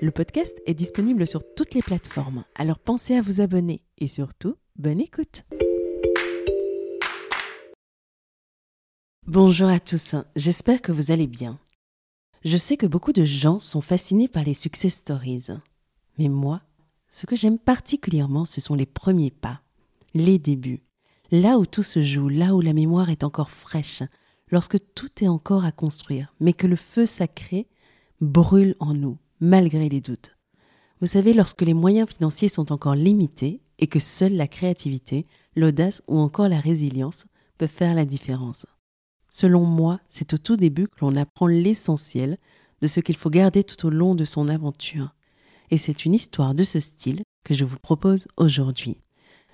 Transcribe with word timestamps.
Le 0.00 0.10
podcast 0.12 0.60
est 0.66 0.74
disponible 0.74 1.26
sur 1.26 1.42
toutes 1.54 1.74
les 1.74 1.82
plateformes, 1.82 2.44
alors 2.54 2.78
pensez 2.78 3.16
à 3.16 3.22
vous 3.22 3.40
abonner 3.40 3.82
et 3.98 4.06
surtout, 4.06 4.56
bonne 4.76 5.00
écoute. 5.00 5.42
Bonjour 9.26 9.68
à 9.68 9.80
tous, 9.80 10.14
j'espère 10.36 10.80
que 10.82 10.92
vous 10.92 11.10
allez 11.10 11.26
bien. 11.26 11.58
Je 12.44 12.56
sais 12.56 12.76
que 12.76 12.86
beaucoup 12.86 13.12
de 13.12 13.24
gens 13.24 13.58
sont 13.58 13.80
fascinés 13.80 14.28
par 14.28 14.44
les 14.44 14.54
success 14.54 14.94
stories. 14.94 15.48
Mais 16.18 16.28
moi, 16.28 16.62
ce 17.10 17.26
que 17.26 17.36
j'aime 17.36 17.58
particulièrement, 17.58 18.44
ce 18.44 18.60
sont 18.60 18.74
les 18.74 18.86
premiers 18.86 19.32
pas, 19.32 19.60
les 20.14 20.38
débuts, 20.38 20.82
là 21.32 21.58
où 21.58 21.66
tout 21.66 21.82
se 21.82 22.02
joue, 22.04 22.28
là 22.28 22.54
où 22.54 22.60
la 22.60 22.72
mémoire 22.72 23.10
est 23.10 23.24
encore 23.24 23.50
fraîche, 23.50 24.02
lorsque 24.50 24.78
tout 24.94 25.10
est 25.22 25.28
encore 25.28 25.64
à 25.64 25.72
construire, 25.72 26.32
mais 26.38 26.52
que 26.52 26.68
le 26.68 26.76
feu 26.76 27.04
sacré 27.04 27.66
brûle 28.20 28.76
en 28.78 28.94
nous 28.94 29.18
malgré 29.40 29.88
les 29.88 30.00
doutes. 30.00 30.36
Vous 31.00 31.06
savez, 31.06 31.32
lorsque 31.32 31.62
les 31.62 31.74
moyens 31.74 32.08
financiers 32.08 32.48
sont 32.48 32.72
encore 32.72 32.94
limités 32.94 33.60
et 33.78 33.86
que 33.86 34.00
seule 34.00 34.34
la 34.34 34.48
créativité, 34.48 35.26
l'audace 35.54 36.02
ou 36.08 36.18
encore 36.18 36.48
la 36.48 36.60
résilience 36.60 37.26
peuvent 37.56 37.68
faire 37.68 37.94
la 37.94 38.04
différence. 38.04 38.66
Selon 39.30 39.64
moi, 39.64 40.00
c'est 40.08 40.34
au 40.34 40.38
tout 40.38 40.56
début 40.56 40.88
que 40.88 41.00
l'on 41.00 41.16
apprend 41.16 41.46
l'essentiel 41.46 42.38
de 42.80 42.86
ce 42.86 43.00
qu'il 43.00 43.16
faut 43.16 43.30
garder 43.30 43.64
tout 43.64 43.86
au 43.86 43.90
long 43.90 44.14
de 44.14 44.24
son 44.24 44.48
aventure. 44.48 45.14
Et 45.70 45.78
c'est 45.78 46.04
une 46.04 46.14
histoire 46.14 46.54
de 46.54 46.64
ce 46.64 46.80
style 46.80 47.22
que 47.44 47.54
je 47.54 47.64
vous 47.64 47.78
propose 47.78 48.26
aujourd'hui. 48.36 49.00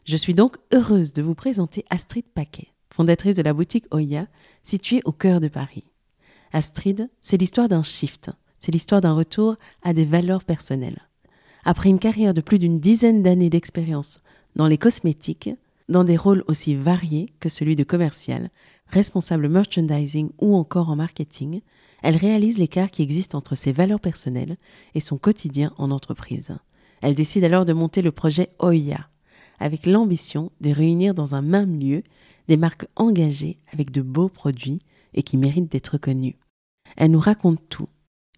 Je 0.05 0.17
suis 0.17 0.35
donc 0.35 0.57
heureuse 0.73 1.13
de 1.13 1.23
vous 1.23 1.35
présenter 1.35 1.85
Astrid 1.91 2.27
Paquet, 2.35 2.69
fondatrice 2.91 3.37
de 3.37 3.43
la 3.43 3.55
boutique 3.55 3.87
Oya, 3.91 4.27
située 4.63 5.01
au 5.05 5.13
cœur 5.13 5.41
de 5.41 5.49
Paris. 5.49 5.85
Astrid, 6.53 7.11
c'est 7.21 7.39
l'histoire 7.39 7.69
d'un 7.69 7.83
shift, 7.83 8.31
c'est 8.65 8.73
l'histoire 8.73 9.03
d'un 9.03 9.13
retour 9.13 9.57
à 9.83 9.93
des 9.93 10.07
valeurs 10.07 10.43
personnelles. 10.43 11.07
Après 11.65 11.91
une 11.91 11.99
carrière 11.99 12.33
de 12.33 12.41
plus 12.41 12.59
d'une 12.59 12.81
dizaine 12.81 13.23
d'années 13.23 13.51
d'expérience 13.51 14.21
dans 14.57 14.69
les 14.69 14.79
cosmétiques, 14.79 15.51
dans 15.91 16.03
des 16.03 16.17
rôles 16.17 16.43
aussi 16.49 16.75
variés 16.75 17.29
que 17.41 17.51
celui 17.51 17.77
de 17.77 17.85
commercial, 17.85 18.49
responsable 18.87 19.51
merchandising 19.51 20.31
ou 20.41 20.57
encore 20.57 20.89
en 20.89 20.97
marketing, 20.97 21.61
elle 22.03 22.17
réalise 22.17 22.57
l'écart 22.57 22.91
qui 22.91 23.03
existe 23.03 23.35
entre 23.35 23.55
ses 23.55 23.73
valeurs 23.73 24.01
personnelles 24.01 24.57
et 24.95 25.01
son 25.01 25.19
quotidien 25.19 25.75
en 25.77 25.91
entreprise. 25.91 26.57
Elle 27.03 27.15
décide 27.15 27.45
alors 27.45 27.67
de 27.67 27.75
monter 27.75 28.01
le 28.01 28.13
projet 28.13 28.49
Oya, 28.61 29.11
avec 29.59 29.85
l'ambition 29.85 30.53
de 30.63 30.71
réunir 30.71 31.13
dans 31.13 31.35
un 31.35 31.43
même 31.43 31.79
lieu 31.79 32.03
des 32.49 32.57
marques 32.57 32.87
engagées 32.97 33.59
avec 33.75 33.91
de 33.91 34.01
beaux 34.01 34.31
produits 34.31 34.81
et 35.13 35.23
qui 35.23 35.37
méritent 35.37 35.71
d'être 35.71 35.99
connues. 35.99 36.39
Elle 36.97 37.11
nous 37.11 37.21
raconte 37.21 37.61
tout, 37.69 37.89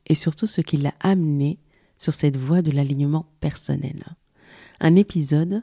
et 0.07 0.15
surtout 0.15 0.47
ce 0.47 0.61
qui 0.61 0.77
l'a 0.77 0.95
amené 1.01 1.59
sur 1.99 2.15
cette 2.15 2.37
voie 2.37 2.63
de 2.63 2.71
l'alignement 2.71 3.27
personnel. 3.41 4.05
Un 4.81 4.97
épisode 4.97 5.63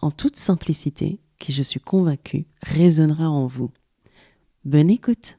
en 0.00 0.10
toute 0.10 0.36
simplicité 0.36 1.20
qui, 1.38 1.52
je 1.52 1.62
suis 1.62 1.80
convaincue, 1.80 2.46
résonnera 2.62 3.28
en 3.28 3.46
vous. 3.46 3.70
Bonne 4.64 4.90
écoute 4.90 5.38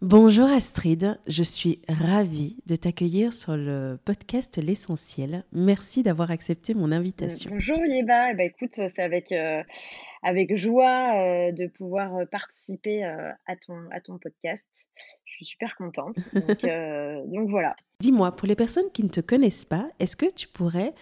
Bonjour 0.00 0.46
Astrid, 0.46 1.18
je 1.26 1.42
suis 1.42 1.82
ravie 1.88 2.56
de 2.66 2.76
t'accueillir 2.76 3.32
sur 3.32 3.56
le 3.56 3.98
podcast 4.04 4.56
L'essentiel. 4.56 5.42
Merci 5.50 6.04
d'avoir 6.04 6.30
accepté 6.30 6.72
mon 6.72 6.92
invitation. 6.92 7.50
Bonjour 7.50 7.84
Yeba, 7.84 8.30
eh 8.30 8.34
ben, 8.34 8.46
écoute, 8.46 8.74
c'est 8.74 9.00
avec, 9.00 9.32
euh, 9.32 9.60
avec 10.22 10.54
joie 10.54 11.16
euh, 11.16 11.50
de 11.50 11.66
pouvoir 11.66 12.14
euh, 12.14 12.26
participer 12.26 13.02
à, 13.02 13.56
ton, 13.56 13.74
à 13.90 14.00
ton 14.00 14.18
podcast. 14.18 14.62
Je 15.24 15.32
suis 15.32 15.46
super 15.46 15.74
contente. 15.74 16.16
Donc, 16.32 16.62
donc 17.32 17.50
voilà. 17.50 17.74
Dis-moi, 17.98 18.36
pour 18.36 18.46
les 18.46 18.54
personnes 18.54 18.92
qui 18.92 19.02
ne 19.02 19.08
te 19.08 19.20
connaissent 19.20 19.64
pas, 19.64 19.90
est-ce 19.98 20.16
que 20.16 20.32
tu 20.32 20.46
pourrais 20.46 20.92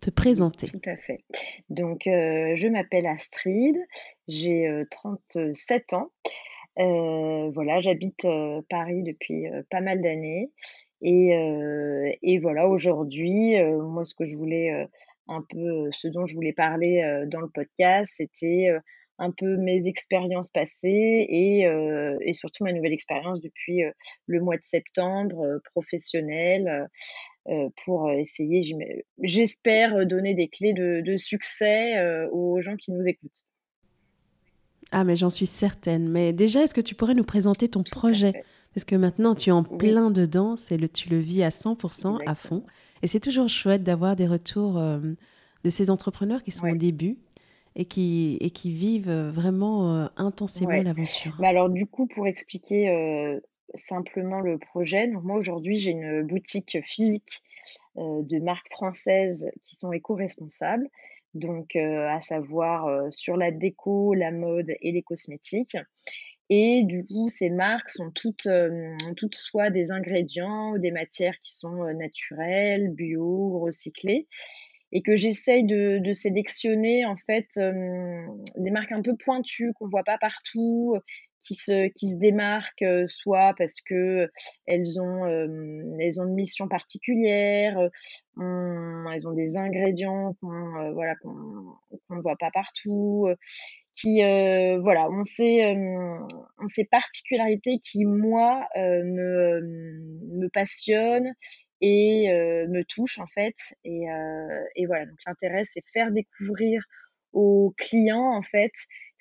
te 0.00 0.10
présenter? 0.10 0.68
Tout 0.68 0.88
à 0.88 0.96
fait. 0.96 1.24
Donc 1.70 2.02
je 2.04 2.68
m'appelle 2.68 3.06
Astrid, 3.06 3.76
j'ai 4.28 4.84
37 4.90 5.92
ans. 5.94 6.10
Euh, 6.80 7.50
voilà, 7.54 7.80
j'habite 7.80 8.24
euh, 8.24 8.60
Paris 8.68 9.02
depuis 9.02 9.46
euh, 9.48 9.62
pas 9.70 9.80
mal 9.80 10.02
d'années. 10.02 10.50
Et, 11.02 12.38
voilà, 12.40 12.66
aujourd'hui, 12.68 13.54
moi, 13.62 14.04
ce 14.04 14.14
que 14.14 14.24
je 14.24 14.36
voulais 14.36 14.88
un 15.28 15.44
peu, 15.50 15.90
ce 15.92 16.08
dont 16.08 16.24
je 16.26 16.34
voulais 16.34 16.54
parler 16.54 17.24
dans 17.26 17.40
le 17.40 17.48
podcast, 17.48 18.10
c'était 18.16 18.70
un 19.18 19.30
peu 19.30 19.56
mes 19.58 19.86
expériences 19.86 20.48
passées 20.48 21.26
et, 21.28 22.32
surtout 22.32 22.64
ma 22.64 22.72
nouvelle 22.72 22.94
expérience 22.94 23.42
depuis 23.42 23.82
le 24.26 24.40
mois 24.40 24.56
de 24.56 24.64
septembre 24.64 25.60
professionnelle 25.74 26.88
pour 27.84 28.10
essayer, 28.10 28.74
j'espère, 29.22 30.06
donner 30.06 30.34
des 30.34 30.48
clés 30.48 30.72
de 30.72 31.16
succès 31.18 32.26
aux 32.32 32.62
gens 32.62 32.76
qui 32.76 32.92
nous 32.92 33.06
écoutent. 33.06 33.44
Ah, 34.94 35.02
mais 35.02 35.16
j'en 35.16 35.28
suis 35.28 35.46
certaine. 35.46 36.08
Mais 36.08 36.32
déjà, 36.32 36.62
est-ce 36.62 36.72
que 36.72 36.80
tu 36.80 36.94
pourrais 36.94 37.14
nous 37.14 37.24
présenter 37.24 37.68
ton 37.68 37.82
projet? 37.82 38.44
Parce 38.74 38.84
que 38.84 38.94
maintenant, 38.94 39.34
tu 39.34 39.50
es 39.50 39.52
en 39.52 39.64
plein 39.64 40.10
dedans, 40.10 40.56
c'est 40.56 40.76
le, 40.76 40.88
tu 40.88 41.08
le 41.08 41.18
vis 41.18 41.42
à 41.42 41.48
100%, 41.48 42.20
à 42.26 42.34
fond. 42.36 42.62
Et 43.02 43.08
c'est 43.08 43.18
toujours 43.18 43.48
chouette 43.48 43.82
d'avoir 43.82 44.14
des 44.14 44.28
retours 44.28 44.78
euh, 44.78 45.00
de 45.64 45.70
ces 45.70 45.90
entrepreneurs 45.90 46.44
qui 46.44 46.52
sont 46.52 46.68
au 46.68 46.76
début 46.76 47.18
et 47.74 47.86
qui, 47.86 48.38
et 48.40 48.50
qui 48.50 48.72
vivent 48.72 49.08
euh, 49.08 49.32
vraiment 49.32 49.94
euh, 49.94 50.06
intensément 50.16 50.70
l'aventure. 50.70 51.36
Bah 51.40 51.48
alors, 51.48 51.70
du 51.70 51.86
coup, 51.86 52.06
pour 52.06 52.28
expliquer 52.28 53.40
simplement 53.74 54.40
le 54.40 54.58
projet, 54.58 55.08
donc 55.08 55.24
moi, 55.24 55.36
aujourd'hui, 55.36 55.80
j'ai 55.80 55.90
une 55.90 56.22
boutique 56.22 56.78
physique 56.84 57.42
de 57.96 58.38
marques 58.38 58.70
françaises 58.70 59.50
qui 59.64 59.74
sont 59.74 59.92
éco-responsables 59.92 60.88
donc 61.34 61.76
à 61.76 62.20
savoir 62.20 63.12
sur 63.12 63.36
la 63.36 63.50
déco, 63.50 64.14
la 64.14 64.30
mode 64.30 64.72
et 64.80 64.92
les 64.92 65.02
cosmétiques. 65.02 65.76
Et 66.50 66.82
du 66.84 67.04
coup, 67.04 67.30
ces 67.30 67.48
marques 67.48 67.88
sont 67.88 68.10
toutes, 68.10 68.48
toutes 69.16 69.34
soit 69.34 69.70
des 69.70 69.90
ingrédients 69.92 70.72
ou 70.72 70.78
des 70.78 70.90
matières 70.90 71.38
qui 71.42 71.54
sont 71.54 71.84
naturelles, 71.94 72.90
bio, 72.90 73.58
recyclées, 73.60 74.28
et 74.92 75.02
que 75.02 75.16
j'essaye 75.16 75.64
de, 75.64 75.98
de, 75.98 76.12
sélectionner 76.12 77.06
en 77.06 77.16
fait 77.16 77.48
des 77.56 78.70
marques 78.70 78.92
un 78.92 79.02
peu 79.02 79.16
pointues 79.16 79.72
qu'on 79.72 79.86
voit 79.86 80.04
pas 80.04 80.18
partout, 80.18 80.96
qui 81.44 81.54
se, 81.54 81.88
qui 81.88 82.10
se 82.10 82.16
démarquent, 82.16 82.84
soit 83.06 83.54
parce 83.58 83.80
que 83.82 84.30
elles 84.66 85.00
ont, 85.00 85.26
elles 85.26 86.20
ont 86.20 86.26
une 86.26 86.34
mission 86.34 86.68
particulière, 86.68 87.78
elles 88.38 89.28
ont 89.28 89.32
des 89.34 89.56
ingrédients 89.56 90.34
qu'on 90.40 90.92
voilà, 90.94 91.14
qu'on 91.16 92.16
ne 92.16 92.22
voit 92.22 92.36
pas 92.36 92.50
partout, 92.50 93.28
qui 93.94 94.20
voilà, 94.20 95.10
ont 95.10 95.24
ces, 95.24 95.66
ont 95.66 96.66
ces 96.66 96.84
particularités 96.84 97.78
qui 97.78 98.04
moi 98.06 98.66
me, 98.76 99.60
me 100.40 100.48
passionnent 100.48 101.34
et 101.80 102.28
me 102.68 102.82
touchent 102.84 103.18
en 103.18 103.26
fait. 103.26 103.56
Et, 103.84 104.06
et 104.76 104.86
voilà, 104.86 105.04
donc 105.04 105.18
l'intérêt 105.26 105.64
c'est 105.64 105.84
faire 105.92 106.10
découvrir 106.10 106.82
aux 107.34 107.74
clients 107.76 108.32
en 108.34 108.42
fait 108.42 108.72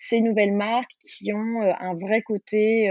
ces 0.10 0.22
nouvelles 0.22 0.54
marques 0.54 0.92
qui 1.06 1.34
ont 1.34 1.62
un 1.62 1.96
vrai 1.96 2.22
côté 2.22 2.90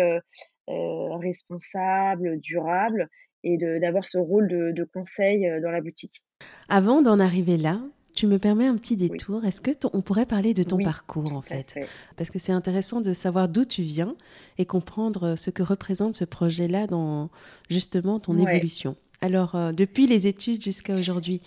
responsable, 0.69 2.41
durable 2.41 3.09
et 3.45 3.57
d'avoir 3.57 4.05
ce 4.05 4.19
rôle 4.19 4.49
de, 4.49 4.73
de 4.73 4.85
conseil 4.85 5.49
dans 5.63 5.71
la 5.71 5.81
boutique. 5.81 6.23
Avant 6.69 7.03
d'en 7.03 7.19
arriver 7.19 7.57
là, 7.57 7.81
tu 8.15 8.27
me 8.27 8.39
permets 8.39 8.67
un 8.67 8.77
petit 8.77 8.97
détour. 8.97 9.45
Est-ce 9.45 9.61
que 9.61 9.71
on 9.93 10.03
pourrait 10.03 10.27
parler 10.27 10.55
de 10.55 10.63
ton 10.63 10.79
parcours 10.79 11.33
en 11.35 11.43
fait, 11.43 11.75
Parce 12.17 12.31
que 12.31 12.39
c'est 12.39 12.53
intéressant 12.53 13.01
de 13.01 13.13
savoir 13.13 13.49
d'où 13.49 13.65
tu 13.65 13.83
viens 13.83 14.17
et 14.59 14.67
comprendre 14.67 15.37
ce 15.37 15.51
que 15.51 15.63
représente 15.63 16.15
ce 16.15 16.25
projet-là 16.25 16.87
dans 16.87 17.31
justement 17.71 18.21
ton 18.21 18.37
évolution. 18.39 18.97
Alors, 19.23 19.55
euh, 19.55 19.71
depuis 19.71 20.09
les 20.09 20.27
études 20.27 20.65
jusqu'à 20.65 20.95
aujourd'hui, 20.95 21.41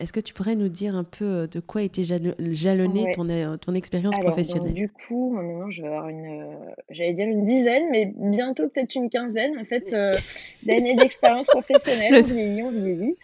est-ce 0.00 0.14
que 0.14 0.20
tu 0.20 0.32
pourrais 0.32 0.54
nous 0.54 0.68
dire 0.70 0.96
un 0.96 1.04
peu 1.04 1.24
euh, 1.24 1.46
de 1.46 1.60
quoi 1.60 1.82
était 1.82 2.04
jalonnée 2.04 3.12
ton, 3.14 3.28
euh, 3.28 3.58
ton 3.58 3.74
expérience 3.74 4.18
professionnelle? 4.18 4.72
Du 4.72 4.88
coup, 4.88 5.34
maintenant, 5.34 5.68
je 5.68 5.82
vais 5.82 5.88
avoir 5.88 6.08
une, 6.08 6.56
j'allais 6.88 7.12
dire 7.12 7.28
une 7.28 7.44
dizaine, 7.44 7.84
mais 7.90 8.10
bientôt 8.16 8.68
peut-être 8.68 8.94
une 8.94 9.10
quinzaine, 9.10 9.58
en 9.58 9.64
fait, 9.66 9.90
d'années 10.62 10.94
d'expérience 10.94 11.48
professionnelle. 11.48 12.14
on 12.18 12.22
vieillit, 12.22 12.62
on 12.62 12.70
vieillit. 12.70 13.16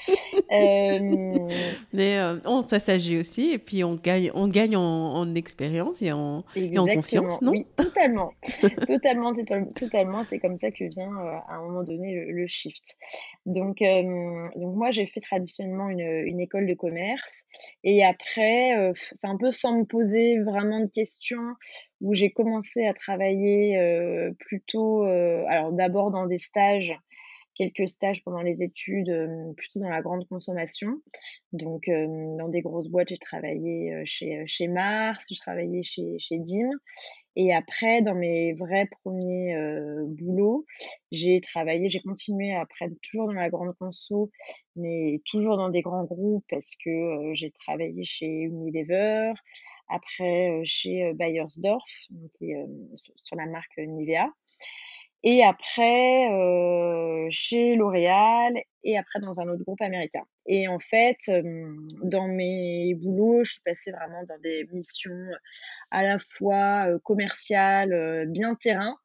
mais 1.95 2.19
ça 2.67 2.81
s'agit 2.81 3.17
aussi, 3.17 3.53
et 3.53 3.59
puis 3.59 3.85
on 3.85 3.95
gagne, 3.95 4.31
on 4.35 4.49
gagne 4.49 4.77
en, 4.77 5.35
expérience 5.35 6.03
et 6.03 6.13
en, 6.13 6.45
en, 6.77 6.87
confiance, 6.87 7.41
non? 7.41 7.53
Oui, 7.53 7.65
totalement. 7.77 8.33
totalement, 8.87 9.35
totalement. 9.75 10.25
C'est 10.29 10.39
comme 10.41 10.57
ça 10.57 10.71
que 10.71 10.85
vient 10.85 11.11
à 11.49 11.55
un 11.55 11.63
moment 11.63 11.83
donné 11.85 12.15
le, 12.15 12.33
le 12.33 12.47
shift. 12.47 12.99
Donc, 13.47 13.81
donc 14.03 14.77
moi, 14.77 14.91
j'ai 14.91 15.07
fait 15.07 15.21
traditionnellement 15.21 15.89
une, 15.89 16.41
école 16.41 16.67
de 16.67 16.75
commerce. 16.75 17.45
Et 17.83 18.05
après, 18.05 18.77
euh, 18.77 18.93
c'est 18.95 19.27
un 19.27 19.37
peu 19.37 19.51
sans 19.51 19.79
me 19.79 19.85
poser 19.85 20.39
vraiment 20.41 20.81
de 20.81 20.91
questions, 20.91 21.55
où 22.01 22.13
j'ai 22.13 22.31
commencé 22.31 22.87
à 22.87 22.95
travailler 22.95 23.79
euh, 23.79 24.33
plutôt, 24.41 25.05
euh, 25.05 25.45
alors 25.49 25.73
d'abord 25.73 26.11
dans 26.11 26.27
des 26.27 26.39
stages, 26.39 26.95
quelques 27.55 27.89
stages 27.89 28.23
pendant 28.25 28.43
les 28.43 28.63
études, 28.63 29.13
plutôt 29.57 29.81
dans 29.81 29.89
la 29.89 30.03
grande 30.03 30.27
consommation. 30.29 31.01
Donc, 31.53 31.89
dans 31.89 32.49
des 32.49 32.63
grosses 32.63 32.89
boîtes, 32.89 33.09
j'ai 33.09 33.19
travaillé 33.19 34.03
chez, 34.05 34.45
chez 34.47 34.69
Mars, 34.69 35.25
j'ai 35.29 35.37
travaillé 35.37 35.83
chez, 35.83 36.19
chez 36.19 36.39
DIM. 36.39 36.71
Et 37.37 37.53
après, 37.53 38.01
dans 38.01 38.15
mes 38.15 38.53
vrais 38.53 38.87
premiers 38.87 39.55
euh, 39.55 40.05
boulots, 40.07 40.67
j'ai 41.11 41.41
travaillé, 41.41 41.91
j'ai 41.91 42.01
continué 42.01 42.55
après 42.55 42.89
toujours 43.03 43.27
dans 43.27 43.33
la 43.33 43.51
grande 43.51 43.75
conso, 43.77 44.31
mais 44.77 45.21
toujours 45.27 45.57
dans 45.57 45.69
des 45.69 45.83
grands 45.83 46.05
groupes 46.05 46.45
parce 46.49 46.77
que 46.77 46.91
euh, 46.91 47.35
j'ai 47.35 47.51
travaillé 47.51 48.05
chez 48.05 48.27
Unilever, 48.27 49.33
après 49.89 50.51
euh, 50.51 50.63
chez 50.65 51.13
Bayersdorf, 51.15 51.91
est 52.41 52.55
sur 53.25 53.37
la 53.37 53.47
marque 53.47 53.79
Nivea 53.79 54.33
et 55.25 55.43
après 55.43 56.31
euh, 56.31 57.27
chez 57.31 57.75
L'Oréal 57.75 58.55
et 58.85 58.97
après 58.97 59.19
dans 59.19 59.41
un 59.41 59.49
autre 59.49 59.65
groupe 59.65 59.81
américain. 59.81 60.23
Et 60.47 60.69
en 60.69 60.79
fait, 60.79 61.17
dans 62.03 62.29
mes 62.29 62.95
boulots, 62.95 63.43
je 63.45 63.53
suis 63.53 63.63
passée 63.63 63.91
vraiment 63.91 64.23
dans 64.29 64.39
des 64.43 64.69
missions 64.73 65.27
à 65.91 66.03
la 66.03 66.19
fois 66.19 66.87
commerciales, 67.03 68.27
bien 68.29 68.55
terrain, 68.55 68.99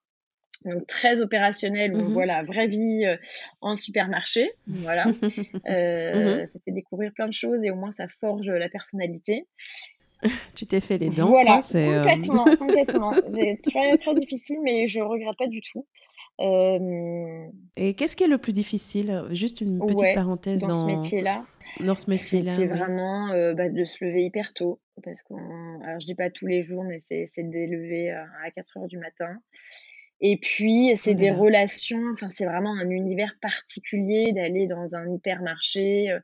donc 0.66 0.86
très 0.88 1.21
opérationnelles, 1.21 1.94
donc 1.94 2.10
mmh 2.10 2.13
voilà, 2.13 2.44
vraie 2.44 2.68
vie 2.68 3.06
en 3.62 3.77
supermarché, 3.77 4.51
voilà. 4.68 5.06
euh, 5.69 6.44
mmh 6.44 6.48
Ça 6.48 6.60
fait 6.66 6.71
découvrir 6.71 7.13
plein 7.13 7.27
de 7.27 7.33
choses 7.33 7.63
et 7.63 7.71
au 7.71 7.75
moins 7.75 7.92
ça 7.92 8.07
forge 8.19 8.50
la 8.50 8.69
personnalité. 8.69 9.48
Tu 10.56 10.66
t'es 10.66 10.80
fait 10.80 10.98
les 10.98 11.10
dents. 11.10 11.27
Voilà, 11.27 11.62
complètement, 11.62 12.45
complètement. 12.60 13.12
C'est 13.12 13.60
très, 13.63 13.98
très 13.98 14.13
difficile, 14.13 14.60
mais 14.63 14.88
je 14.88 15.01
regrette 15.01 15.38
pas 15.38 15.48
du 15.48 15.62
tout. 15.62 15.86
Et 17.75 17.94
qu'est-ce 17.95 18.16
qui 18.16 18.24
est 18.24 18.27
le 18.27 18.38
plus 18.38 18.54
difficile? 18.54 19.25
Juste 19.31 19.62
une 19.62 19.80
petite 19.80 20.16
parenthèse 20.16 20.62
dans, 20.62 20.74
ce 20.74 20.86
métier-là. 20.86 21.45
Dans 21.81 21.95
ce 21.95 22.10
métier-là. 22.10 22.54
C'est 22.54 22.66
vraiment 22.66 23.30
bah, 23.54 23.69
de 23.69 23.86
se 23.86 24.04
lever 24.06 24.24
hyper 24.24 24.54
tôt. 24.54 24.80
Parce 25.04 25.21
qu'on, 25.24 25.81
alors 25.81 26.00
je 26.00 26.06
dis 26.06 26.16
pas 26.16 26.30
tous 26.30 26.48
les 26.48 26.62
jours, 26.62 26.83
mais 26.83 27.00
c'est 27.00 27.25
de 27.38 27.57
lever 27.57 28.12
à 28.12 28.51
4 28.56 28.77
heures 28.77 28.88
du 28.88 28.98
matin. 28.98 29.38
Et 30.21 30.38
puis, 30.38 30.92
c'est 30.98 31.13
des 31.13 31.31
relations, 31.31 32.01
enfin, 32.12 32.27
c'est 32.30 32.45
vraiment 32.45 32.74
un 32.74 32.89
univers 32.89 33.36
particulier 33.42 34.33
d'aller 34.33 34.68
dans 34.68 34.95
un 34.95 35.10
hypermarché 35.13 36.19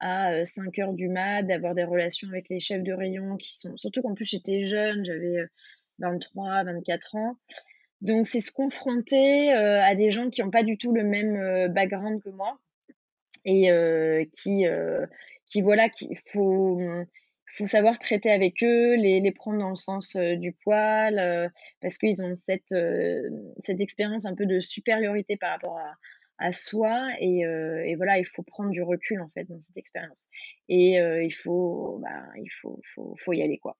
à 0.00 0.44
5 0.44 0.78
heures 0.78 0.92
du 0.92 1.08
mat, 1.08 1.42
d'avoir 1.42 1.74
des 1.74 1.84
relations 1.84 2.28
avec 2.28 2.48
les 2.48 2.60
chefs 2.60 2.82
de 2.82 2.92
rayon 2.92 3.36
qui 3.36 3.56
sont, 3.56 3.76
surtout 3.76 4.02
qu'en 4.02 4.14
plus 4.14 4.26
j'étais 4.26 4.62
jeune, 4.62 5.04
j'avais 5.04 5.46
23, 5.98 6.64
24 6.64 7.16
ans. 7.16 7.36
Donc, 8.02 8.26
c'est 8.26 8.40
se 8.40 8.52
confronter 8.52 9.52
euh, 9.52 9.82
à 9.82 9.94
des 9.94 10.10
gens 10.10 10.28
qui 10.28 10.42
n'ont 10.42 10.50
pas 10.50 10.62
du 10.62 10.76
tout 10.76 10.92
le 10.92 11.02
même 11.02 11.36
euh, 11.36 11.68
background 11.68 12.22
que 12.22 12.30
moi 12.30 12.58
et 13.44 13.70
euh, 13.70 14.24
qui, 14.32 14.64
qui, 15.46 15.62
voilà, 15.62 15.88
qu'il 15.88 16.18
faut, 16.32 16.80
faut 17.56 17.66
savoir 17.66 17.96
traiter 18.00 18.30
avec 18.32 18.60
eux, 18.64 18.96
les, 18.96 19.20
les 19.20 19.30
prendre 19.30 19.60
dans 19.60 19.70
le 19.70 19.76
sens 19.76 20.16
du 20.16 20.52
poil, 20.52 21.52
parce 21.80 21.96
qu'ils 21.96 22.24
ont 22.24 22.34
cette, 22.34 22.74
cette 23.62 23.80
expérience 23.80 24.26
un 24.26 24.34
peu 24.34 24.46
de 24.46 24.58
supériorité 24.58 25.36
par 25.36 25.52
rapport 25.52 25.78
à, 25.78 25.94
à 26.38 26.52
soi 26.52 27.08
et, 27.20 27.40
et, 27.40 27.94
voilà 27.96 28.18
il 28.18 28.26
faut 28.26 28.42
prendre 28.42 28.70
du 28.70 28.82
recul 28.82 29.20
en 29.20 29.28
fait 29.28 29.44
dans 29.44 29.58
cette 29.58 29.76
expérience. 29.76 30.28
Et 30.68 30.96
il 30.96 31.32
faut 31.32 31.98
bah, 32.02 32.24
il 32.36 32.50
faut, 32.60 32.80
faut, 32.94 33.14
faut 33.18 33.32
y 33.32 33.42
aller 33.42 33.58
quoi. 33.58 33.76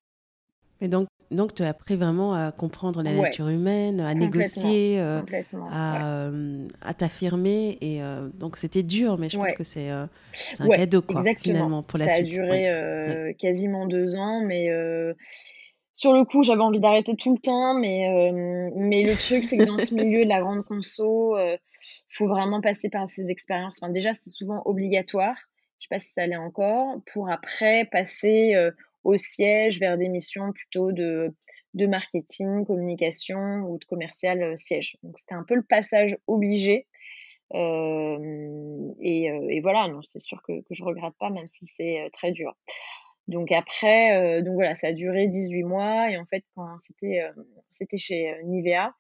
Et 0.81 0.89
donc 0.89 1.09
donc, 1.31 1.55
tu 1.55 1.63
as 1.65 1.69
appris 1.69 1.97
vraiment 1.97 2.35
à 2.35 2.53
comprendre 2.53 3.03
la 3.03 3.13
nature 3.13 3.49
humaine, 3.49 4.01
à 4.01 4.15
négocier, 4.15 5.01
euh, 5.01 5.23
à, 5.71 6.07
euh, 6.07 6.69
à 6.83 6.95
t'affirmer. 6.95 7.79
Et 7.81 8.01
euh, 8.01 8.29
donc, 8.35 8.57
c'était 8.57 8.85
dur, 8.85 9.19
mais 9.19 9.29
je 9.29 9.37
pense 9.37 9.55
que 9.55 9.65
c'est 9.65 9.91
un 9.91 10.09
cadeau, 10.69 11.03
quoi, 11.03 11.23
finalement, 11.39 11.83
pour 11.83 11.99
la 11.99 12.09
suite. 12.09 12.33
Ça 12.33 12.43
a 12.43 12.45
duré 12.45 13.37
quasiment 13.39 13.87
deux 13.87 14.15
ans, 14.15 14.41
mais 14.45 14.71
sur 15.97 16.13
le 16.13 16.25
coup, 16.25 16.45
j'avais 16.45 16.63
envie 16.63 16.79
d'arrêter 16.79 17.17
tout 17.17 17.35
le 17.35 17.41
temps. 17.41 17.75
Mais, 17.75 18.31
mais 18.77 19.03
le 19.03 19.17
truc, 19.17 19.43
c'est 19.43 19.57
que 19.57 19.65
dans 19.65 19.79
ce 19.79 19.95
milieu 19.95 20.25
de 20.25 20.29
la 20.29 20.41
grande 20.41 20.65
conso, 20.65 21.37
il 21.39 21.59
faut 22.15 22.29
vraiment 22.29 22.61
passer 22.61 22.89
par 22.91 23.11
ces 23.11 23.31
expériences. 23.31 23.79
Enfin, 23.83 23.91
déjà, 23.91 24.15
c'est 24.15 24.31
souvent 24.31 24.63
obligatoire. 24.67 25.37
Je 25.81 25.87
sais 25.87 25.89
pas 25.91 25.99
si 25.99 26.13
ça 26.13 26.27
l'est 26.27 26.37
encore, 26.37 27.01
pour 27.13 27.31
après 27.31 27.87
passer 27.91 28.55
au 29.07 29.17
siège 29.19 29.79
vers 29.79 29.97
des 29.97 30.09
missions 30.09 30.53
plutôt 30.53 30.91
de, 30.91 31.33
marketing, 31.75 32.67
communication 32.67 33.63
ou 33.69 33.79
de 33.79 33.85
commercial 33.85 34.43
euh, 34.43 34.57
siège. 34.57 34.97
Donc 35.03 35.19
c'était 35.19 35.35
un 35.35 35.45
peu 35.45 35.55
le 35.55 35.63
passage 35.63 36.19
obligé. 36.27 36.87
Euh, 37.55 38.93
et, 39.01 39.31
euh, 39.31 39.49
et, 39.49 39.61
voilà, 39.61 39.89
c'est 40.09 40.19
sûr 40.19 40.43
que, 40.43 40.61
que 40.63 40.75
je 40.75 40.83
regrette 40.83 41.15
pas, 41.21 41.31
même 41.31 41.47
si 41.47 41.67
c'est 41.67 42.11
très 42.13 42.33
dur. 42.33 42.57
Donc 43.29 43.51
après, 43.53 44.43
donc 44.43 44.55
voilà, 44.55 44.75
ça 44.75 44.89
a 44.89 44.93
duré 44.93 45.27
18 45.27 45.65
mois 45.65 46.11
et 46.11 46.17
en 46.17 46.27
fait 46.27 46.45
quand 46.55 46.79
c'était 46.79 47.23
c'était 47.73 47.99
chez 47.99 48.33
Nivea 48.45 48.95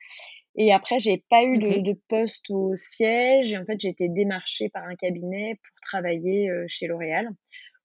et 0.56 0.72
après 0.72 0.98
j'ai 0.98 1.22
pas 1.30 1.44
eu 1.44 1.58
de, 1.58 1.78
de, 1.80 1.96
poste 2.08 2.50
au 2.50 2.74
siège 2.74 3.52
et 3.52 3.58
en 3.58 3.64
fait 3.64 3.80
j'ai 3.80 3.88
été 3.88 4.08
démarchée 4.08 4.68
par 4.68 4.82
un 4.84 4.96
cabinet 4.96 5.54
pour 5.54 5.80
travailler 5.80 6.50
chez 6.66 6.88
L'Oréal 6.88 7.28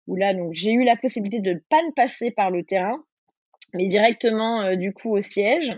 où 0.07 0.15
là, 0.15 0.33
donc, 0.33 0.53
j'ai 0.53 0.73
eu 0.73 0.83
la 0.83 0.95
possibilité 0.95 1.39
de 1.39 1.53
ne 1.53 1.59
pas 1.69 1.81
ne 1.83 1.91
passer 1.91 2.31
par 2.31 2.51
le 2.51 2.63
terrain, 2.63 3.03
mais 3.73 3.87
directement, 3.87 4.61
euh, 4.61 4.75
du 4.75 4.93
coup, 4.93 5.15
au 5.15 5.21
siège. 5.21 5.71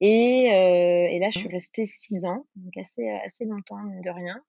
Et, 0.00 0.52
euh, 0.52 1.08
et, 1.10 1.18
là, 1.18 1.30
je 1.32 1.38
suis 1.38 1.48
restée 1.48 1.84
six 1.84 2.24
ans, 2.24 2.46
donc 2.56 2.76
assez, 2.76 3.08
assez 3.24 3.44
longtemps, 3.44 3.78
mine 3.78 4.00
de 4.02 4.10
rien. 4.10 4.42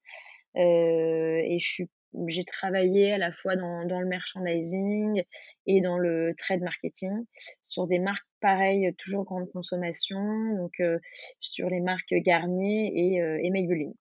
Euh, 0.58 1.42
et 1.46 1.60
je 1.60 1.68
suis 1.68 1.90
j'ai 2.28 2.44
travaillé 2.44 3.14
à 3.14 3.18
la 3.18 3.32
fois 3.32 3.56
dans, 3.56 3.86
dans, 3.86 4.00
le 4.00 4.08
merchandising 4.08 5.24
et 5.66 5.82
dans 5.82 5.98
le 5.98 6.34
trade 6.38 6.62
marketing 6.62 7.26
sur 7.64 7.88
des 7.88 8.00
marques 8.00 8.28
pareilles, 8.42 8.94
toujours 8.98 9.24
grande 9.24 9.50
consommation, 9.52 10.20
donc 10.58 10.74
euh, 10.80 11.00
sur 11.40 11.70
les 11.70 11.80
marques 11.80 12.14
Garnier 12.14 12.92
et, 12.96 13.22
euh, 13.22 13.40
et 13.42 13.50
Maybelline. 13.50 13.94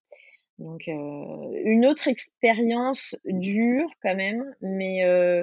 Donc, 0.59 0.83
euh, 0.89 1.63
une 1.65 1.87
autre 1.87 2.09
expérience 2.09 3.17
dure 3.25 3.89
quand 4.03 4.15
même, 4.15 4.45
mais 4.61 5.05
euh, 5.05 5.43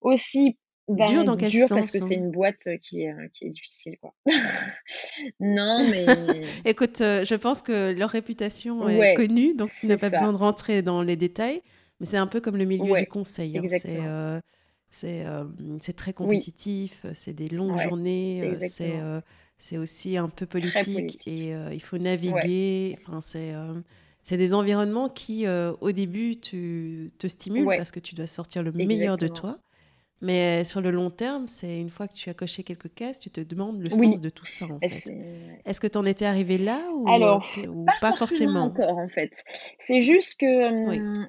aussi 0.00 0.58
ben, 0.88 1.06
dur 1.06 1.24
dans 1.24 1.36
quel 1.36 1.52
sens 1.52 1.68
parce 1.68 1.92
que 1.92 2.00
c'est 2.00 2.16
hein? 2.16 2.18
une 2.18 2.30
boîte 2.32 2.68
qui 2.80 3.02
est, 3.02 3.14
qui 3.32 3.46
est 3.46 3.50
difficile 3.50 3.96
quoi. 4.00 4.12
non 5.38 5.88
mais 5.88 6.06
écoute, 6.64 6.98
je 6.98 7.34
pense 7.36 7.62
que 7.62 7.96
leur 7.96 8.10
réputation 8.10 8.88
est 8.88 9.14
connue, 9.14 9.54
donc 9.54 9.70
tu 9.78 9.86
n'as 9.86 9.96
pas 9.96 10.10
besoin 10.10 10.32
de 10.32 10.38
rentrer 10.38 10.82
dans 10.82 11.02
les 11.02 11.14
détails, 11.14 11.62
mais 12.02 12.06
c'est 12.06 12.18
un 12.18 12.26
peu 12.26 12.40
comme 12.42 12.56
le 12.56 12.64
milieu 12.64 12.98
du 12.98 13.06
conseil. 13.06 13.56
Hein. 13.56 13.62
C'est 14.90 15.24
c'est 15.80 15.96
très 15.96 16.12
compétitif, 16.12 17.06
c'est 17.14 17.32
des 17.32 17.48
longues 17.48 17.80
journées, 17.80 18.54
c'est 19.58 19.78
aussi 19.78 20.18
un 20.18 20.28
peu 20.28 20.44
politique, 20.44 21.26
et 21.26 21.54
il 21.72 21.80
faut 21.80 21.98
naviguer. 21.98 22.98
Enfin 23.06 23.20
c'est 24.22 24.36
des 24.36 24.54
environnements 24.54 25.08
qui, 25.08 25.46
euh, 25.46 25.72
au 25.80 25.90
début, 25.92 26.36
tu, 26.36 27.10
te 27.18 27.26
stimulent 27.26 27.66
parce 27.66 27.90
que 27.90 28.00
tu 28.00 28.14
dois 28.14 28.26
sortir 28.26 28.62
le 28.62 28.72
meilleur 28.72 29.16
de 29.16 29.28
toi. 29.28 29.58
Mais 30.24 30.62
sur 30.62 30.80
le 30.80 30.92
long 30.92 31.10
terme, 31.10 31.48
c'est 31.48 31.80
une 31.80 31.90
fois 31.90 32.06
que 32.06 32.14
tu 32.14 32.30
as 32.30 32.34
coché 32.34 32.62
quelques 32.62 32.94
cases, 32.94 33.18
tu 33.18 33.28
te 33.28 33.40
demandes 33.40 33.80
le 33.80 33.90
sens 33.90 34.20
de 34.20 34.28
tout 34.28 34.46
ça. 34.46 34.66
En 34.66 34.78
fait. 34.78 35.12
Est-ce 35.64 35.80
que 35.80 35.88
tu 35.88 35.98
en 35.98 36.04
étais 36.04 36.26
arrivé 36.26 36.58
là 36.58 36.80
ou, 36.94 37.08
Alors, 37.08 37.44
pas, 38.00 38.12
forcément, 38.12 38.62
encore 38.66 38.98
en 38.98 39.08
fait. 39.08 39.32
C'est 39.80 40.00
juste 40.00 40.38
que 40.38 40.46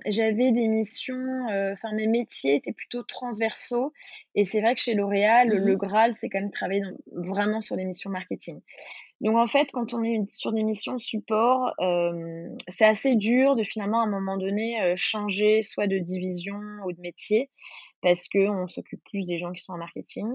j'avais 0.06 0.52
des 0.52 0.68
missions, 0.68 1.48
enfin 1.74 1.92
mes 1.94 2.06
métiers 2.06 2.56
étaient 2.56 2.72
plutôt 2.72 3.02
transversaux. 3.02 3.94
Et 4.36 4.46
c'est 4.46 4.62
vrai 4.62 4.76
que 4.76 4.82
chez 4.82 4.94
L'Oréal, 4.94 5.48
mmh 5.48 5.66
le 5.66 5.76
Graal, 5.76 6.14
c'est 6.14 6.30
quand 6.30 6.40
même 6.40 6.52
travailler 6.52 6.84
vraiment 7.12 7.62
sur 7.62 7.76
les 7.76 7.86
missions 7.86 8.12
marketing. 8.12 8.62
Donc 9.22 9.38
en 9.38 9.48
fait, 9.48 9.70
quand 9.72 9.96
on 9.96 10.04
est 10.04 10.30
sur 10.30 10.52
des 10.52 10.64
missions 10.64 11.00
support, 11.00 11.74
c'est 12.68 12.86
assez 12.86 13.16
dur 13.16 13.56
de 13.56 13.64
finalement 13.64 14.02
à 14.02 14.04
un 14.04 14.10
moment 14.10 14.38
donné 14.38 14.94
changer 14.96 15.64
soit 15.64 15.88
de 15.88 15.98
division 15.98 16.60
ou 16.86 16.92
de 16.92 17.02
métier 17.02 17.50
parce 18.04 18.28
qu'on 18.28 18.68
s'occupe 18.68 19.02
plus 19.06 19.26
des 19.26 19.40
gens 19.40 19.52
qui 19.52 19.64
sont 19.64 19.74
en 19.74 19.78
marketing. 19.78 20.28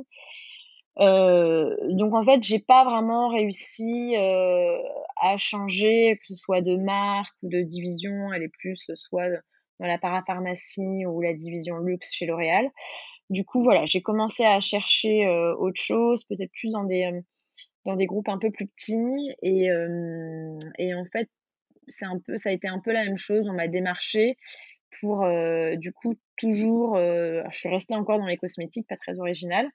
Euh, 0.98 1.76
donc 1.90 2.14
en 2.14 2.24
fait, 2.24 2.42
j'ai 2.42 2.58
pas 2.58 2.84
vraiment 2.84 3.28
réussi 3.28 4.16
euh, 4.16 4.78
à 5.20 5.36
changer, 5.36 6.16
que 6.18 6.26
ce 6.26 6.34
soit 6.34 6.62
de 6.62 6.76
marque 6.76 7.34
ou 7.42 7.48
de 7.48 7.60
division. 7.60 8.32
Elle 8.32 8.42
est 8.42 8.48
plus 8.48 8.90
soit 8.94 9.28
dans 9.78 9.86
la 9.86 9.98
parapharmacie 9.98 11.06
ou 11.06 11.20
la 11.20 11.34
division 11.34 11.78
luxe 11.78 12.12
chez 12.12 12.26
L'Oréal. 12.26 12.68
Du 13.30 13.44
coup, 13.44 13.62
voilà, 13.62 13.84
j'ai 13.84 14.00
commencé 14.00 14.44
à 14.44 14.60
chercher 14.60 15.26
euh, 15.26 15.54
autre 15.56 15.80
chose, 15.80 16.24
peut-être 16.24 16.50
plus 16.52 16.70
dans 16.70 16.84
des 16.84 17.22
dans 17.84 17.94
des 17.94 18.06
groupes 18.06 18.28
un 18.28 18.38
peu 18.38 18.50
plus 18.50 18.66
petits. 18.66 19.34
Et, 19.42 19.68
et 20.78 20.94
en 20.94 21.04
fait, 21.12 21.28
c'est 21.86 22.04
un 22.04 22.18
peu, 22.18 22.36
ça 22.36 22.50
a 22.50 22.52
été 22.52 22.68
un 22.68 22.80
peu 22.80 22.92
la 22.92 23.04
même 23.04 23.16
chose. 23.16 23.48
On 23.48 23.54
m'a 23.54 23.68
démarché 23.68 24.36
pour 25.00 25.24
euh, 25.24 25.76
du 25.76 25.92
coup 25.92 26.14
toujours, 26.36 26.96
euh, 26.96 27.42
je 27.50 27.58
suis 27.58 27.68
restée 27.68 27.94
encore 27.94 28.18
dans 28.18 28.26
les 28.26 28.36
cosmétiques, 28.36 28.86
pas 28.88 28.96
très 28.96 29.18
original, 29.18 29.68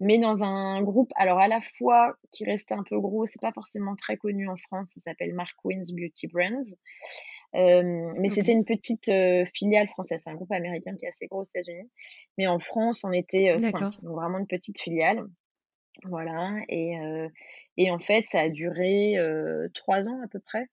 mais 0.00 0.18
dans 0.18 0.44
un 0.44 0.82
groupe, 0.82 1.10
alors 1.16 1.38
à 1.38 1.48
la 1.48 1.60
fois 1.76 2.16
qui 2.32 2.44
restait 2.44 2.74
un 2.74 2.82
peu 2.82 2.98
gros, 2.98 3.26
c'est 3.26 3.40
pas 3.40 3.52
forcément 3.52 3.96
très 3.96 4.16
connu 4.16 4.48
en 4.48 4.56
France, 4.56 4.92
ça 4.94 5.00
s'appelle 5.00 5.34
Mark 5.34 5.56
Wins 5.64 5.92
Beauty 5.94 6.28
Brands, 6.28 6.74
euh, 7.54 8.12
mais 8.18 8.28
c'était 8.28 8.52
une 8.52 8.64
petite 8.64 9.10
filiale 9.54 9.88
française, 9.88 10.22
c'est 10.24 10.30
un 10.30 10.34
groupe 10.34 10.52
américain 10.52 10.94
qui 10.96 11.04
est 11.04 11.08
assez 11.08 11.26
gros 11.26 11.40
aux 11.40 11.44
États-Unis, 11.44 11.90
mais 12.38 12.46
en 12.46 12.58
France 12.58 13.04
on 13.04 13.12
était 13.12 13.58
cinq, 13.60 14.00
donc 14.02 14.16
vraiment 14.16 14.38
une 14.38 14.46
petite 14.46 14.80
filiale, 14.80 15.22
voilà, 16.04 16.56
et, 16.68 16.96
et 17.76 17.90
en 17.90 17.98
fait 17.98 18.24
ça 18.28 18.40
a 18.40 18.48
duré 18.48 19.16
trois 19.74 20.08
ans 20.08 20.20
à 20.24 20.28
peu 20.28 20.40
près. 20.40 20.66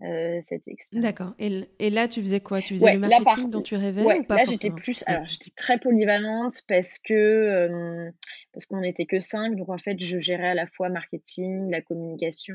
Euh, 0.00 0.38
cette 0.40 0.68
expérience. 0.68 1.02
D'accord. 1.02 1.34
Et, 1.40 1.64
et, 1.80 1.90
là, 1.90 2.06
tu 2.06 2.20
faisais 2.20 2.38
quoi? 2.38 2.62
Tu 2.62 2.74
faisais 2.74 2.92
le 2.94 3.00
marketing 3.00 3.50
dont 3.50 3.62
tu 3.62 3.74
rêvais 3.74 4.02
ou 4.04 4.22
pas 4.22 4.36
Là, 4.36 4.44
j'étais 4.48 4.70
plus. 4.70 5.02
Alors, 5.06 5.26
j'étais 5.26 5.50
très 5.56 5.78
polyvalente 5.78 6.62
parce 6.68 7.00
que 7.00 7.14
euh, 7.14 8.10
parce 8.52 8.66
qu'on 8.66 8.80
n'était 8.80 9.06
que 9.06 9.18
cinq, 9.18 9.56
donc 9.56 9.68
en 9.70 9.78
fait, 9.78 10.00
je 10.00 10.20
gérais 10.20 10.50
à 10.50 10.54
la 10.54 10.68
fois 10.68 10.88
marketing, 10.88 11.68
la 11.68 11.82
communication, 11.82 12.54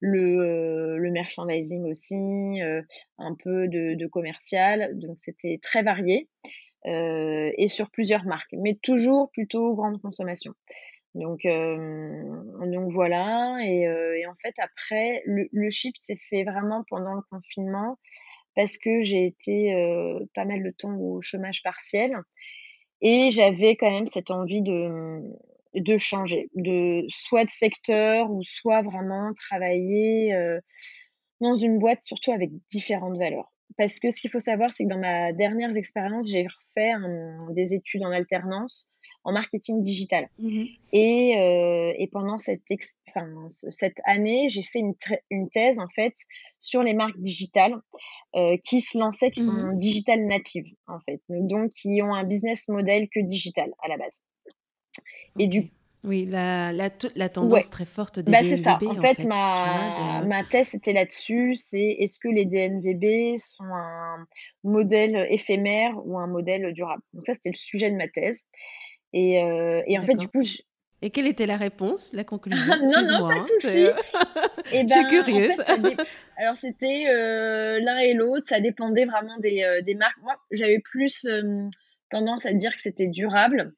le, 0.00 0.20
euh, 0.20 0.96
le 0.98 1.10
merchandising 1.10 1.84
aussi, 1.90 2.16
un 3.16 3.34
peu 3.42 3.66
de, 3.66 3.94
de 3.94 4.06
commercial. 4.06 4.98
Donc, 4.98 5.16
c'était 5.18 5.58
très 5.62 5.82
varié 5.82 6.28
et 6.84 7.68
sur 7.68 7.90
plusieurs 7.90 8.24
marques, 8.24 8.54
mais 8.58 8.78
toujours 8.82 9.30
plutôt 9.30 9.74
grande 9.74 10.00
consommation. 10.00 10.54
Donc, 11.14 11.40
donc 11.44 12.90
voilà. 12.90 13.58
Et, 13.64 14.26
en 14.26 14.34
fait, 14.42 14.54
après, 14.58 15.22
le, 15.26 15.48
le 15.52 15.70
shift 15.70 15.96
s'est 16.02 16.20
fait 16.28 16.44
vraiment 16.44 16.84
pendant 16.88 17.14
le 17.14 17.22
confinement 17.30 17.98
parce 18.56 18.78
que 18.78 19.02
j'ai 19.02 19.26
été 19.26 19.72
pas 20.34 20.44
mal 20.44 20.62
de 20.62 20.70
temps 20.70 20.96
au 20.96 21.20
chômage 21.20 21.62
partiel 21.62 22.16
et 23.00 23.30
j'avais 23.30 23.76
quand 23.76 23.90
même 23.90 24.06
cette 24.06 24.30
envie 24.30 24.62
de, 24.62 25.20
de 25.74 25.96
changer, 25.96 26.50
de 26.54 27.04
soit 27.08 27.44
de 27.44 27.50
secteur 27.50 28.30
ou 28.30 28.42
soit 28.42 28.82
vraiment 28.82 29.32
travailler 29.34 30.34
dans 31.40 31.56
une 31.56 31.78
boîte 31.78 32.02
surtout 32.02 32.32
avec 32.32 32.50
différentes 32.70 33.18
valeurs. 33.18 33.50
Parce 33.76 33.98
que 33.98 34.10
ce 34.10 34.20
qu'il 34.20 34.30
faut 34.30 34.40
savoir, 34.40 34.70
c'est 34.70 34.84
que 34.84 34.88
dans 34.88 34.98
ma 34.98 35.32
dernière 35.32 35.74
expérience, 35.76 36.28
j'ai 36.28 36.46
fait 36.74 36.92
des 37.50 37.74
études 37.74 38.02
en 38.02 38.10
alternance 38.10 38.88
en 39.24 39.32
marketing 39.32 39.82
digital. 39.82 40.28
Mmh 40.38 40.64
et, 40.92 41.38
euh, 41.38 41.94
et, 41.98 42.08
pendant 42.08 42.38
cette, 42.38 42.62
enfin, 43.08 43.28
cette 43.70 44.00
année, 44.04 44.48
j'ai 44.48 44.62
fait 44.64 44.80
une, 44.80 44.94
une, 45.30 45.48
thèse 45.48 45.78
en 45.78 45.88
fait 45.88 46.14
sur 46.58 46.82
les 46.82 46.94
marques 46.94 47.18
digitales 47.18 47.76
euh, 48.34 48.56
qui 48.64 48.80
se 48.80 48.98
lançaient, 48.98 49.30
qui 49.30 49.42
sont 49.42 49.52
mmh 49.52 49.78
digital 49.78 50.26
natives 50.26 50.66
en 50.88 50.98
fait, 51.00 51.22
donc 51.28 51.70
qui 51.70 52.02
ont 52.02 52.12
un 52.12 52.24
business 52.24 52.68
model 52.68 53.08
que 53.08 53.20
digital 53.20 53.70
à 53.82 53.88
la 53.88 53.96
base. 53.96 54.20
Et 55.38 55.46
du 55.46 55.70
oui, 56.02 56.26
la, 56.26 56.72
la, 56.72 56.88
la 57.14 57.28
tendance 57.28 57.68
très 57.68 57.84
forte 57.84 58.20
des 58.20 58.32
bah, 58.32 58.38
C'est 58.42 58.56
ça. 58.56 58.78
En, 58.84 58.94
fait, 59.02 59.24
ma, 59.24 60.24
ma 60.26 60.44
thèse 60.44 60.74
était 60.74 60.94
là-dessus. 60.94 61.56
C'est 61.56 61.96
est-ce 61.98 62.18
que 62.18 62.28
les 62.28 62.46
DNVB 62.46 63.36
sont 63.36 63.64
un 63.64 64.26
modèle 64.64 65.26
éphémère 65.28 65.92
ou 66.06 66.18
un 66.18 66.26
modèle 66.26 66.72
durable? 66.72 67.02
Donc 67.12 67.26
ça, 67.26 67.34
c'était 67.34 67.50
le 67.50 67.56
sujet 67.56 67.90
de 67.90 67.96
ma 67.96 68.08
thèse. 68.08 68.44
Et, 69.12 69.42
euh, 69.42 69.82
et 69.86 69.98
en 69.98 70.02
fait, 70.02 70.14
du 70.14 70.28
coup, 70.28 70.40
je... 70.40 70.58
Et 71.02 71.10
quelle 71.10 71.26
était 71.26 71.46
la 71.46 71.56
réponse, 71.56 72.12
la 72.14 72.24
conclusion? 72.24 72.74
Non, 72.82 73.02
non, 73.02 73.28
pas 73.28 73.42
de 73.42 73.46
souci. 73.46 73.86
Euh, 73.86 73.92
eh 74.72 74.82
je 74.82 74.86
suis 74.86 74.86
ben, 74.86 75.06
curieuse. 75.06 75.60
Alors, 76.36 76.56
c'était 76.56 77.04
euh, 77.08 77.78
l'un 77.80 77.98
et 77.98 78.14
l'autre. 78.14 78.46
Ça 78.48 78.60
dépendait 78.60 79.04
vraiment 79.04 79.36
des, 79.38 79.64
euh, 79.64 79.82
des 79.82 79.94
marques. 79.94 80.18
Moi, 80.22 80.34
j'avais 80.50 80.78
plus 80.78 81.26
tendance 82.10 82.46
à 82.46 82.54
dire 82.54 82.74
que 82.74 82.80
c'était 82.80 83.08
durable 83.08 83.74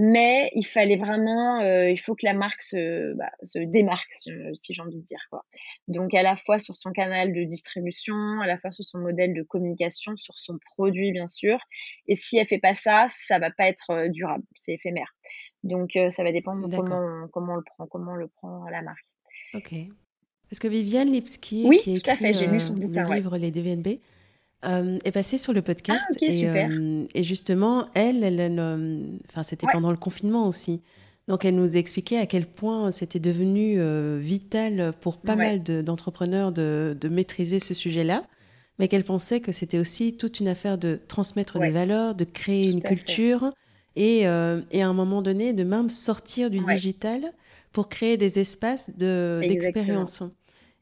mais 0.00 0.48
il 0.54 0.64
fallait 0.64 0.96
vraiment, 0.96 1.58
euh, 1.60 1.90
il 1.90 1.98
faut 1.98 2.14
que 2.14 2.24
la 2.24 2.32
marque 2.32 2.62
se, 2.62 3.14
bah, 3.14 3.32
se 3.42 3.58
démarque, 3.58 4.08
si, 4.14 4.30
j'ai 4.70 4.80
envie 4.80 5.00
de 5.00 5.04
dire 5.04 5.18
quoi. 5.28 5.44
Donc 5.88 6.14
à 6.14 6.22
la 6.22 6.36
fois 6.36 6.60
sur 6.60 6.76
son 6.76 6.92
canal 6.92 7.32
de 7.32 7.42
distribution, 7.42 8.14
à 8.40 8.46
la 8.46 8.58
fois 8.58 8.70
sur 8.70 8.84
son 8.84 8.98
modèle 8.98 9.34
de 9.34 9.42
communication, 9.42 10.16
sur 10.16 10.38
son 10.38 10.56
produit 10.76 11.10
bien 11.10 11.26
sûr. 11.26 11.58
Et 12.06 12.14
si 12.14 12.38
elle 12.38 12.46
fait 12.46 12.60
pas 12.60 12.76
ça, 12.76 13.06
ça 13.08 13.40
va 13.40 13.50
pas 13.50 13.66
être 13.66 13.90
euh, 13.90 14.08
durable, 14.08 14.44
c'est 14.54 14.74
éphémère. 14.74 15.16
Donc 15.64 15.96
euh, 15.96 16.10
ça 16.10 16.22
va 16.22 16.30
dépendre 16.30 16.68
de 16.68 16.76
comment 16.76 17.24
on, 17.24 17.28
comment 17.28 17.54
on 17.54 17.56
le 17.56 17.64
prend, 17.64 17.86
comment 17.88 18.12
on 18.12 18.16
le 18.16 18.28
prend 18.28 18.68
la 18.70 18.82
marque. 18.82 19.04
Ok. 19.54 19.74
Parce 20.48 20.60
que 20.60 20.68
Viviane 20.68 21.10
Lipski, 21.10 21.68
qui 21.80 21.94
a 21.94 21.96
écrit 21.96 22.32
le 22.32 23.14
livre 23.14 23.36
Les 23.36 23.50
DVNB, 23.50 23.98
euh, 24.64 24.98
est 25.04 25.12
passée 25.12 25.38
sur 25.38 25.52
le 25.52 25.62
podcast. 25.62 26.04
Ah, 26.10 26.16
et, 26.20 26.48
euh, 26.48 27.04
et, 27.14 27.22
justement, 27.22 27.86
elle, 27.94 28.24
elle, 28.24 28.60
enfin, 29.30 29.44
c'était 29.44 29.68
pendant 29.72 29.92
le 29.92 29.96
confinement 29.96 30.48
aussi. 30.48 30.82
Donc, 31.28 31.44
elle 31.44 31.54
nous 31.54 31.76
expliquait 31.76 32.18
à 32.18 32.26
quel 32.26 32.44
point 32.44 32.90
c'était 32.90 33.20
devenu 33.20 33.74
euh, 33.78 34.18
vital 34.20 34.94
pour 35.00 35.18
pas 35.18 35.36
mal 35.36 35.62
d'entrepreneurs 35.62 36.50
de, 36.50 36.96
de, 37.00 37.08
maîtriser 37.08 37.60
ce 37.60 37.72
sujet-là, 37.72 38.24
mais 38.80 38.88
qu'elle 38.88 39.04
pensait 39.04 39.40
que 39.40 39.52
c'était 39.52 39.78
aussi 39.78 40.16
toute 40.16 40.40
une 40.40 40.48
affaire 40.48 40.76
de 40.76 40.98
transmettre 41.06 41.60
des 41.60 41.70
valeurs, 41.70 42.14
de 42.16 42.24
créer 42.24 42.68
une 42.70 42.82
culture 42.82 43.50
et, 43.94 44.20
et, 44.22 44.26
à 44.26 44.88
un 44.88 44.92
moment 44.92 45.22
donné 45.22 45.52
de 45.52 45.62
même 45.64 45.90
sortir 45.90 46.50
du 46.50 46.58
digital 46.58 47.32
pour 47.70 47.88
créer 47.88 48.16
des 48.16 48.38
espaces 48.40 48.90
d'expérience. 48.96 50.22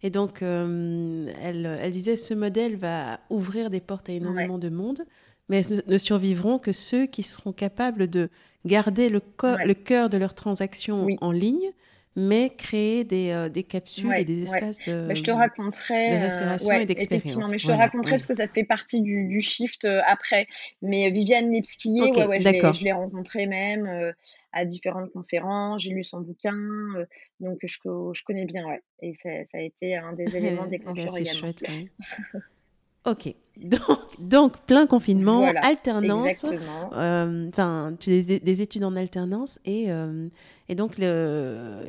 Et 0.02 0.10
donc, 0.10 0.42
euh, 0.42 1.30
elle, 1.40 1.66
elle, 1.80 1.92
disait, 1.92 2.16
ce 2.16 2.34
modèle 2.34 2.76
va 2.76 3.20
ouvrir 3.30 3.70
des 3.70 3.80
portes 3.80 4.08
à 4.08 4.12
énormément 4.12 4.58
de 4.58 4.68
monde, 4.68 5.04
mais 5.48 5.62
ne 5.86 5.98
survivront 5.98 6.58
que 6.58 6.72
ceux 6.72 7.06
qui 7.06 7.22
seront 7.22 7.52
capables 7.52 8.08
de 8.08 8.28
garder 8.64 9.08
le, 9.08 9.20
le 9.42 9.74
cœur 9.74 10.10
de 10.10 10.18
leurs 10.18 10.34
transactions 10.34 11.06
en 11.20 11.32
ligne, 11.32 11.70
mais 12.16 12.48
créer 12.48 13.04
des, 13.04 13.30
euh, 13.30 13.50
des 13.50 13.62
capsules 13.62 14.10
et 14.16 14.24
des 14.24 14.44
espaces 14.44 14.78
de, 14.78 15.14
je 15.14 15.22
te 15.22 15.30
raconterai, 15.30 16.08
de 16.10 16.14
euh, 16.14 16.20
respiration 16.20 16.72
et 16.72 16.86
d'expérience. 16.86 17.50
Mais 17.50 17.58
je 17.58 17.66
te 17.66 17.72
raconterai 17.72 18.12
parce 18.12 18.26
que 18.26 18.34
ça 18.34 18.48
fait 18.48 18.64
partie 18.64 19.02
du, 19.02 19.26
du 19.28 19.42
shift 19.42 19.84
euh, 19.84 20.00
après. 20.06 20.46
Mais 20.80 21.10
Viviane 21.10 21.52
Lipski, 21.52 22.00
ouais, 22.00 22.40
je 22.40 22.84
l'ai 22.84 22.92
rencontrée 22.92 23.46
même 23.46 24.14
à 24.52 24.64
différentes 24.64 25.12
conférences, 25.12 25.82
j'ai 25.82 25.90
lu 25.90 26.02
son 26.02 26.20
bouquin, 26.20 26.56
donc 27.40 27.58
je, 27.62 27.76
je 27.76 28.24
connais 28.24 28.46
bien, 28.46 28.66
ouais. 28.66 28.80
Et 29.02 29.12
ça, 29.12 29.28
ça 29.44 29.58
a 29.58 29.60
été 29.60 29.94
un 29.96 30.14
des 30.14 30.24
éléments 30.36 30.66
déclencheurs 30.66 31.18
également. 31.18 31.40
Chouette, 31.40 31.64
Ok. 33.06 33.34
Donc, 33.56 33.80
donc, 34.18 34.58
plein 34.66 34.86
confinement, 34.86 35.46
alternance, 35.62 36.44
enfin, 36.92 37.96
tu 37.98 38.22
des, 38.22 38.38
des, 38.38 38.62
études 38.62 38.84
en 38.84 38.94
alternance 38.96 39.58
et 39.64 39.90
et 40.68 40.74
donc, 40.74 40.98
le, 40.98 41.82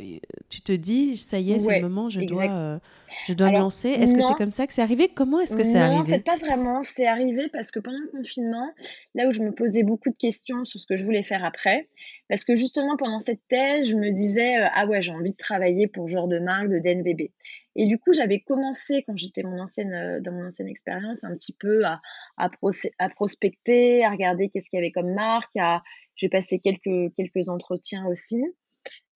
tu 0.50 0.62
te 0.62 0.72
dis, 0.72 1.18
ça 1.18 1.40
y 1.40 1.52
est, 1.52 1.60
c'est 1.60 1.80
le 1.80 1.82
moment, 1.82 2.10
je 2.10 2.22
dois, 2.22 2.44
euh, 2.44 2.80
je 3.28 3.34
dois 3.34 3.50
me 3.50 3.58
lancer. 3.58 3.90
Est-ce 3.90 4.14
que 4.14 4.22
c'est 4.22 4.36
comme 4.36 4.52
ça 4.52 4.68
que 4.68 4.74
c'est 4.74 4.84
arrivé? 4.84 5.08
Comment 5.08 5.40
est-ce 5.40 5.58
que 5.58 5.64
c'est 5.64 5.80
arrivé 5.80 5.96
Non, 5.96 6.04
en 6.04 6.06
fait, 6.06 6.24
pas 6.24 6.38
vraiment. 6.38 6.84
C'est 6.84 7.08
arrivé 7.08 7.50
parce 7.52 7.72
que 7.72 7.80
pendant 7.80 7.98
le 7.98 8.12
confinement, 8.12 8.70
là 9.16 9.28
où 9.28 9.32
je 9.32 9.42
me 9.42 9.52
posais 9.52 9.82
beaucoup 9.82 10.12
de 10.12 10.16
questions 10.16 10.64
sur 10.64 10.80
ce 10.80 10.86
que 10.86 10.96
je 10.96 11.04
voulais 11.04 11.24
faire 11.24 11.44
après, 11.44 11.90
parce 12.30 12.44
que 12.44 12.56
justement, 12.56 12.98
pendant 12.98 13.20
cette 13.20 13.42
thèse, 13.50 13.90
je 13.90 13.96
me 13.96 14.12
disais, 14.12 14.58
euh, 14.58 14.68
ah 14.76 14.86
ouais, 14.86 15.02
j'ai 15.02 15.12
envie 15.12 15.32
de 15.32 15.38
travailler 15.38 15.88
pour 15.88 16.08
genre 16.08 16.28
de 16.28 16.38
marque 16.38 16.70
de 16.70 16.78
DNVB. 16.78 17.32
Et 17.78 17.86
du 17.86 18.00
coup, 18.00 18.12
j'avais 18.12 18.40
commencé, 18.40 19.04
quand 19.04 19.16
j'étais 19.16 19.44
mon 19.44 19.60
ancienne, 19.62 20.20
dans 20.22 20.34
mon 20.34 20.48
ancienne 20.48 20.68
expérience, 20.68 21.24
un 21.24 21.34
petit 21.36 21.56
peu 21.58 21.86
à, 21.86 22.02
à, 22.38 22.50
à 22.98 23.10
prospecter, 23.10 24.04
à 24.04 24.10
regarder 24.10 24.50
qu'est-ce 24.50 24.70
qu'il 24.70 24.78
y 24.78 24.82
avait 24.82 24.92
comme 24.92 25.14
marque. 25.14 25.56
À... 25.58 25.84
J'ai 26.16 26.28
passé 26.28 26.60
quelques, 26.60 27.14
quelques 27.16 27.48
entretiens 27.50 28.06
aussi. 28.08 28.44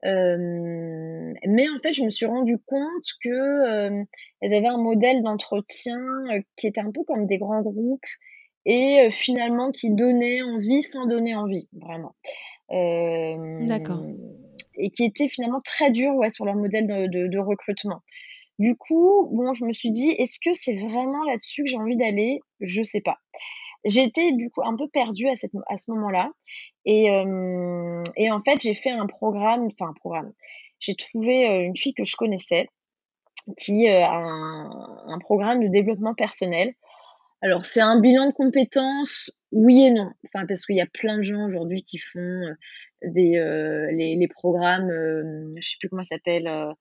Euh, 0.06 1.34
mais 1.48 1.70
en 1.70 1.80
fait, 1.82 1.94
je 1.94 2.04
me 2.04 2.12
suis 2.12 2.28
rendu 2.28 2.58
compte 2.66 3.08
que 3.24 3.30
euh, 3.30 4.04
elles 4.42 4.54
avaient 4.54 4.68
un 4.68 4.78
modèle 4.78 5.22
d'entretien 5.24 6.00
euh, 6.32 6.42
qui 6.56 6.68
était 6.68 6.82
un 6.82 6.92
peu 6.92 7.04
comme 7.04 7.26
des 7.28 7.38
grands 7.38 7.62
groupes 7.62 8.00
et 8.66 9.10
finalement 9.10 9.72
qui 9.72 9.90
donnait 9.90 10.44
envie 10.44 10.84
sans 10.84 11.08
donner 11.08 11.36
envie, 11.36 11.68
vraiment. 11.74 12.16
D'accord. 12.70 14.06
Et 14.76 14.92
qui 14.92 15.04
était 15.04 15.28
finalement 15.28 15.62
très 15.62 15.90
dur 15.90 16.14
ouais, 16.16 16.30
sur 16.30 16.46
leur 16.46 16.56
modèle 16.56 16.88
de, 16.88 17.08
de, 17.08 17.28
de 17.28 17.40
recrutement. 17.40 18.02
Du 18.62 18.76
coup, 18.76 19.28
bon, 19.32 19.54
je 19.54 19.66
me 19.66 19.74
suis 19.74 19.90
dit, 19.90 20.10
est-ce 20.10 20.38
que 20.38 20.54
c'est 20.54 20.76
vraiment 20.76 21.24
là-dessus 21.24 21.64
que 21.64 21.70
j'ai 21.72 21.78
envie 21.78 21.98
d'aller? 21.98 22.42
Je 22.60 22.84
sais 22.84 23.02
pas. 23.02 23.18
J'étais 23.86 24.34
du 24.34 24.52
coup 24.52 24.62
un 24.64 24.76
peu 24.78 24.88
perdue 24.88 25.28
à, 25.28 25.34
ce 25.36 25.90
moment-là. 25.90 26.30
Et, 26.86 27.10
en 27.10 28.42
fait, 28.46 28.62
j'ai 28.62 28.76
fait 28.76 28.92
un 28.92 29.08
programme, 29.08 29.66
enfin 29.66 29.90
un 29.90 29.94
programme. 29.94 30.32
J'ai 30.80 30.94
trouvé 30.94 31.44
une 31.66 31.76
fille 31.76 31.96
que 31.96 32.04
je 32.04 32.16
connaissais 32.16 32.70
qui 33.58 33.90
a 33.90 34.12
un, 34.14 35.18
programme 35.22 35.64
de 35.64 35.68
développement 35.68 36.14
personnel. 36.14 36.76
Alors, 37.42 37.66
c'est 37.66 37.82
un 37.82 38.00
bilan 38.00 38.28
de 38.28 38.34
compétences, 38.34 39.32
oui 39.52 39.86
et 39.86 39.92
non. 39.92 40.12
Enfin, 40.28 40.46
parce 40.46 40.68
qu'il 40.68 40.76
y 40.76 40.82
a 40.82 40.86
plein 40.86 41.18
de 41.18 41.24
gens 41.24 41.48
aujourd'hui 41.48 41.82
qui 41.82 41.98
font 41.98 42.44
des, 43.04 43.40
les, 43.92 44.28
programmes, 44.28 44.92
je 45.58 45.68
sais 45.68 45.78
plus 45.80 45.90
comment 45.90 46.04
ça 46.04 46.18
s'appelle. 46.18 46.76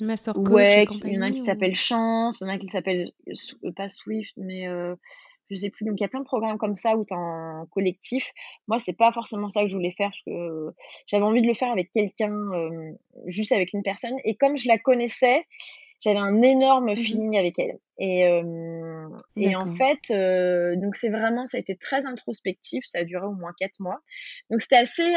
Euh, 0.00 0.06
Master 0.06 0.34
Coach 0.34 0.48
ouais, 0.50 0.84
il 1.04 1.12
y 1.14 1.18
en 1.18 1.22
a 1.22 1.26
un 1.26 1.32
qui 1.32 1.42
s'appelle 1.42 1.76
Chance, 1.76 2.40
il 2.40 2.44
y 2.44 2.46
en 2.46 2.50
a 2.50 2.54
un 2.54 2.58
qui 2.58 2.68
s'appelle, 2.68 3.10
pas 3.76 3.88
Swift, 3.88 4.32
mais 4.36 4.66
je 5.50 5.56
sais 5.56 5.70
plus. 5.70 5.84
Donc 5.84 5.98
il 5.98 6.02
y 6.02 6.04
a 6.04 6.08
plein 6.08 6.20
de 6.20 6.24
programmes 6.24 6.58
comme 6.58 6.76
ça 6.76 6.96
où 6.96 7.04
tu 7.04 7.12
es 7.12 7.16
en 7.16 7.66
collectif. 7.70 8.32
Moi, 8.68 8.78
c'est 8.78 8.96
pas 8.96 9.12
forcément 9.12 9.50
ça 9.50 9.62
que 9.62 9.68
je 9.68 9.74
voulais 9.74 9.94
faire 9.96 10.10
parce 10.10 10.22
que 10.22 10.74
j'avais 11.06 11.24
envie 11.24 11.42
de 11.42 11.46
le 11.46 11.54
faire 11.54 11.70
avec 11.70 11.90
quelqu'un, 11.92 12.32
euh, 12.32 12.92
juste 13.26 13.52
avec 13.52 13.72
une 13.72 13.82
personne. 13.82 14.14
Et 14.24 14.36
comme 14.36 14.56
je 14.56 14.68
la 14.68 14.78
connaissais, 14.78 15.44
j'avais 16.00 16.18
un 16.18 16.40
énorme 16.40 16.92
mmh 16.92 16.96
feeling 16.96 17.38
avec 17.38 17.58
elle. 17.58 17.78
Et, 17.98 18.26
euh, 18.26 19.08
et 19.36 19.54
en 19.56 19.74
fait, 19.76 20.10
euh, 20.10 20.74
donc 20.76 20.96
c'est 20.96 21.10
vraiment, 21.10 21.44
ça 21.44 21.58
a 21.58 21.60
été 21.60 21.76
très 21.76 22.06
introspectif. 22.06 22.84
Ça 22.86 23.00
a 23.00 23.04
duré 23.04 23.26
au 23.26 23.34
moins 23.34 23.52
quatre 23.58 23.80
mois. 23.80 24.00
Donc 24.50 24.60
c'était 24.60 24.76
assez, 24.76 25.14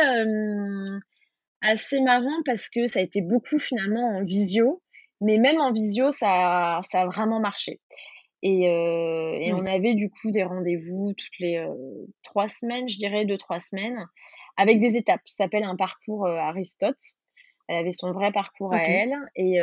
assez 1.64 2.02
marrant 2.02 2.44
parce 2.46 2.70
que 2.70 2.86
ça 2.86 3.00
a 3.00 3.02
été 3.02 3.22
beaucoup 3.22 3.58
finalement 3.58 4.08
en 4.18 4.24
visio. 4.24 4.84
Mais 5.22 5.38
même 5.38 5.60
en 5.60 5.72
visio, 5.72 6.12
ça, 6.12 6.82
ça 6.92 7.02
a 7.02 7.06
vraiment 7.06 7.40
marché. 7.40 7.80
Et, 8.42 8.68
euh, 8.68 9.38
et 9.40 9.54
on 9.54 9.66
avait 9.66 9.94
du 9.94 10.10
coup 10.10 10.32
des 10.32 10.44
rendez-vous 10.44 11.14
toutes 11.18 11.40
les 11.40 11.56
euh, 11.56 11.74
trois 12.24 12.50
semaines, 12.50 12.90
je 12.90 12.98
dirais 12.98 13.24
deux, 13.24 13.38
trois 13.38 13.62
semaines, 13.62 14.06
avec 14.58 14.82
des 14.82 14.98
étapes. 14.98 15.22
Ça 15.26 15.46
s'appelle 15.46 15.64
un 15.64 15.78
parcours 15.78 16.26
euh, 16.26 16.36
Aristote. 16.36 17.00
Elle 17.70 17.78
avait 17.78 17.94
son 17.94 18.12
vrai 18.12 18.34
parcours 18.34 18.74
à 18.74 18.82
elle. 18.82 19.16
Et, 19.38 19.60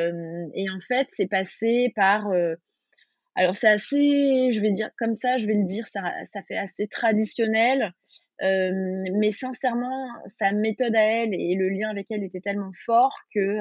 et 0.54 0.70
en 0.70 0.80
fait, 0.88 1.06
c'est 1.12 1.28
passé 1.28 1.92
par... 1.94 2.26
Alors 3.34 3.56
c'est 3.56 3.68
assez, 3.68 4.50
je 4.50 4.60
vais 4.60 4.72
dire 4.72 4.90
comme 4.98 5.14
ça, 5.14 5.36
je 5.36 5.46
vais 5.46 5.54
le 5.54 5.64
dire, 5.64 5.86
ça, 5.86 6.00
ça 6.24 6.42
fait 6.48 6.56
assez 6.56 6.88
traditionnel. 6.88 7.92
Mais 8.40 9.30
sincèrement, 9.30 10.08
sa 10.26 10.52
méthode 10.52 10.94
à 10.94 11.02
elle 11.02 11.34
et 11.34 11.54
le 11.54 11.68
lien 11.68 11.90
avec 11.90 12.06
elle 12.10 12.24
était 12.24 12.40
tellement 12.40 12.72
fort 12.86 13.14
que, 13.34 13.60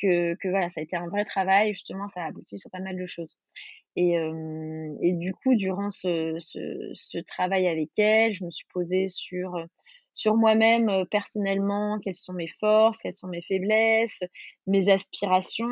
que, 0.00 0.34
que 0.34 0.48
voilà, 0.48 0.70
ça 0.70 0.80
a 0.80 0.84
été 0.84 0.96
un 0.96 1.08
vrai 1.08 1.24
travail. 1.24 1.74
Justement, 1.74 2.08
ça 2.08 2.22
a 2.22 2.26
abouti 2.28 2.58
sur 2.58 2.70
pas 2.70 2.80
mal 2.80 2.96
de 2.96 3.06
choses. 3.06 3.36
Et, 3.96 4.18
euh, 4.18 4.94
du 5.02 5.32
coup, 5.34 5.54
durant 5.54 5.90
ce, 5.90 7.20
travail 7.26 7.68
avec 7.68 7.90
elle, 7.98 8.34
je 8.34 8.44
me 8.44 8.50
suis 8.50 8.66
posée 8.72 9.08
sur, 9.08 9.56
sur 10.14 10.36
moi-même 10.36 10.88
euh, 10.88 11.04
personnellement, 11.04 11.98
quelles 12.02 12.14
sont 12.14 12.32
mes 12.32 12.50
forces, 12.60 12.98
quelles 13.02 13.14
sont 13.14 13.28
mes 13.28 13.42
faiblesses, 13.42 14.22
mes 14.66 14.88
aspirations 14.88 15.68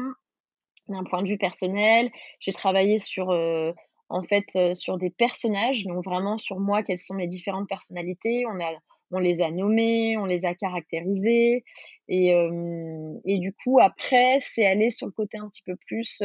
d'un 0.88 1.04
point 1.04 1.23
de 1.23 1.28
vue 1.28 1.38
personnel. 1.38 2.11
J'ai 2.40 2.52
travaillé 2.52 2.99
sur, 2.99 3.31
euh, 3.31 3.73
en 4.12 4.23
fait, 4.23 4.75
sur 4.75 4.99
des 4.99 5.11
personnages, 5.11 5.85
donc 5.85 6.04
vraiment 6.04 6.38
sur 6.38 6.61
moi, 6.61 6.83
quelles 6.83 6.99
sont 6.99 7.14
mes 7.14 7.26
différentes 7.26 7.69
personnalités. 7.69 8.45
On 8.47 8.61
a 8.61 8.71
on 9.14 9.19
les 9.19 9.42
a 9.42 9.50
nommés, 9.50 10.16
on 10.16 10.25
les 10.25 10.47
a 10.47 10.54
caractérisés. 10.54 11.65
Et, 12.08 12.34
euh, 12.34 13.13
et 13.26 13.39
du 13.39 13.52
coup, 13.52 13.78
après, 13.78 14.39
c'est 14.41 14.65
aller 14.65 14.89
sur 14.89 15.06
le 15.06 15.13
côté 15.13 15.37
un 15.37 15.49
petit 15.49 15.63
peu 15.63 15.76
plus 15.87 16.23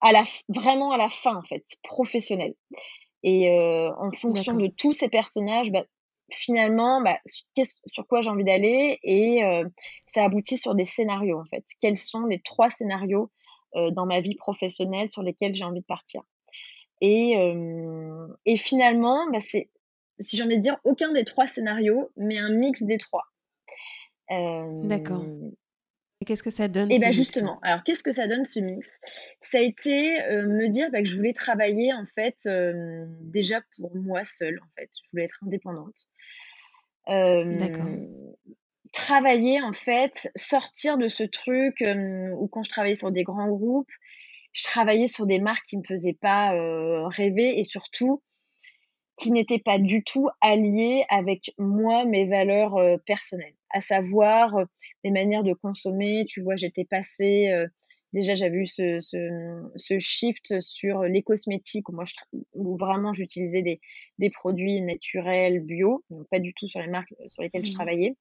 à 0.00 0.12
la, 0.12 0.24
vraiment 0.48 0.92
à 0.92 0.98
la 0.98 1.08
fin, 1.08 1.36
en 1.36 1.42
fait, 1.42 1.64
professionnel. 1.82 2.54
Et 3.22 3.50
euh, 3.50 3.90
en 3.96 4.12
fonction 4.12 4.54
de 4.54 4.66
tous 4.68 4.92
ces 4.92 5.08
personnages, 5.08 5.70
bah, 5.72 5.84
finalement, 6.30 7.00
bah, 7.02 7.18
sur 7.86 8.06
quoi 8.06 8.20
j'ai 8.20 8.30
envie 8.30 8.44
d'aller? 8.44 8.98
Et 9.02 9.42
euh, 9.42 9.64
ça 10.06 10.24
aboutit 10.24 10.58
sur 10.58 10.74
des 10.74 10.84
scénarios, 10.84 11.40
en 11.40 11.44
fait. 11.46 11.64
Quels 11.80 11.98
sont 11.98 12.26
les 12.26 12.40
trois 12.40 12.70
scénarios 12.70 13.30
euh, 13.74 13.90
dans 13.90 14.06
ma 14.06 14.20
vie 14.20 14.36
professionnelle 14.36 15.10
sur 15.10 15.22
lesquels 15.22 15.54
j'ai 15.54 15.64
envie 15.64 15.80
de 15.80 15.86
partir? 15.86 16.22
Et, 17.00 17.36
euh, 17.36 18.26
et 18.44 18.56
finalement, 18.56 19.30
bah, 19.30 19.38
c'est, 19.40 19.68
si 20.18 20.36
j'ai 20.36 20.42
envie 20.42 20.56
de 20.56 20.62
dire, 20.62 20.78
aucun 20.84 21.12
des 21.12 21.24
trois 21.24 21.46
scénarios, 21.46 22.10
mais 22.16 22.38
un 22.38 22.50
mix 22.50 22.82
des 22.82 22.98
trois. 22.98 23.24
D'accord. 24.28 25.24
Et 26.20 26.24
qu'est-ce 26.24 26.42
que 26.42 26.50
ça 26.50 26.66
donne 26.66 26.90
Et 26.90 26.98
bien 26.98 27.12
justement, 27.12 27.60
alors 27.60 27.84
qu'est-ce 27.84 28.02
que 28.02 28.10
ça 28.10 28.26
donne 28.26 28.44
ce 28.44 28.58
mix? 28.58 28.90
Ça 29.42 29.58
a 29.58 29.60
été 29.60 30.20
euh, 30.24 30.46
me 30.46 30.68
dire 30.68 30.90
bah, 30.90 31.02
que 31.02 31.08
je 31.08 31.14
voulais 31.14 31.34
travailler 31.34 31.92
en 31.92 32.06
fait 32.06 32.36
euh, 32.46 33.04
déjà 33.20 33.60
pour 33.76 33.94
moi 33.94 34.24
seule 34.24 34.58
en 34.62 34.68
fait. 34.76 34.90
Je 35.04 35.10
voulais 35.12 35.24
être 35.24 35.44
indépendante. 35.44 36.08
D'accord. 37.06 37.86
Travailler 38.92 39.60
en 39.60 39.74
fait, 39.74 40.30
sortir 40.34 40.96
de 40.96 41.08
ce 41.08 41.22
truc 41.22 41.84
où 42.36 42.48
quand 42.48 42.64
je 42.64 42.70
travaillais 42.70 42.96
sur 42.96 43.12
des 43.12 43.22
grands 43.22 43.48
groupes, 43.48 43.92
je 44.56 44.64
travaillais 44.64 45.06
sur 45.06 45.26
des 45.26 45.38
marques 45.38 45.66
qui 45.66 45.76
me 45.76 45.84
faisaient 45.84 46.16
pas 46.18 46.52
rêver 47.08 47.58
et 47.58 47.64
surtout 47.64 48.22
qui 49.18 49.30
n'étaient 49.30 49.58
pas 49.58 49.78
du 49.78 50.02
tout 50.02 50.28
alliées 50.40 51.04
avec 51.10 51.52
moi, 51.58 52.06
mes 52.06 52.26
valeurs 52.26 52.76
personnelles 53.04 53.56
à 53.76 53.80
savoir 53.80 54.56
euh, 54.56 54.64
mes 55.04 55.10
manières 55.10 55.44
de 55.44 55.52
consommer. 55.52 56.24
Tu 56.28 56.42
vois, 56.42 56.56
j'étais 56.56 56.84
passée, 56.84 57.48
euh, 57.48 57.66
déjà 58.12 58.34
j'avais 58.34 58.56
eu 58.56 58.66
ce, 58.66 59.00
ce, 59.00 59.62
ce, 59.76 59.98
shift 59.98 60.60
sur 60.60 61.02
les 61.02 61.22
cosmétiques 61.22 61.88
où, 61.88 61.92
moi, 61.92 62.04
je, 62.04 62.14
où 62.54 62.76
vraiment 62.76 63.12
j'utilisais 63.12 63.62
des, 63.62 63.80
des 64.18 64.30
produits 64.30 64.80
naturels, 64.80 65.60
bio, 65.60 66.04
donc 66.10 66.26
pas 66.30 66.40
du 66.40 66.54
tout 66.54 66.68
sur 66.68 66.80
les 66.80 66.88
marques 66.88 67.12
euh, 67.20 67.28
sur 67.28 67.42
lesquelles 67.42 67.66
je 67.66 67.70
mmh. 67.70 67.74
travaillais. 67.74 68.16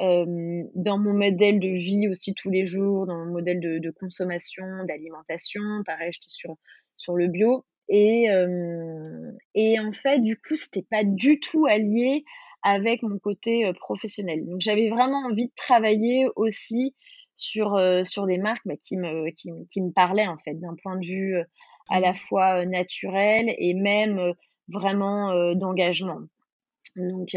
Euh, 0.00 0.62
dans 0.74 0.98
mon 0.98 1.12
modèle 1.12 1.60
de 1.60 1.68
vie 1.68 2.08
aussi 2.08 2.34
tous 2.34 2.50
les 2.50 2.64
jours, 2.64 3.06
dans 3.06 3.18
mon 3.18 3.32
modèle 3.32 3.60
de, 3.60 3.78
de 3.78 3.90
consommation, 3.90 4.64
d'alimentation, 4.88 5.60
pareil, 5.84 6.10
j'étais 6.12 6.28
sur, 6.28 6.56
sur 6.96 7.14
le 7.14 7.28
bio. 7.28 7.64
Et, 7.88 8.30
euh, 8.30 9.02
et 9.54 9.78
en 9.78 9.92
fait, 9.92 10.20
du 10.20 10.36
coup, 10.36 10.56
c'était 10.56 10.86
pas 10.90 11.04
du 11.04 11.40
tout 11.40 11.66
allié 11.66 12.24
avec 12.62 13.02
mon 13.02 13.18
côté 13.18 13.66
euh, 13.66 13.72
professionnel. 13.74 14.46
Donc 14.46 14.60
j'avais 14.60 14.88
vraiment 14.88 15.26
envie 15.30 15.46
de 15.46 15.52
travailler 15.56 16.26
aussi 16.36 16.94
sur 17.36 17.80
sur 18.04 18.26
des 18.26 18.38
marques 18.38 18.62
bah, 18.66 18.76
qui 18.76 18.96
me 18.96 19.30
qui, 19.30 19.50
qui, 19.70 19.80
me 19.80 19.90
parlaient 19.90 20.28
en 20.28 20.38
fait 20.38 20.54
d'un 20.54 20.76
point 20.80 20.96
de 20.96 21.04
vue 21.04 21.36
à 21.88 21.98
la 21.98 22.14
fois 22.14 22.64
naturel 22.66 23.52
et 23.58 23.74
même 23.74 24.32
vraiment 24.68 25.54
d'engagement. 25.54 26.20
Donc 26.94 27.34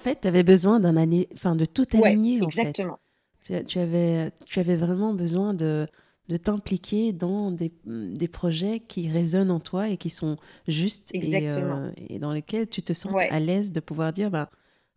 en 0.00 0.02
fait, 0.02 0.22
tu 0.22 0.28
avais 0.28 0.42
besoin 0.42 0.80
d'un 0.80 0.96
enfin 1.34 1.54
de 1.54 1.66
tout 1.66 1.84
aligner 1.92 2.40
ouais, 2.40 2.46
exactement. 2.46 2.98
Tu, 3.44 3.64
tu, 3.64 3.78
avais 3.78 4.30
tu 4.46 4.58
avais 4.60 4.76
vraiment 4.76 5.12
besoin 5.14 5.52
de 5.52 5.86
de 6.28 6.36
t'impliquer 6.36 7.12
dans 7.12 7.50
des, 7.50 7.72
des, 7.84 8.28
projets 8.28 8.78
qui 8.78 9.08
résonnent 9.08 9.50
en 9.50 9.58
toi 9.58 9.88
et 9.88 9.96
qui 9.96 10.10
sont 10.10 10.36
justes 10.68 11.10
et, 11.12 11.50
euh, 11.50 11.90
et, 12.08 12.20
dans 12.20 12.32
lesquels 12.32 12.68
tu 12.68 12.82
te 12.82 12.92
sens 12.92 13.12
à 13.30 13.40
l'aise 13.40 13.72
de 13.72 13.80
pouvoir 13.80 14.12
dire 14.12 14.30
bah, 14.30 14.48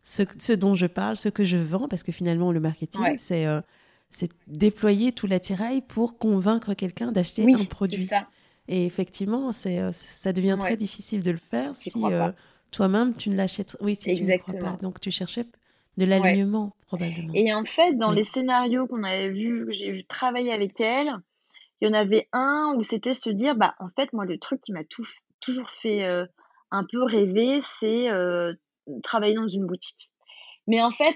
ce, 0.04 0.22
ce, 0.38 0.52
dont 0.52 0.76
je 0.76 0.86
parle, 0.86 1.16
ce 1.16 1.28
que 1.28 1.44
je 1.44 1.56
vends, 1.56 1.88
parce 1.88 2.04
que 2.04 2.12
finalement 2.12 2.52
le 2.52 2.60
marketing, 2.60 3.18
c'est 3.18 3.46
euh, 3.46 3.60
c'est 4.10 4.30
déployer 4.46 5.10
tout 5.10 5.26
l'attirail 5.26 5.82
pour 5.82 6.18
convaincre 6.18 6.72
quelqu'un 6.72 7.10
d'acheter 7.10 7.52
un 7.52 7.64
produit. 7.64 8.06
Ça. 8.06 8.28
Et 8.68 8.86
effectivement, 8.86 9.52
c'est 9.52 9.80
euh, 9.80 9.90
ça 9.92 10.32
devient 10.32 10.56
très 10.58 10.76
difficile 10.76 11.24
de 11.24 11.32
le 11.32 11.38
faire 11.38 11.74
si 11.74 11.92
toi-même 12.74 13.14
tu 13.14 13.30
ne 13.30 13.36
l'achètes. 13.36 13.76
Oui, 13.80 13.96
si 13.96 14.16
tu 14.16 14.24
ne 14.24 14.36
crois 14.36 14.54
pas. 14.54 14.78
Donc 14.82 15.00
tu 15.00 15.10
cherchais 15.10 15.46
de 15.96 16.04
l'alignement, 16.04 16.74
probablement. 16.86 17.32
Et 17.34 17.54
en 17.54 17.64
fait, 17.64 17.94
dans 17.94 18.10
les 18.10 18.24
scénarios 18.24 18.86
qu'on 18.86 19.04
avait 19.04 19.28
vus, 19.28 19.66
que 19.66 19.72
j'ai 19.72 19.92
vu 19.92 20.04
travailler 20.04 20.52
avec 20.52 20.80
elle, 20.80 21.10
il 21.80 21.88
y 21.88 21.90
en 21.90 21.94
avait 21.94 22.28
un 22.32 22.74
où 22.76 22.82
c'était 22.82 23.14
se 23.14 23.30
dire, 23.30 23.54
bah, 23.54 23.74
en 23.78 23.88
fait, 23.90 24.12
moi, 24.12 24.24
le 24.24 24.38
truc 24.38 24.60
qui 24.62 24.72
m'a 24.72 24.82
toujours 25.40 25.70
fait 25.70 26.04
euh, 26.04 26.26
un 26.70 26.84
peu 26.90 27.02
rêver, 27.04 27.60
c'est 27.78 28.10
euh, 28.10 28.52
travailler 29.02 29.34
dans 29.34 29.48
une 29.48 29.66
boutique. 29.66 30.10
Mais 30.66 30.82
en 30.82 30.90
fait, 30.90 31.14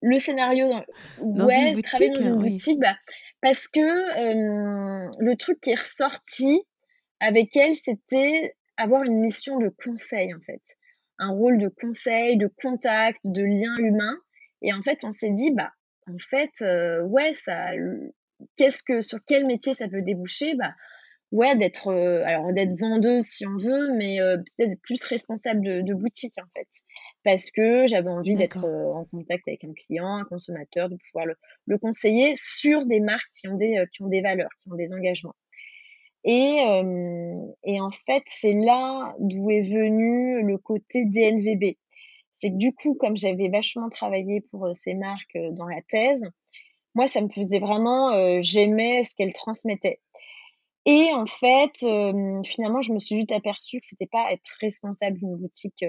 le 0.00 0.18
scénario, 0.18 0.66
dans 1.20 1.46
ouais, 1.46 1.68
une 1.68 1.74
boutique, 1.74 1.86
travailler 1.86 2.10
dans 2.12 2.42
une 2.42 2.50
boutique, 2.50 2.80
bah, 2.80 2.96
Parce 3.42 3.68
que 3.68 3.80
le 3.80 5.36
truc 5.36 5.60
qui 5.60 5.70
est 5.70 5.80
ressorti 5.80 6.62
avec 7.20 7.54
elle, 7.56 7.74
c'était 7.76 8.54
avoir 8.76 9.02
une 9.04 9.20
mission 9.20 9.58
de 9.58 9.68
conseil 9.68 10.34
en 10.34 10.40
fait, 10.40 10.62
un 11.18 11.30
rôle 11.30 11.58
de 11.58 11.68
conseil, 11.68 12.36
de 12.36 12.50
contact, 12.62 13.20
de 13.24 13.42
lien 13.42 13.76
humain. 13.78 14.16
Et 14.62 14.72
en 14.72 14.82
fait, 14.82 15.04
on 15.04 15.12
s'est 15.12 15.30
dit 15.30 15.50
bah 15.50 15.72
en 16.06 16.18
fait 16.30 16.50
ouais 17.04 17.32
ça, 17.32 17.70
qu'est-ce 18.56 18.82
que 18.82 19.02
sur 19.02 19.18
quel 19.26 19.46
métier 19.46 19.74
ça 19.74 19.88
peut 19.88 20.02
déboucher? 20.02 20.54
Bah 20.54 20.74
ouais 21.32 21.56
d'être 21.56 21.92
alors 22.24 22.52
d'être 22.52 22.78
vendeuse 22.78 23.24
si 23.24 23.46
on 23.46 23.56
veut 23.56 23.92
mais 23.96 24.18
peut-être 24.18 24.80
plus 24.82 25.02
responsable 25.04 25.62
de, 25.62 25.80
de, 25.82 25.94
boutique 25.94 26.34
en 26.38 26.48
fait. 26.56 26.68
Parce 27.24 27.50
que 27.50 27.86
j'avais 27.86 28.10
envie 28.10 28.34
d'être 28.34 28.64
en 28.64 29.04
contact 29.06 29.48
avec 29.48 29.64
un 29.64 29.72
client 29.72 30.16
un 30.16 30.24
consommateur 30.24 30.88
de 30.88 30.96
pouvoir 30.96 31.26
le, 31.26 31.36
le, 31.66 31.78
conseiller 31.78 32.34
sur 32.36 32.86
des 32.86 33.00
marques 33.00 33.30
qui 33.32 33.48
ont 33.48 33.56
des 33.56 33.84
qui 33.92 34.02
ont 34.02 34.08
des 34.08 34.20
valeurs 34.20 34.50
qui 34.62 34.70
ont 34.70 34.76
des 34.76 34.92
engagements 34.92 35.34
et, 36.24 36.58
et 37.64 37.80
en 37.80 37.90
fait, 37.90 38.22
c'est 38.28 38.54
là 38.54 39.14
d'où 39.18 39.50
est 39.50 39.62
venu 39.62 40.42
le 40.42 40.58
côté 40.58 41.04
DNVB. 41.04 41.76
C'est 42.40 42.50
que 42.50 42.56
du 42.56 42.72
coup, 42.74 42.94
comme 42.94 43.16
j'avais 43.16 43.48
vachement 43.48 43.88
travaillé 43.88 44.40
pour 44.50 44.68
ces 44.74 44.94
marques 44.94 45.38
dans 45.52 45.66
la 45.66 45.82
thèse, 45.82 46.24
moi, 46.94 47.06
ça 47.06 47.20
me 47.20 47.28
faisait 47.28 47.58
vraiment, 47.58 48.40
j'aimais 48.42 49.04
ce 49.04 49.14
qu'elles 49.14 49.32
transmettaient. 49.32 50.00
Et 50.86 51.12
en 51.12 51.26
fait, 51.26 51.78
finalement, 52.44 52.82
je 52.82 52.92
me 52.92 52.98
suis 52.98 53.16
vite 53.16 53.32
aperçue 53.32 53.80
que 53.80 53.86
c'était 53.86 54.06
pas 54.06 54.30
être 54.32 54.48
responsable 54.60 55.18
d'une 55.18 55.36
boutique 55.36 55.84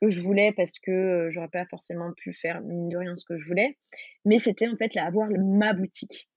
que 0.00 0.08
je 0.08 0.20
voulais 0.20 0.52
parce 0.52 0.78
que 0.78 1.28
j'aurais 1.30 1.48
pas 1.48 1.66
forcément 1.66 2.12
pu 2.16 2.32
faire 2.32 2.60
mine 2.60 2.88
de 2.88 2.96
rien 2.96 3.16
ce 3.16 3.24
que 3.24 3.36
je 3.36 3.46
voulais, 3.46 3.76
mais 4.24 4.38
c'était 4.38 4.68
en 4.68 4.76
fait 4.76 4.94
là, 4.94 5.06
avoir 5.06 5.28
ma 5.30 5.72
boutique. 5.72 6.28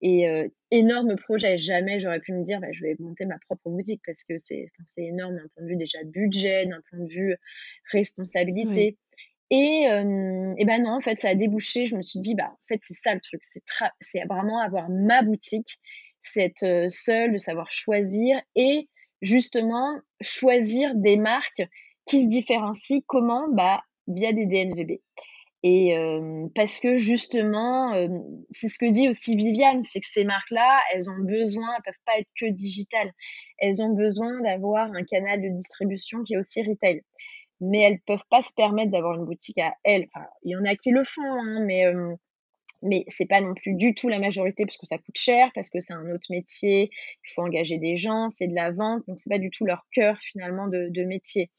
Et 0.00 0.28
euh, 0.28 0.48
énorme 0.70 1.16
projet. 1.16 1.56
Jamais 1.56 2.00
j'aurais 2.00 2.20
pu 2.20 2.32
me 2.32 2.44
dire, 2.44 2.60
bah, 2.60 2.72
je 2.72 2.82
vais 2.82 2.96
monter 2.98 3.24
ma 3.26 3.38
propre 3.46 3.70
boutique 3.70 4.02
parce 4.04 4.24
que 4.24 4.34
c'est 4.38 4.70
énorme 4.98 5.36
d'un 5.36 5.46
point 5.54 5.64
de 5.64 5.68
vue 5.68 5.76
déjà 5.76 5.98
budget, 6.04 6.66
d'un 6.66 6.80
point 6.90 6.98
de 6.98 7.10
vue 7.10 7.36
responsabilité. 7.92 8.98
Et, 9.50 9.86
euh, 9.88 10.54
et 10.58 10.64
ben 10.64 10.82
non, 10.82 10.90
en 10.90 11.00
fait, 11.00 11.20
ça 11.20 11.30
a 11.30 11.34
débouché. 11.34 11.86
Je 11.86 11.96
me 11.96 12.02
suis 12.02 12.20
dit, 12.20 12.34
bah, 12.34 12.50
en 12.50 12.66
fait, 12.68 12.80
c'est 12.82 12.94
ça 12.94 13.14
le 13.14 13.20
truc. 13.20 13.42
C'est 14.00 14.24
vraiment 14.28 14.58
avoir 14.60 14.88
ma 14.90 15.22
boutique, 15.22 15.78
c'est 16.22 16.42
être 16.42 16.64
euh, 16.64 16.86
seule, 16.90 17.32
de 17.32 17.38
savoir 17.38 17.70
choisir 17.70 18.40
et 18.56 18.88
justement 19.22 19.98
choisir 20.20 20.94
des 20.94 21.16
marques 21.16 21.62
qui 22.06 22.24
se 22.24 22.28
différencient. 22.28 23.02
Comment? 23.06 23.48
Bah, 23.52 23.82
via 24.06 24.32
des 24.32 24.46
DNVB. 24.46 25.00
Et 25.66 25.96
parce 26.54 26.78
que 26.78 26.98
justement, 26.98 27.94
c'est 28.50 28.68
ce 28.68 28.78
que 28.78 28.90
dit 28.90 29.08
aussi 29.08 29.34
Viviane, 29.34 29.82
c'est 29.90 30.00
que 30.00 30.06
ces 30.12 30.24
marques-là, 30.24 30.78
elles 30.92 31.08
ont 31.08 31.24
besoin, 31.24 31.66
elles 31.74 31.82
peuvent 31.86 32.02
pas 32.04 32.18
être 32.18 32.28
que 32.38 32.44
digitales. 32.50 33.10
Elles 33.58 33.80
ont 33.80 33.94
besoin 33.94 34.42
d'avoir 34.42 34.92
un 34.92 35.04
canal 35.04 35.40
de 35.40 35.48
distribution 35.48 36.22
qui 36.22 36.34
est 36.34 36.36
aussi 36.36 36.62
retail. 36.62 37.00
Mais 37.62 37.80
elles 37.80 37.98
peuvent 38.06 38.26
pas 38.28 38.42
se 38.42 38.52
permettre 38.54 38.90
d'avoir 38.90 39.14
une 39.14 39.24
boutique 39.24 39.56
à 39.58 39.72
elles. 39.84 40.06
Enfin, 40.14 40.26
il 40.42 40.50
y 40.50 40.56
en 40.56 40.66
a 40.66 40.74
qui 40.74 40.90
le 40.90 41.02
font, 41.02 41.22
hein, 41.22 41.64
mais 41.64 41.86
mais 42.82 43.04
c'est 43.08 43.24
pas 43.24 43.40
non 43.40 43.54
plus 43.54 43.72
du 43.74 43.94
tout 43.94 44.10
la 44.10 44.18
majorité 44.18 44.66
parce 44.66 44.76
que 44.76 44.84
ça 44.84 44.98
coûte 44.98 45.16
cher, 45.16 45.50
parce 45.54 45.70
que 45.70 45.80
c'est 45.80 45.94
un 45.94 46.10
autre 46.10 46.26
métier, 46.28 46.90
il 46.92 47.32
faut 47.32 47.40
engager 47.40 47.78
des 47.78 47.96
gens, 47.96 48.28
c'est 48.28 48.48
de 48.48 48.54
la 48.54 48.70
vente, 48.70 49.02
donc 49.08 49.18
c'est 49.18 49.30
pas 49.30 49.38
du 49.38 49.48
tout 49.48 49.64
leur 49.64 49.86
cœur 49.94 50.18
finalement 50.18 50.68
de 50.68 51.04
métier 51.04 51.50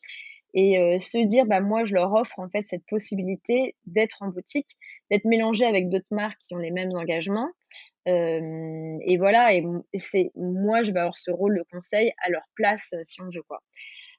et 0.55 0.79
euh, 0.79 0.99
se 0.99 1.17
dire 1.17 1.45
bah 1.45 1.59
moi 1.59 1.83
je 1.83 1.93
leur 1.93 2.13
offre 2.13 2.39
en 2.39 2.49
fait 2.49 2.63
cette 2.67 2.85
possibilité 2.87 3.75
d'être 3.85 4.23
en 4.23 4.29
boutique, 4.29 4.77
d'être 5.11 5.25
mélangé 5.25 5.65
avec 5.65 5.89
d'autres 5.89 6.05
marques 6.11 6.39
qui 6.39 6.55
ont 6.55 6.59
les 6.59 6.71
mêmes 6.71 6.95
engagements. 6.95 7.49
Euh, 8.07 8.97
et 9.01 9.17
voilà, 9.17 9.53
et, 9.53 9.63
c'est 9.95 10.31
moi 10.35 10.83
je 10.83 10.93
vais 10.93 10.99
avoir 10.99 11.17
ce 11.17 11.29
rôle 11.29 11.57
de 11.57 11.63
conseil 11.69 12.13
à 12.25 12.29
leur 12.29 12.43
place 12.55 12.93
euh, 12.93 12.99
si 13.03 13.21
on 13.21 13.25
veut 13.25 13.43
quoi. 13.47 13.61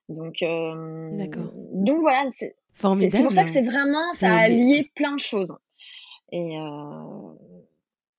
Donc 0.08 0.36
D'accord. 0.40 1.52
donc 1.72 2.02
voilà, 2.02 2.28
c'est 2.30 2.54
C'est 2.74 3.22
pour 3.22 3.32
ça 3.32 3.42
que 3.42 3.50
c'est 3.50 3.62
vraiment 3.62 4.12
ça 4.12 4.36
a 4.36 4.48
lié 4.48 4.88
plein 4.94 5.14
de 5.14 5.20
choses. 5.20 5.56
Et 6.30 6.56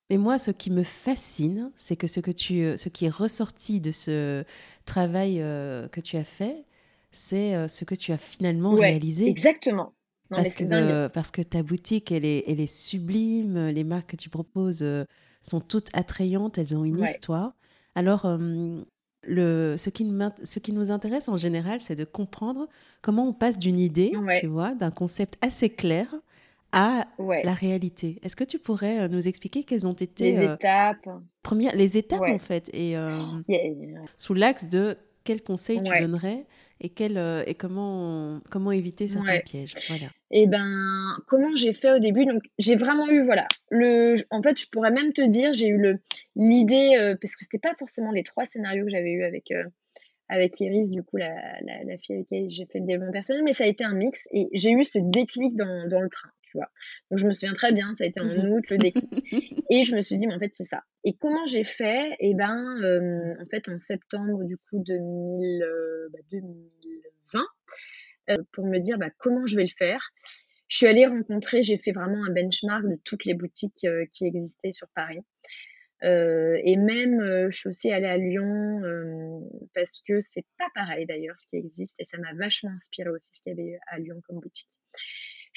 mais 0.09 0.17
moi, 0.17 0.37
ce 0.37 0.51
qui 0.51 0.69
me 0.69 0.83
fascine, 0.83 1.71
c'est 1.75 1.97
que 1.97 2.07
ce, 2.07 2.21
que 2.21 2.31
tu, 2.31 2.77
ce 2.77 2.87
qui 2.87 3.05
est 3.05 3.09
ressorti 3.09 3.81
de 3.81 3.91
ce 3.91 4.45
travail 4.85 5.35
que 5.37 5.99
tu 5.99 6.15
as 6.15 6.23
fait, 6.23 6.65
c'est 7.11 7.55
euh, 7.55 7.67
ce 7.67 7.85
que 7.85 7.95
tu 7.95 8.11
as 8.11 8.17
finalement 8.17 8.73
réalisé. 8.73 9.27
Exactement. 9.27 9.93
parce, 10.29 10.53
que, 10.53 11.07
parce 11.07 11.31
que 11.31 11.41
ta 11.41 11.63
boutique, 11.63 12.11
elle 12.11 12.25
est, 12.25 12.43
elle 12.47 12.59
est 12.59 12.71
sublime, 12.73 13.67
les 13.69 13.83
marques 13.83 14.11
que 14.11 14.15
tu 14.15 14.29
proposes 14.29 14.81
euh, 14.81 15.05
sont 15.41 15.61
toutes 15.61 15.89
attrayantes, 15.93 16.57
elles 16.57 16.75
ont 16.75 16.83
une 16.83 16.99
histoire. 16.99 17.53
Alors, 17.95 18.25
euh, 18.25 18.81
le, 19.23 19.75
ce, 19.77 19.89
qui 19.89 20.05
nous, 20.05 20.29
ce 20.43 20.59
qui 20.59 20.73
nous 20.73 20.91
intéresse 20.91 21.29
en 21.29 21.37
général, 21.37 21.81
c'est 21.81 21.95
de 21.95 22.05
comprendre 22.05 22.67
comment 23.01 23.27
on 23.27 23.33
passe 23.33 23.57
d'une 23.57 23.79
idée, 23.79 24.13
tu 24.39 24.47
vois, 24.47 24.75
d'un 24.75 24.91
concept 24.91 25.37
assez 25.41 25.69
clair 25.69 26.07
à 26.73 27.07
la 27.43 27.53
réalité. 27.53 28.19
Est-ce 28.23 28.35
que 28.35 28.43
tu 28.43 28.59
pourrais 28.59 29.07
nous 29.07 29.27
expliquer 29.27 29.63
quelles 29.63 29.87
ont 29.87 29.93
été 29.93 30.33
les 30.33 30.43
étapes 30.43 31.09
premières, 31.41 31.75
les 31.75 31.97
étapes 31.97 32.21
en 32.21 32.39
fait, 32.39 32.69
et 32.73 32.95
sous 34.17 34.33
l'axe 34.33 34.67
de 34.67 34.97
quel 35.23 35.41
conseil 35.41 35.81
tu 35.81 35.91
donnerais 35.97 36.45
et, 36.79 36.89
quel, 36.89 37.17
euh, 37.17 37.43
et 37.47 37.55
comment, 37.55 38.39
comment 38.49 38.71
éviter 38.71 39.07
certains 39.07 39.39
pièges? 39.39 39.73
Voilà. 39.87 40.05
Et 40.29 40.43
eh 40.43 40.47
ben, 40.47 41.17
comment 41.27 41.55
j'ai 41.55 41.73
fait 41.73 41.91
au 41.91 41.99
début? 41.99 42.25
Donc, 42.25 42.43
j'ai 42.59 42.75
vraiment 42.75 43.07
eu, 43.07 43.23
voilà, 43.23 43.47
le, 43.69 44.15
en 44.29 44.41
fait, 44.41 44.59
je 44.59 44.67
pourrais 44.69 44.91
même 44.91 45.13
te 45.13 45.21
dire, 45.21 45.53
j'ai 45.53 45.67
eu 45.67 45.77
le, 45.77 45.99
l'idée, 46.35 46.97
euh, 46.97 47.15
parce 47.19 47.35
que 47.35 47.43
c'était 47.45 47.59
pas 47.59 47.73
forcément 47.79 48.11
les 48.11 48.23
trois 48.23 48.45
scénarios 48.45 48.85
que 48.85 48.91
j'avais 48.91 49.11
eu 49.11 49.23
avec, 49.23 49.51
euh, 49.51 49.63
avec 50.29 50.59
Iris, 50.59 50.91
du 50.91 51.03
coup, 51.03 51.17
la, 51.17 51.33
la, 51.61 51.83
la, 51.83 51.97
fille 51.97 52.15
avec 52.15 52.27
qui 52.27 52.49
j'ai 52.49 52.65
fait 52.65 52.79
le 52.79 52.85
développement 52.85 53.13
personnel, 53.13 53.43
mais 53.43 53.53
ça 53.53 53.63
a 53.63 53.67
été 53.67 53.83
un 53.83 53.93
mix 53.93 54.27
et 54.31 54.49
j'ai 54.53 54.71
eu 54.71 54.83
ce 54.83 54.99
déclic 54.99 55.55
dans, 55.55 55.87
dans 55.87 56.01
le 56.01 56.09
train. 56.09 56.29
Donc 56.55 57.19
je 57.19 57.27
me 57.27 57.33
souviens 57.33 57.53
très 57.53 57.71
bien, 57.71 57.93
ça 57.95 58.03
a 58.03 58.07
été 58.07 58.19
en 58.19 58.25
mhm. 58.25 58.51
août 58.51 58.69
le 58.69 58.77
déclic. 58.77 59.23
et 59.69 59.83
je 59.83 59.95
me 59.95 60.01
suis 60.01 60.17
dit, 60.17 60.27
mais 60.27 60.35
en 60.35 60.39
fait, 60.39 60.51
c'est 60.53 60.63
ça. 60.63 60.83
Et 61.03 61.13
comment 61.13 61.45
j'ai 61.45 61.63
fait? 61.63 62.15
Eh 62.19 62.33
ben, 62.33 62.81
euh, 62.83 63.35
en 63.41 63.45
fait, 63.45 63.69
en 63.69 63.77
septembre 63.77 64.43
du 64.43 64.57
coup 64.57 64.83
2000, 64.85 65.65
2020, 66.31 66.53
bah, 67.33 67.41
euh, 68.29 68.37
pour 68.51 68.65
me 68.65 68.79
dire 68.79 68.97
bah, 68.97 69.09
comment 69.17 69.45
je 69.45 69.55
vais 69.55 69.63
le 69.63 69.75
faire. 69.77 70.01
Je 70.67 70.77
suis 70.77 70.87
allée 70.87 71.05
rencontrer, 71.05 71.63
j'ai 71.63 71.77
fait 71.77 71.93
vraiment 71.93 72.25
un 72.25 72.29
benchmark 72.29 72.83
de 72.83 72.99
toutes 73.05 73.23
les 73.23 73.33
boutiques 73.33 73.85
euh, 73.85 74.05
qui 74.11 74.25
existaient 74.25 74.73
sur 74.73 74.89
Paris. 74.93 75.21
et 76.01 76.75
même, 76.75 77.49
je 77.49 77.57
suis 77.57 77.69
aussi 77.69 77.91
allée 77.91 78.07
à 78.07 78.17
Lyon 78.17 78.81
parce 79.73 80.01
que 80.07 80.19
c'est 80.19 80.45
pas 80.57 80.67
pareil 80.75 81.05
d'ailleurs 81.07 81.39
ce 81.39 81.47
qui 81.47 81.55
existe 81.55 81.95
et 81.99 82.03
ça 82.03 82.17
m'a 82.19 82.33
vachement 82.33 82.69
inspiré 82.71 83.09
aussi 83.09 83.33
ce 83.33 83.41
qu'il 83.41 83.57
y 83.57 83.59
avait 83.59 83.79
à 83.87 83.97
Lyon 83.97 84.21
comme 84.27 84.39
boutique 84.39 84.69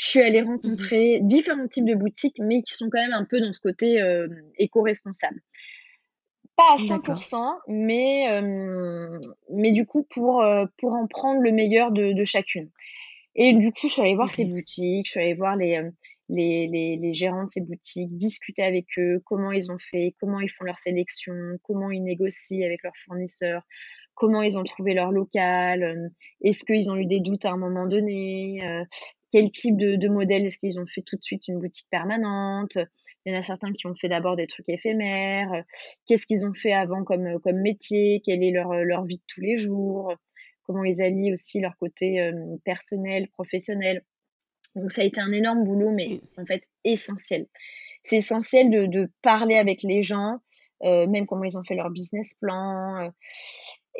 je 0.00 0.08
suis 0.08 0.20
allée 0.20 0.40
rencontrer 0.40 1.20
différents 1.20 1.68
types 1.68 1.84
de 1.84 1.94
boutiques, 1.94 2.38
mais 2.40 2.62
qui 2.62 2.74
sont 2.74 2.88
quand 2.90 3.00
même 3.00 3.12
un 3.12 3.26
peu 3.26 3.38
dans 3.38 3.52
ce 3.52 3.60
côté 3.60 4.00
euh, 4.00 4.28
éco-responsable. 4.56 5.40
Pas 6.56 6.72
à 6.72 6.76
100%, 6.76 7.58
mais, 7.68 8.30
euh, 8.30 9.18
mais 9.52 9.72
du 9.72 9.84
coup, 9.84 10.06
pour, 10.08 10.40
euh, 10.40 10.64
pour 10.78 10.94
en 10.94 11.06
prendre 11.06 11.42
le 11.42 11.52
meilleur 11.52 11.90
de, 11.90 12.12
de 12.12 12.24
chacune. 12.24 12.70
Et 13.34 13.52
du 13.52 13.72
coup, 13.72 13.88
je 13.88 13.92
suis 13.92 14.00
allée 14.00 14.14
voir 14.14 14.30
ces 14.30 14.46
boutiques, 14.46 15.06
je 15.06 15.10
suis 15.10 15.20
allée 15.20 15.34
voir 15.34 15.56
les, 15.56 15.78
les, 16.30 16.66
les, 16.66 16.96
les, 16.96 17.12
gérants 17.12 17.44
de 17.44 17.50
ces 17.50 17.60
boutiques, 17.60 18.16
discuter 18.16 18.62
avec 18.62 18.86
eux, 18.96 19.20
comment 19.26 19.52
ils 19.52 19.70
ont 19.70 19.78
fait, 19.78 20.14
comment 20.18 20.40
ils 20.40 20.50
font 20.50 20.64
leur 20.64 20.78
sélection, 20.78 21.34
comment 21.62 21.90
ils 21.90 22.02
négocient 22.02 22.64
avec 22.64 22.82
leurs 22.82 22.96
fournisseurs, 22.96 23.62
comment 24.14 24.40
ils 24.40 24.56
ont 24.56 24.64
trouvé 24.64 24.94
leur 24.94 25.12
local, 25.12 26.10
est-ce 26.40 26.64
qu'ils 26.64 26.90
ont 26.90 26.96
eu 26.96 27.06
des 27.06 27.20
doutes 27.20 27.44
à 27.44 27.50
un 27.50 27.56
moment 27.58 27.86
donné, 27.86 28.60
quel 29.30 29.50
type 29.50 29.76
de, 29.76 29.96
de 29.96 30.08
modèle 30.08 30.46
Est-ce 30.46 30.58
qu'ils 30.58 30.78
ont 30.78 30.86
fait 30.86 31.02
tout 31.02 31.16
de 31.16 31.22
suite 31.22 31.48
une 31.48 31.58
boutique 31.58 31.88
permanente? 31.90 32.76
Il 33.24 33.32
y 33.32 33.36
en 33.36 33.38
a 33.38 33.42
certains 33.42 33.72
qui 33.72 33.86
ont 33.86 33.94
fait 33.94 34.08
d'abord 34.08 34.36
des 34.36 34.46
trucs 34.46 34.68
éphémères. 34.68 35.64
Qu'est-ce 36.06 36.26
qu'ils 36.26 36.44
ont 36.46 36.54
fait 36.54 36.72
avant 36.72 37.04
comme, 37.04 37.38
comme 37.40 37.60
métier? 37.60 38.22
Quelle 38.24 38.42
est 38.42 38.50
leur, 38.50 38.72
leur 38.74 39.04
vie 39.04 39.18
de 39.18 39.24
tous 39.26 39.40
les 39.40 39.56
jours? 39.56 40.14
Comment 40.62 40.84
ils 40.84 41.02
allient 41.02 41.32
aussi 41.32 41.60
leur 41.60 41.76
côté 41.76 42.20
euh, 42.20 42.32
personnel, 42.64 43.28
professionnel? 43.28 44.02
Donc 44.74 44.92
ça 44.92 45.02
a 45.02 45.04
été 45.04 45.20
un 45.20 45.32
énorme 45.32 45.64
boulot, 45.64 45.90
mais 45.94 46.20
en 46.38 46.46
fait 46.46 46.62
essentiel. 46.84 47.46
C'est 48.04 48.16
essentiel 48.16 48.70
de, 48.70 48.86
de 48.86 49.10
parler 49.22 49.56
avec 49.56 49.82
les 49.82 50.02
gens, 50.02 50.38
euh, 50.84 51.06
même 51.06 51.26
comment 51.26 51.44
ils 51.44 51.58
ont 51.58 51.64
fait 51.64 51.74
leur 51.74 51.90
business 51.90 52.34
plan. 52.40 53.04
Euh, 53.04 53.10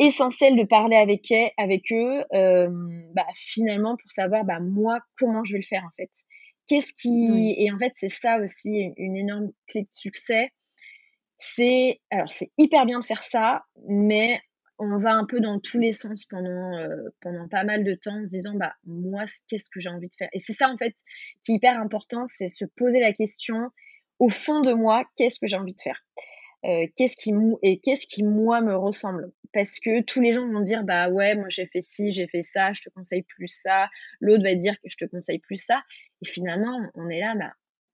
essentiel 0.00 0.56
de 0.56 0.64
parler 0.64 0.96
avec, 0.96 1.32
avec 1.58 1.92
eux, 1.92 2.24
euh, 2.32 2.68
bah, 3.14 3.26
finalement, 3.34 3.96
pour 3.96 4.10
savoir, 4.10 4.44
bah, 4.44 4.58
moi, 4.58 4.98
comment 5.18 5.44
je 5.44 5.52
vais 5.52 5.60
le 5.60 5.66
faire, 5.66 5.84
en 5.84 5.94
fait. 5.96 6.10
Qu'est-ce 6.66 6.94
qui. 6.94 7.54
Et 7.58 7.70
en 7.70 7.78
fait, 7.78 7.92
c'est 7.96 8.08
ça 8.08 8.38
aussi 8.38 8.92
une 8.96 9.16
énorme 9.16 9.50
clé 9.66 9.82
de 9.82 9.88
succès. 9.92 10.50
C'est. 11.38 12.00
Alors, 12.10 12.30
c'est 12.30 12.50
hyper 12.58 12.86
bien 12.86 12.98
de 12.98 13.04
faire 13.04 13.22
ça, 13.22 13.62
mais 13.88 14.40
on 14.78 14.98
va 14.98 15.12
un 15.12 15.26
peu 15.26 15.40
dans 15.40 15.60
tous 15.60 15.78
les 15.78 15.92
sens 15.92 16.24
pendant, 16.24 16.78
euh, 16.78 16.96
pendant 17.20 17.48
pas 17.48 17.64
mal 17.64 17.84
de 17.84 17.94
temps 17.94 18.18
en 18.18 18.24
se 18.24 18.30
disant, 18.30 18.54
bah, 18.54 18.72
moi, 18.86 19.24
qu'est-ce 19.48 19.68
que 19.68 19.80
j'ai 19.80 19.90
envie 19.90 20.08
de 20.08 20.14
faire? 20.16 20.30
Et 20.32 20.38
c'est 20.38 20.54
ça, 20.54 20.68
en 20.70 20.78
fait, 20.78 20.94
qui 21.44 21.52
est 21.52 21.56
hyper 21.56 21.78
important, 21.78 22.24
c'est 22.26 22.48
se 22.48 22.64
poser 22.76 23.00
la 23.00 23.12
question 23.12 23.70
au 24.18 24.30
fond 24.30 24.60
de 24.60 24.72
moi, 24.72 25.04
qu'est-ce 25.16 25.38
que 25.38 25.48
j'ai 25.48 25.56
envie 25.56 25.74
de 25.74 25.80
faire? 25.80 26.00
Euh, 26.64 26.87
qu'est-ce 26.96 27.16
qui 27.16 27.33
et 27.62 27.81
qu'est-ce 27.81 28.07
qui 28.07 28.23
moi 28.23 28.61
me 28.61 28.77
ressemble? 28.77 29.33
Parce 29.53 29.81
que 29.81 30.03
tous 30.03 30.20
les 30.20 30.33
gens 30.33 30.46
vont 30.46 30.61
dire 30.61 30.85
bah 30.85 31.09
ouais 31.09 31.35
moi 31.35 31.46
j'ai 31.49 31.66
fait 31.66 31.81
ci 31.81 32.12
j'ai 32.12 32.29
fait 32.29 32.42
ça 32.42 32.73
je 32.73 32.83
te 32.83 32.90
conseille 32.90 33.23
plus 33.23 33.49
ça. 33.49 33.88
L'autre 34.20 34.42
va 34.42 34.55
dire 34.55 34.75
que 34.75 34.88
je 34.88 34.96
te 34.96 35.07
conseille 35.07 35.38
plus 35.38 35.57
ça. 35.57 35.83
Et 36.23 36.27
finalement 36.27 36.79
on 36.94 37.09
est 37.09 37.20
là 37.20 37.35
bah 37.35 37.53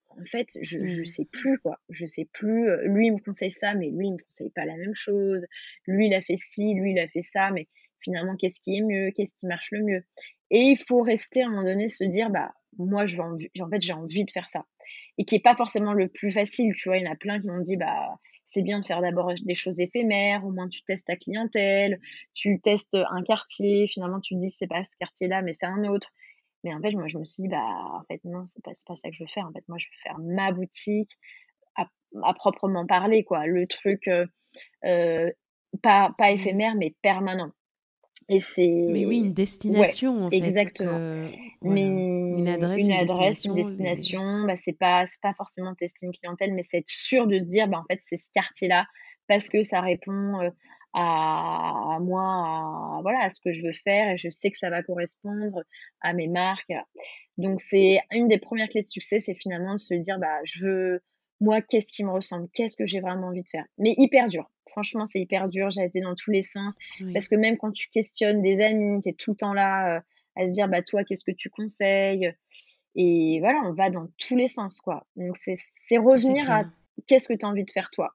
en 0.08 0.24
fait 0.24 0.48
je 0.62 0.84
je 0.84 1.02
mmh. 1.02 1.06
sais 1.06 1.24
plus 1.30 1.58
quoi. 1.60 1.78
Je 1.90 2.06
sais 2.06 2.28
plus 2.32 2.68
euh, 2.68 2.82
lui 2.88 3.06
il 3.06 3.12
me 3.12 3.20
conseille 3.20 3.52
ça 3.52 3.74
mais 3.74 3.90
lui 3.90 4.08
il 4.08 4.12
me 4.14 4.18
conseille 4.18 4.50
pas 4.50 4.64
la 4.64 4.76
même 4.76 4.94
chose. 4.94 5.46
Lui 5.86 6.08
il 6.08 6.14
a 6.14 6.22
fait 6.22 6.36
ci 6.36 6.74
lui 6.74 6.90
il 6.90 6.98
a 6.98 7.06
fait 7.06 7.20
ça 7.20 7.50
mais 7.52 7.68
finalement 8.00 8.36
qu'est-ce 8.36 8.60
qui 8.60 8.78
est 8.78 8.82
mieux? 8.82 9.12
Qu'est-ce 9.12 9.34
qui 9.38 9.46
marche 9.46 9.70
le 9.70 9.84
mieux? 9.84 10.02
Et 10.50 10.60
il 10.60 10.76
faut 10.76 11.02
rester 11.02 11.42
à 11.42 11.46
un 11.46 11.50
moment 11.50 11.62
donné 11.62 11.86
se 11.88 12.02
dire 12.02 12.30
bah 12.30 12.52
moi 12.78 13.06
je 13.06 13.16
veux 13.16 13.22
envie, 13.22 13.48
en 13.60 13.70
fait 13.70 13.80
j'ai 13.80 13.92
envie 13.92 14.24
de 14.24 14.30
faire 14.32 14.48
ça. 14.48 14.66
Et 15.18 15.24
qui 15.24 15.36
est 15.36 15.40
pas 15.42 15.56
forcément 15.56 15.92
le 15.92 16.08
plus 16.08 16.32
facile 16.32 16.74
tu 16.74 16.88
vois. 16.88 16.98
Il 16.98 17.04
y 17.04 17.08
en 17.08 17.12
a 17.12 17.16
plein 17.16 17.40
qui 17.40 17.46
m'ont 17.46 17.60
dit 17.60 17.76
bah 17.76 18.18
c'est 18.46 18.62
bien 18.62 18.80
de 18.80 18.86
faire 18.86 19.00
d'abord 19.00 19.32
des 19.42 19.54
choses 19.54 19.80
éphémères, 19.80 20.44
au 20.44 20.50
moins 20.50 20.68
tu 20.68 20.82
testes 20.82 21.06
ta 21.08 21.16
clientèle, 21.16 22.00
tu 22.34 22.60
testes 22.60 22.96
un 23.10 23.22
quartier, 23.22 23.88
finalement 23.88 24.20
tu 24.20 24.34
te 24.34 24.40
dis 24.40 24.48
c'est 24.48 24.66
pas 24.68 24.84
ce 24.90 24.96
quartier-là, 24.98 25.42
mais 25.42 25.52
c'est 25.52 25.66
un 25.66 25.84
autre. 25.84 26.12
Mais 26.64 26.74
en 26.74 26.80
fait, 26.80 26.92
moi 26.92 27.08
je 27.08 27.18
me 27.18 27.24
suis 27.24 27.44
dit, 27.44 27.48
bah 27.48 27.64
en 27.92 28.02
fait 28.08 28.20
non, 28.24 28.46
c'est 28.46 28.62
pas, 28.62 28.72
pas 28.86 28.96
ça 28.96 29.10
que 29.10 29.14
je 29.14 29.24
veux 29.24 29.28
faire. 29.28 29.46
En 29.46 29.52
fait, 29.52 29.64
moi 29.68 29.78
je 29.78 29.88
veux 29.88 29.98
faire 30.02 30.18
ma 30.18 30.52
boutique 30.52 31.10
à, 31.76 32.34
proprement 32.34 32.86
parler, 32.86 33.24
quoi. 33.24 33.46
Le 33.46 33.66
truc 33.66 34.08
euh, 34.08 34.26
euh, 34.84 35.30
pas, 35.82 36.14
pas 36.16 36.30
mmh. 36.30 36.34
éphémère, 36.34 36.74
mais 36.76 36.94
permanent. 37.02 37.50
Et 38.28 38.40
c'est. 38.40 38.86
Mais 38.88 39.06
oui, 39.06 39.20
une 39.20 39.32
destination, 39.32 40.24
en 40.24 40.30
fait. 40.30 40.36
Exactement. 40.36 41.26
Mais 41.62 41.84
une 42.36 42.48
adresse, 42.48 42.84
une, 42.84 42.92
adresse, 42.92 43.44
une 43.44 43.54
destination, 43.54 44.44
bah, 44.46 44.54
c'est 44.56 44.76
pas, 44.78 45.04
pas 45.22 45.34
forcément 45.34 45.74
tester 45.74 46.06
une 46.06 46.12
clientèle, 46.12 46.54
mais 46.54 46.62
c'est 46.62 46.78
être 46.78 46.88
sûr 46.88 47.26
de 47.26 47.38
se 47.38 47.46
dire, 47.46 47.68
bah, 47.68 47.78
en 47.78 47.84
fait, 47.84 48.00
c'est 48.04 48.16
ce 48.16 48.30
quartier-là, 48.32 48.86
parce 49.28 49.48
que 49.48 49.62
ça 49.62 49.80
répond 49.80 50.52
à, 50.94 51.98
moi, 52.00 52.22
à, 52.22 52.98
voilà, 53.02 53.24
à 53.24 53.30
ce 53.30 53.40
que 53.40 53.52
je 53.52 53.66
veux 53.66 53.72
faire, 53.72 54.10
et 54.10 54.16
je 54.16 54.30
sais 54.30 54.50
que 54.50 54.58
ça 54.58 54.70
va 54.70 54.82
correspondre 54.82 55.62
à 56.00 56.12
mes 56.12 56.28
marques. 56.28 56.72
Donc, 57.38 57.60
c'est 57.60 58.00
une 58.12 58.28
des 58.28 58.38
premières 58.38 58.68
clés 58.68 58.82
de 58.82 58.86
succès, 58.86 59.20
c'est 59.20 59.34
finalement 59.34 59.74
de 59.74 59.80
se 59.80 59.94
dire, 59.94 60.18
bah, 60.18 60.40
je 60.44 60.66
veux, 60.66 61.00
moi, 61.40 61.60
qu'est-ce 61.60 61.92
qui 61.92 62.04
me 62.04 62.10
ressemble, 62.10 62.48
qu'est-ce 62.52 62.76
que 62.76 62.86
j'ai 62.86 63.00
vraiment 63.00 63.28
envie 63.28 63.42
de 63.42 63.48
faire. 63.48 63.64
Mais 63.78 63.94
hyper 63.98 64.28
dur 64.28 64.50
franchement, 64.76 65.06
c'est 65.06 65.20
hyper 65.20 65.48
dur. 65.48 65.70
J'ai 65.70 65.84
été 65.84 66.00
dans 66.00 66.14
tous 66.14 66.30
les 66.30 66.42
sens. 66.42 66.74
Parce 67.14 67.28
que 67.28 67.34
même 67.34 67.56
quand 67.56 67.72
tu 67.72 67.88
questionnes 67.88 68.42
des 68.42 68.60
amis, 68.60 69.00
tu 69.00 69.08
es 69.08 69.12
tout 69.14 69.30
le 69.30 69.36
temps 69.36 69.54
là 69.54 69.96
euh, 69.96 70.00
à 70.36 70.46
se 70.46 70.50
dire, 70.50 70.68
bah, 70.68 70.82
toi, 70.82 71.04
qu'est-ce 71.04 71.24
que 71.24 71.32
tu 71.36 71.50
conseilles? 71.50 72.32
Et 72.94 73.38
voilà, 73.40 73.60
on 73.64 73.72
va 73.72 73.90
dans 73.90 74.08
tous 74.18 74.36
les 74.36 74.46
sens, 74.46 74.80
quoi. 74.80 75.06
Donc, 75.16 75.36
c'est 75.36 75.98
revenir 75.98 76.50
à 76.50 76.64
qu'est-ce 77.06 77.28
que 77.28 77.34
tu 77.34 77.44
as 77.44 77.48
envie 77.48 77.64
de 77.64 77.70
faire, 77.70 77.90
toi. 77.90 78.14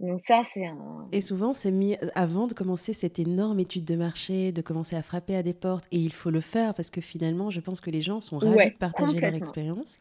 Donc 0.00 0.18
ça, 0.18 0.40
c'est 0.44 0.64
un... 0.64 1.08
Et 1.12 1.20
souvent, 1.20 1.52
c'est 1.52 1.70
mis 1.70 1.94
avant 2.14 2.46
de 2.46 2.54
commencer 2.54 2.94
cette 2.94 3.18
énorme 3.18 3.60
étude 3.60 3.84
de 3.84 3.96
marché, 3.96 4.50
de 4.50 4.62
commencer 4.62 4.96
à 4.96 5.02
frapper 5.02 5.36
à 5.36 5.42
des 5.42 5.52
portes. 5.52 5.84
Et 5.92 5.98
il 5.98 6.12
faut 6.12 6.30
le 6.30 6.40
faire 6.40 6.72
parce 6.72 6.88
que 6.88 7.02
finalement, 7.02 7.50
je 7.50 7.60
pense 7.60 7.82
que 7.82 7.90
les 7.90 8.00
gens 8.00 8.22
sont 8.22 8.38
ravis 8.38 8.70
de 8.70 8.78
partager 8.78 9.20
leur 9.20 9.34
expérience. 9.34 9.98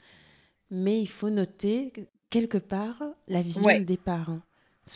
Mais 0.71 1.01
il 1.01 1.09
faut 1.09 1.29
noter 1.29 1.91
quelque 2.29 2.57
part 2.57 3.03
la 3.27 3.41
vision 3.41 3.63
de 3.63 3.83
départ. 3.83 4.39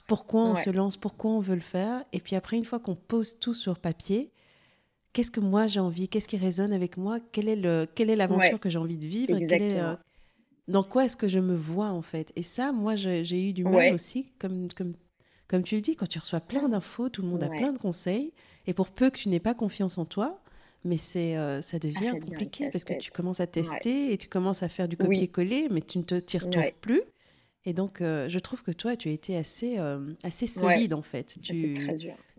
Pourquoi 0.08 0.46
on 0.46 0.56
se 0.56 0.70
lance, 0.70 0.96
pourquoi 0.96 1.32
on 1.32 1.42
veut 1.42 1.56
le 1.56 1.62
faire. 1.62 2.06
Et 2.14 2.22
puis 2.22 2.38
après, 2.38 2.56
une 2.56 2.66
fois 2.66 2.80
qu'on 2.80 2.96
pose 2.96 3.38
tout 3.40 3.54
sur 3.54 3.80
papier, 3.80 4.32
qu'est-ce 5.14 5.32
que 5.32 5.40
moi 5.40 5.68
j'ai 5.68 5.80
envie, 5.80 6.10
qu'est-ce 6.10 6.28
qui 6.28 6.38
résonne 6.38 6.74
avec 6.74 6.98
moi, 6.98 7.20
quelle 7.32 7.48
est, 7.48 7.56
le, 7.56 7.88
quelle 7.94 8.10
est 8.10 8.16
l'aventure 8.16 8.60
que 8.60 8.70
j'ai 8.70 8.80
envie 8.80 8.98
de 8.98 9.06
vivre, 9.06 9.36
est, 9.36 9.80
dans 10.68 10.84
quoi 10.84 11.06
est-ce 11.06 11.18
que 11.18 11.28
je 11.28 11.40
me 11.40 11.56
vois 11.56 11.90
en 11.90 12.02
fait? 12.02 12.32
Et 12.36 12.44
ça, 12.44 12.72
moi, 12.72 12.96
j'ai 12.96 13.50
eu 13.50 13.54
du 13.54 13.64
mal 13.64 13.94
aussi, 13.94 14.32
comme, 14.40 14.70
comme, 14.76 14.94
comme 15.48 15.64
tu 15.64 15.76
le 15.76 15.82
dis, 15.82 15.96
quand 15.96 16.08
tu 16.08 16.20
reçois 16.20 16.40
plein 16.40 16.70
d'infos, 16.70 17.10
tout 17.10 17.22
le 17.22 17.28
monde 17.28 17.44
a 17.44 17.50
plein 17.50 17.74
de 17.74 17.78
conseils, 17.78 18.34
et 18.66 18.74
pour 18.74 18.90
peu 18.90 19.10
que 19.10 19.18
tu 19.18 19.30
n'aies 19.30 19.40
pas 19.40 19.54
confiance 19.54 19.98
en 19.98 20.06
toi, 20.06 20.40
mais 20.86 20.98
c'est 20.98 21.38
euh, 21.38 21.62
ça 21.62 21.78
ah, 21.78 21.80
devient 21.80 22.20
compliqué 22.20 22.70
parce 22.70 22.84
que 22.84 22.94
tu 22.94 23.12
commences 23.12 23.40
à 23.40 23.48
tester 23.48 24.12
et 24.12 24.18
tu 24.18 24.28
commences 24.28 24.64
à 24.64 24.70
faire 24.70 24.88
du 24.88 24.98
copier-coller, 24.98 25.68
mais 25.72 25.82
tu 25.82 25.98
ne 25.98 26.04
te 26.04 26.16
tires 26.16 26.50
plus. 26.82 27.02
Et 27.66 27.74
donc, 27.74 28.02
euh, 28.02 28.28
je 28.28 28.40
trouve 28.40 28.62
que 28.62 28.72
toi, 28.72 28.98
tu 28.98 29.08
as 29.08 29.12
été 29.12 29.38
assez, 29.38 29.80
euh, 29.80 30.14
assez 30.24 30.48
solide, 30.48 30.94
en 30.94 31.02
fait. 31.02 31.38
Tu, 31.42 31.74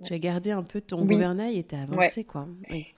tu 0.05 0.13
as 0.13 0.19
gardé 0.19 0.51
un 0.51 0.63
peu 0.63 0.83
ton 0.83 1.05
gouvernail 1.05 1.59
et 1.59 1.65
tu 1.65 1.75
as 1.75 1.83
avancé, 1.83 2.25
quoi. 2.25 2.47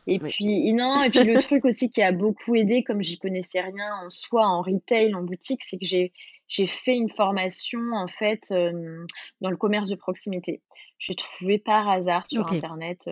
Et 0.06 0.18
puis, 0.18 0.72
non, 0.72 1.02
et 1.02 1.10
puis 1.10 1.22
le 1.22 1.40
truc 1.40 1.64
aussi 1.64 1.88
qui 1.88 2.02
a 2.02 2.10
beaucoup 2.10 2.56
aidé, 2.56 2.82
comme 2.82 3.02
j'y 3.02 3.18
connaissais 3.18 3.60
rien 3.60 3.94
en 4.04 4.10
soi, 4.10 4.46
en 4.46 4.62
retail, 4.62 5.14
en 5.14 5.22
boutique, 5.22 5.62
c'est 5.62 5.78
que 5.78 5.84
j'ai, 5.86 6.12
j'ai 6.48 6.66
fait 6.66 6.96
une 6.96 7.10
formation, 7.10 7.80
en 7.92 8.08
fait, 8.08 8.42
euh, 8.50 9.04
dans 9.40 9.50
le 9.50 9.56
commerce 9.56 9.88
de 9.88 9.96
proximité. 9.96 10.62
J'ai 10.98 11.14
trouvé 11.14 11.58
par 11.58 11.88
hasard 11.88 12.26
sur 12.26 12.50
Internet 12.52 13.08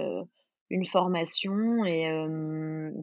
une 0.71 0.87
formation 0.87 1.85
et 1.85 2.09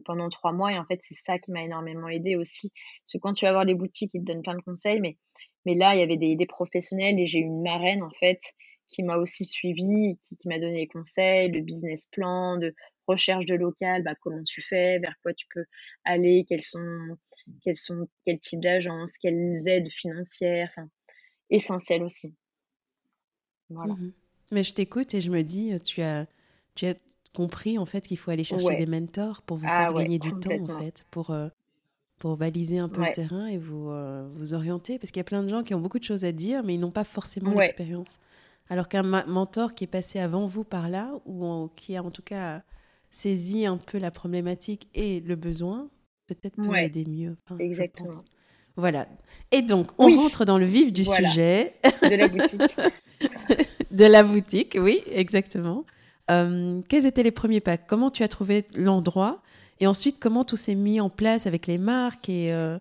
pendant 0.04 0.28
trois 0.28 0.52
mois. 0.52 0.72
Et 0.72 0.78
en 0.78 0.84
fait, 0.84 1.00
c'est 1.02 1.14
ça 1.14 1.38
qui 1.38 1.52
m'a 1.52 1.62
énormément 1.62 2.08
aidé 2.08 2.36
aussi. 2.36 2.70
Parce 3.04 3.12
que 3.14 3.18
quand 3.18 3.32
tu 3.32 3.44
vas 3.46 3.52
voir 3.52 3.64
les 3.64 3.74
boutiques, 3.74 4.10
ils 4.12 4.20
te 4.20 4.26
donnent 4.26 4.42
plein 4.42 4.56
de 4.56 4.62
conseils, 4.62 5.00
mais 5.00 5.16
mais 5.64 5.74
là, 5.74 5.94
il 5.94 6.00
y 6.00 6.02
avait 6.02 6.16
des, 6.16 6.36
des 6.36 6.46
professionnels 6.46 7.18
et 7.18 7.26
j'ai 7.26 7.38
eu 7.38 7.44
une 7.44 7.62
marraine, 7.62 8.02
en 8.02 8.10
fait, 8.10 8.40
qui 8.86 9.02
m'a 9.02 9.16
aussi 9.16 9.44
suivi, 9.44 10.18
qui, 10.18 10.36
qui 10.36 10.48
m'a 10.48 10.58
donné 10.58 10.82
des 10.82 10.86
conseils, 10.86 11.50
de 11.50 11.60
business 11.60 12.06
plan, 12.08 12.58
de 12.58 12.74
recherche 13.06 13.46
de 13.46 13.54
local, 13.54 14.02
bah, 14.02 14.14
comment 14.20 14.42
tu 14.44 14.60
fais, 14.60 14.98
vers 14.98 15.14
quoi 15.22 15.32
tu 15.34 15.46
peux 15.52 15.64
aller, 16.04 16.44
quels 16.48 16.62
sont, 16.62 17.16
quels 17.62 17.76
sont, 17.76 18.08
quel 18.24 18.38
type 18.38 18.60
d'agence, 18.60 19.18
quelles 19.18 19.66
aides 19.66 19.90
financières, 19.90 20.68
enfin, 20.70 20.88
essentiel 21.50 22.02
aussi. 22.02 22.34
Voilà. 23.70 23.94
Mmh 23.94 24.12
Mais 24.52 24.62
je 24.62 24.74
t'écoute 24.74 25.14
et 25.14 25.20
je 25.20 25.30
me 25.30 25.42
dis, 25.42 25.72
tu 25.84 26.02
as, 26.02 26.26
tu 26.74 26.86
as 26.86 26.94
compris 27.34 27.78
en 27.78 27.86
fait 27.86 28.06
qu'il 28.06 28.18
faut 28.18 28.30
aller 28.30 28.44
chercher 28.44 28.76
des 28.76 28.86
mentors 28.86 29.42
pour 29.42 29.56
vous 29.56 29.66
ah 29.68 29.84
faire 29.84 29.94
gagner 29.94 30.18
du 30.18 30.30
temps 30.40 30.60
en 30.68 30.78
fait, 30.78 31.06
pour 31.10 31.30
euh, 31.30 31.48
pour 32.22 32.36
baliser 32.36 32.78
un 32.78 32.88
peu 32.88 33.04
le 33.04 33.10
terrain 33.10 33.48
et 33.48 33.58
vous, 33.58 33.90
euh, 33.90 34.28
vous 34.36 34.54
orienter. 34.54 34.96
Parce 34.96 35.10
qu'il 35.10 35.18
y 35.18 35.22
a 35.22 35.24
plein 35.24 35.42
de 35.42 35.48
gens 35.48 35.64
qui 35.64 35.74
ont 35.74 35.80
beaucoup 35.80 35.98
de 35.98 36.04
choses 36.04 36.24
à 36.24 36.30
dire, 36.30 36.62
mais 36.62 36.76
ils 36.76 36.78
n'ont 36.78 36.92
pas 36.92 37.02
forcément 37.02 37.50
l'expérience. 37.52 38.20
Alors 38.70 38.88
qu'un 38.88 39.02
mentor 39.02 39.74
qui 39.74 39.82
est 39.82 39.88
passé 39.88 40.20
avant 40.20 40.46
vous 40.46 40.62
par 40.62 40.88
là, 40.88 41.14
ou 41.26 41.68
qui 41.74 41.96
a 41.96 42.02
en 42.04 42.12
tout 42.12 42.22
cas 42.22 42.62
saisi 43.10 43.66
un 43.66 43.76
peu 43.76 43.98
la 43.98 44.12
problématique 44.12 44.88
et 44.94 45.18
le 45.18 45.34
besoin, 45.34 45.88
peut-être 46.28 46.54
peut 46.54 46.76
aider 46.76 47.04
mieux. 47.06 47.36
Exactement. 47.58 48.22
Voilà. 48.76 49.08
Et 49.50 49.62
donc, 49.62 49.88
on 49.98 50.16
rentre 50.16 50.44
dans 50.44 50.58
le 50.58 50.64
vif 50.64 50.92
du 50.92 51.04
sujet. 51.04 51.74
De 52.02 52.14
la 52.14 52.28
boutique. 52.28 52.76
de 53.90 54.04
la 54.04 54.22
boutique, 54.22 54.78
oui, 54.80 55.00
exactement. 55.10 55.84
Euh, 56.30 56.82
quels 56.88 57.04
étaient 57.04 57.24
les 57.24 57.32
premiers 57.32 57.60
pas? 57.60 57.78
Comment 57.78 58.12
tu 58.12 58.22
as 58.22 58.28
trouvé 58.28 58.64
l'endroit? 58.76 59.42
Et 59.82 59.86
ensuite, 59.88 60.20
comment 60.20 60.44
tout 60.44 60.56
s'est 60.56 60.76
mis 60.76 61.00
en 61.00 61.10
place 61.10 61.48
avec 61.48 61.66
les 61.66 61.76
marques 61.76 62.28
et, 62.28 62.52
euh, 62.52 62.78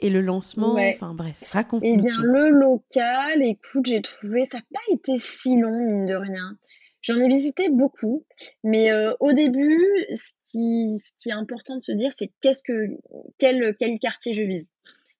et 0.00 0.10
le 0.10 0.20
lancement 0.20 0.74
Enfin 0.74 1.14
bref, 1.14 1.42
raconte-nous. 1.50 1.88
Eh 1.88 1.96
bien, 1.96 2.12
le 2.22 2.50
local, 2.50 3.42
écoute, 3.42 3.86
j'ai 3.86 4.02
trouvé, 4.02 4.44
ça 4.44 4.58
n'a 4.58 4.64
pas 4.70 4.92
été 4.92 5.16
si 5.16 5.56
long, 5.56 5.70
mine 5.70 6.04
de 6.04 6.14
rien. 6.14 6.58
J'en 7.00 7.18
ai 7.20 7.28
visité 7.28 7.70
beaucoup, 7.70 8.26
mais 8.64 8.92
euh, 8.92 9.14
au 9.18 9.32
début, 9.32 9.80
ce 10.12 10.34
qui, 10.44 11.00
ce 11.02 11.12
qui 11.18 11.30
est 11.30 11.32
important 11.32 11.78
de 11.78 11.82
se 11.82 11.92
dire, 11.92 12.10
c'est 12.14 12.30
qu'est-ce 12.42 12.62
que, 12.62 12.98
quel, 13.38 13.74
quel 13.78 13.98
quartier 13.98 14.34
je 14.34 14.42
vise. 14.42 14.74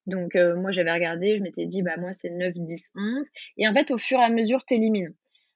Donc, 0.07 0.37
euh, 0.37 0.55
moi, 0.55 0.71
j'avais 0.71 0.93
regardé, 0.93 1.39
je 1.39 1.43
m'étais 1.43 1.65
dit, 1.65 1.81
bah, 1.81 1.97
moi, 1.97 2.13
c'est 2.13 2.29
9, 2.29 2.53
10, 2.55 2.93
11. 2.95 3.31
Et 3.57 3.67
en 3.67 3.73
fait, 3.73 3.91
au 3.91 3.97
fur 3.97 4.19
et 4.19 4.25
à 4.25 4.29
mesure, 4.29 4.63
tu 4.67 4.75
élimines. 4.75 5.15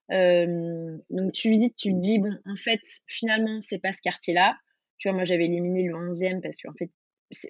donc, 0.09 1.33
tu 1.33 1.51
visites, 1.51 1.77
tu 1.77 1.93
te 1.93 1.99
dis, 1.99 2.19
bon, 2.19 2.35
en 2.47 2.57
fait, 2.57 2.81
finalement, 3.07 3.61
c'est 3.61 3.79
pas 3.79 3.93
ce 3.93 4.01
quartier-là. 4.01 4.57
Tu 4.99 5.09
vois, 5.09 5.17
moi, 5.17 5.25
j'avais 5.25 5.45
éliminé 5.45 5.85
le 5.85 5.95
11e 5.95 6.41
parce 6.41 6.57
qu'en 6.63 6.73
fait, 6.75 6.91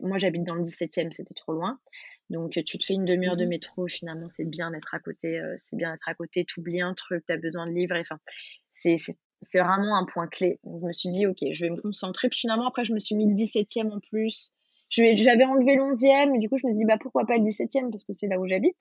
moi, 0.02 0.18
j'habite 0.18 0.44
dans 0.44 0.54
le 0.54 0.62
17e, 0.62 1.12
c'était 1.12 1.34
trop 1.34 1.52
loin. 1.52 1.78
Donc, 2.30 2.52
tu 2.52 2.78
te 2.78 2.84
fais 2.84 2.94
une 2.94 3.04
demi-heure 3.04 3.36
de 3.36 3.44
mmh 3.44 3.48
métro, 3.48 3.86
finalement, 3.86 4.28
c'est 4.28 4.48
bien 4.48 4.70
d'être 4.70 4.94
à 4.94 4.98
côté, 4.98 5.38
euh, 5.38 5.54
c'est 5.58 5.76
bien 5.76 5.92
d'être 5.92 6.08
à 6.08 6.14
côté, 6.14 6.44
oublies 6.56 6.80
un 6.80 6.94
truc, 6.94 7.24
tu 7.26 7.32
as 7.32 7.36
besoin 7.36 7.66
de 7.66 7.72
livres, 7.72 7.96
enfin, 7.96 8.18
c'est, 8.74 8.96
c'est 9.42 9.60
vraiment 9.60 9.96
un 9.96 10.06
point 10.06 10.26
clé. 10.26 10.58
Donc, 10.64 10.80
je 10.80 10.86
me 10.86 10.92
suis 10.92 11.10
dit, 11.10 11.26
ok, 11.26 11.38
je 11.52 11.64
vais 11.64 11.70
me 11.70 11.76
concentrer. 11.76 12.28
Puis 12.28 12.40
finalement, 12.40 12.66
après, 12.66 12.84
je 12.84 12.92
me 12.92 12.98
suis 12.98 13.14
mis 13.14 13.28
le 13.28 13.34
17e 13.34 13.92
en 13.92 14.00
plus. 14.00 14.50
J'avais 14.88 15.44
enlevé 15.44 15.76
le 15.76 15.82
11e, 15.82 16.34
et 16.34 16.38
du 16.38 16.48
coup, 16.48 16.56
je 16.56 16.66
me 16.66 16.72
suis 16.72 16.80
dit, 16.80 16.84
bah, 16.84 16.98
pourquoi 17.00 17.26
pas 17.26 17.36
le 17.36 17.44
17e, 17.44 17.90
parce 17.90 18.04
que 18.04 18.14
c'est 18.14 18.28
là 18.28 18.40
où 18.40 18.46
j'habite. 18.46 18.76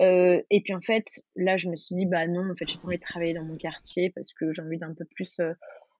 Euh, 0.00 0.40
et 0.50 0.60
puis 0.60 0.74
en 0.74 0.80
fait, 0.80 1.06
là, 1.34 1.56
je 1.56 1.68
me 1.68 1.76
suis 1.76 1.96
dit, 1.96 2.06
bah 2.06 2.26
non, 2.26 2.48
en 2.50 2.54
fait, 2.54 2.68
j'ai 2.68 2.78
pas 2.78 2.86
envie 2.86 2.98
de 2.98 3.02
travailler 3.02 3.34
dans 3.34 3.44
mon 3.44 3.56
quartier 3.56 4.10
parce 4.10 4.32
que 4.32 4.52
j'ai 4.52 4.62
envie 4.62 4.78
d'un 4.78 4.94
peu 4.94 5.04
plus 5.04 5.40
euh, 5.40 5.52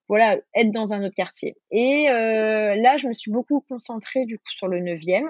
voilà, 0.09 0.38
être 0.55 0.71
dans 0.71 0.94
un 0.94 1.05
autre 1.05 1.14
quartier. 1.14 1.57
Et 1.71 2.09
euh, 2.11 2.75
là, 2.77 2.97
je 2.97 3.09
me 3.09 3.12
suis 3.12 3.31
beaucoup 3.31 3.61
concentrée 3.68 4.25
du 4.25 4.38
coup 4.38 4.51
sur 4.57 4.68
le 4.68 4.81
9e. 4.81 5.27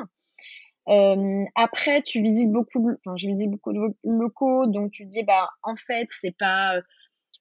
Euh, 0.89 1.45
après, 1.55 2.03
tu 2.03 2.23
visites 2.23 2.51
beaucoup, 2.51 2.81
de, 2.81 2.99
enfin, 3.05 3.17
beaucoup 3.49 3.73
de 3.73 3.95
locaux, 4.05 4.67
donc 4.67 4.93
tu 4.93 5.05
dis, 5.05 5.23
bah, 5.23 5.51
en 5.63 5.77
fait, 5.77 6.09
c'est 6.11 6.35
pas, 6.39 6.81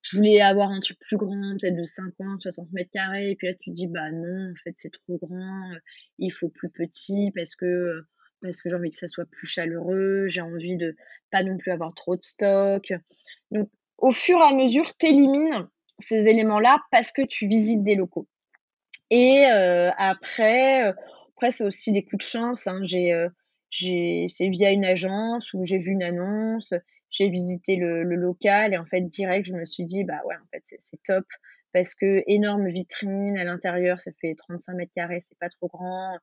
je 0.02 0.17
voulais 0.17 0.41
avoir 0.41 0.69
un 0.69 0.80
truc 0.82 0.97
plus 1.00 1.15
grand, 1.17 1.56
peut-être 1.62 1.76
de 1.76 1.86
50, 1.86 2.41
60 2.41 2.71
mètres 2.73 2.91
carrés, 2.91 3.32
et 3.32 3.36
puis 3.36 3.47
là, 3.47 3.54
tu 3.54 3.69
dis, 3.69 3.88
bah 3.88 4.12
non, 4.12 4.52
en 4.52 4.56
fait, 4.63 4.73
c'est 4.76 4.91
trop 4.91 5.17
grand, 5.21 5.71
il 6.17 6.32
faut 6.34 6.50
plus 6.50 6.69
petit 6.69 7.32
parce 7.36 7.56
que 7.56 8.04
parce 8.41 8.62
que 8.62 8.69
j'ai 8.69 8.76
envie 8.76 8.89
que 8.91 8.95
ça 8.95 9.08
soit 9.08 9.26
plus 9.26 9.47
chaleureux, 9.47 10.28
j'ai 10.28 10.41
envie 10.41 10.78
de 10.78 10.95
pas 11.32 11.43
non 11.43 11.58
plus 11.58 11.71
avoir 11.71 11.93
trop 11.93 12.15
de 12.15 12.21
stock. 12.21 12.93
Donc, 13.52 13.69
au 13.97 14.12
fur 14.12 14.38
et 14.38 14.43
à 14.43 14.54
mesure, 14.54 14.93
t'élimines 14.95 15.67
ces 15.99 16.27
éléments-là 16.27 16.79
parce 16.91 17.12
que 17.12 17.21
tu 17.23 17.47
visites 17.47 17.83
des 17.83 17.95
locaux. 17.95 18.27
Et 19.10 19.45
euh, 19.51 19.91
après, 19.97 20.88
euh, 20.88 20.93
après 21.36 21.51
c'est 21.51 21.63
aussi 21.63 21.91
des 21.91 22.03
coups 22.03 22.25
de 22.25 22.29
chance. 22.29 22.67
Hein. 22.67 22.81
J'ai, 22.83 23.13
euh, 23.13 23.29
j'ai, 23.69 24.25
c'est 24.27 24.49
via 24.49 24.71
une 24.71 24.86
agence 24.86 25.53
où 25.53 25.63
j'ai 25.65 25.79
vu 25.79 25.91
une 25.91 26.03
annonce, 26.03 26.73
j'ai 27.10 27.29
visité 27.29 27.75
le, 27.75 28.03
le, 28.03 28.15
local 28.15 28.73
et 28.73 28.77
en 28.77 28.86
fait 28.86 29.01
direct, 29.01 29.47
je 29.47 29.53
me 29.53 29.65
suis 29.65 29.86
dit 29.86 30.03
bah 30.03 30.21
ouais, 30.25 30.36
en 30.36 30.47
fait 30.51 30.63
c'est, 30.79 31.01
top 31.03 31.25
parce 31.73 31.95
que 31.95 32.23
énorme 32.27 32.67
vitrine 32.69 33.38
à 33.38 33.43
l'intérieur, 33.43 33.99
ça 33.99 34.12
fait 34.19 34.36
35 34.36 34.73
mètres 34.73 34.91
carrés, 34.93 35.19
c'est 35.19 35.38
pas 35.38 35.49
trop 35.49 35.67
grand, 35.67 36.17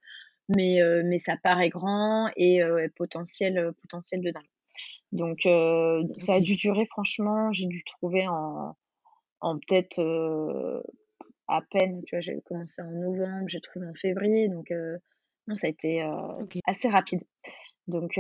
mais 0.49 0.81
mais 1.05 1.19
ça 1.19 1.37
paraît 1.43 1.69
grand 1.69 2.29
et 2.37 2.61
potentiel 2.97 3.73
potentiel 3.83 4.21
de 4.21 4.31
dingue. 4.31 4.43
Donc 5.13 5.41
ça 6.25 6.35
a 6.35 6.41
dû 6.41 6.57
durer 6.57 6.87
franchement, 6.87 7.53
j'ai 7.53 7.67
dû 7.67 7.85
trouver 7.85 8.27
en 8.27 8.75
en 9.45 9.59
peut-être 9.59 10.01
à 11.49 11.61
peine, 11.71 12.03
tu 12.07 12.17
vois, 12.17 12.21
j'ai 12.21 12.41
commencé 12.47 12.83
en 12.83 12.91
novembre, 12.91 13.45
j'ai 13.49 13.61
trouvé 13.61 13.87
en 13.87 13.95
février, 13.95 14.49
donc 14.49 14.73
non, 15.47 15.57
ça 15.57 15.67
a 15.67 15.71
été 15.71 16.03
assez 16.67 16.89
rapide. 16.89 17.21
Donc, 17.87 18.19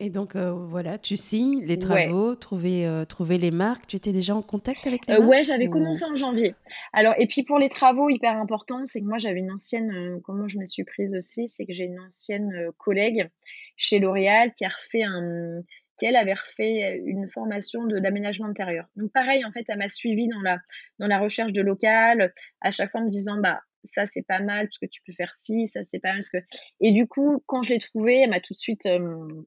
et 0.00 0.10
donc, 0.10 0.36
voilà, 0.36 0.98
tu 0.98 1.16
signes 1.16 1.64
les 1.64 1.78
travaux, 1.78 2.34
trouver, 2.34 3.04
trouver 3.08 3.38
les 3.38 3.50
marques. 3.50 3.86
Tu 3.86 3.96
étais 3.96 4.12
déjà 4.12 4.34
en 4.34 4.42
contact 4.42 4.86
avec 4.86 5.06
les 5.06 5.14
marques 5.14 5.28
Ouais, 5.28 5.44
j'avais 5.44 5.68
commencé 5.68 6.04
en 6.04 6.14
janvier. 6.14 6.54
Alors, 6.92 7.14
et 7.18 7.26
puis 7.26 7.44
pour 7.44 7.58
les 7.58 7.68
travaux, 7.68 8.10
hyper 8.10 8.36
important, 8.36 8.84
c'est 8.84 9.00
que 9.00 9.06
moi, 9.06 9.18
j'avais 9.18 9.38
une 9.38 9.52
ancienne, 9.52 10.20
comment 10.24 10.48
je 10.48 10.58
me 10.58 10.66
suis 10.66 10.84
prise 10.84 11.14
aussi, 11.14 11.48
c'est 11.48 11.64
que 11.64 11.72
j'ai 11.72 11.84
une 11.84 12.00
ancienne 12.00 12.72
collègue 12.76 13.30
chez 13.76 14.00
L'Oréal 14.00 14.52
qui 14.52 14.64
a 14.64 14.68
refait 14.68 15.04
un, 15.04 15.62
elle 16.04 16.16
avait 16.16 16.34
refait 16.34 17.00
une 17.04 17.28
formation 17.30 17.86
d'aménagement 17.86 18.46
intérieur. 18.46 18.86
Donc 18.96 19.12
pareil, 19.12 19.44
en 19.44 19.52
fait, 19.52 19.64
elle 19.68 19.78
m'a 19.78 19.88
suivi 19.88 20.28
dans 20.28 20.40
la 20.40 20.58
dans 20.98 21.06
la 21.06 21.18
recherche 21.18 21.52
de 21.52 21.62
local, 21.62 22.32
à 22.60 22.70
chaque 22.70 22.90
fois 22.90 23.00
me 23.00 23.10
disant 23.10 23.38
bah 23.40 23.60
ça 23.84 24.06
c'est 24.06 24.26
pas 24.26 24.40
mal 24.40 24.66
parce 24.66 24.78
que 24.78 24.86
tu 24.86 25.02
peux 25.06 25.12
faire 25.12 25.34
ci, 25.34 25.66
ça 25.66 25.82
c'est 25.82 25.98
pas 26.00 26.10
mal 26.10 26.18
parce 26.18 26.30
que 26.30 26.38
et 26.80 26.92
du 26.92 27.06
coup 27.06 27.42
quand 27.46 27.62
je 27.62 27.70
l'ai 27.70 27.78
trouvée, 27.78 28.22
elle 28.22 28.30
m'a 28.30 28.40
tout 28.40 28.54
de 28.54 28.58
suite 28.58 28.86
euh, 28.86 29.44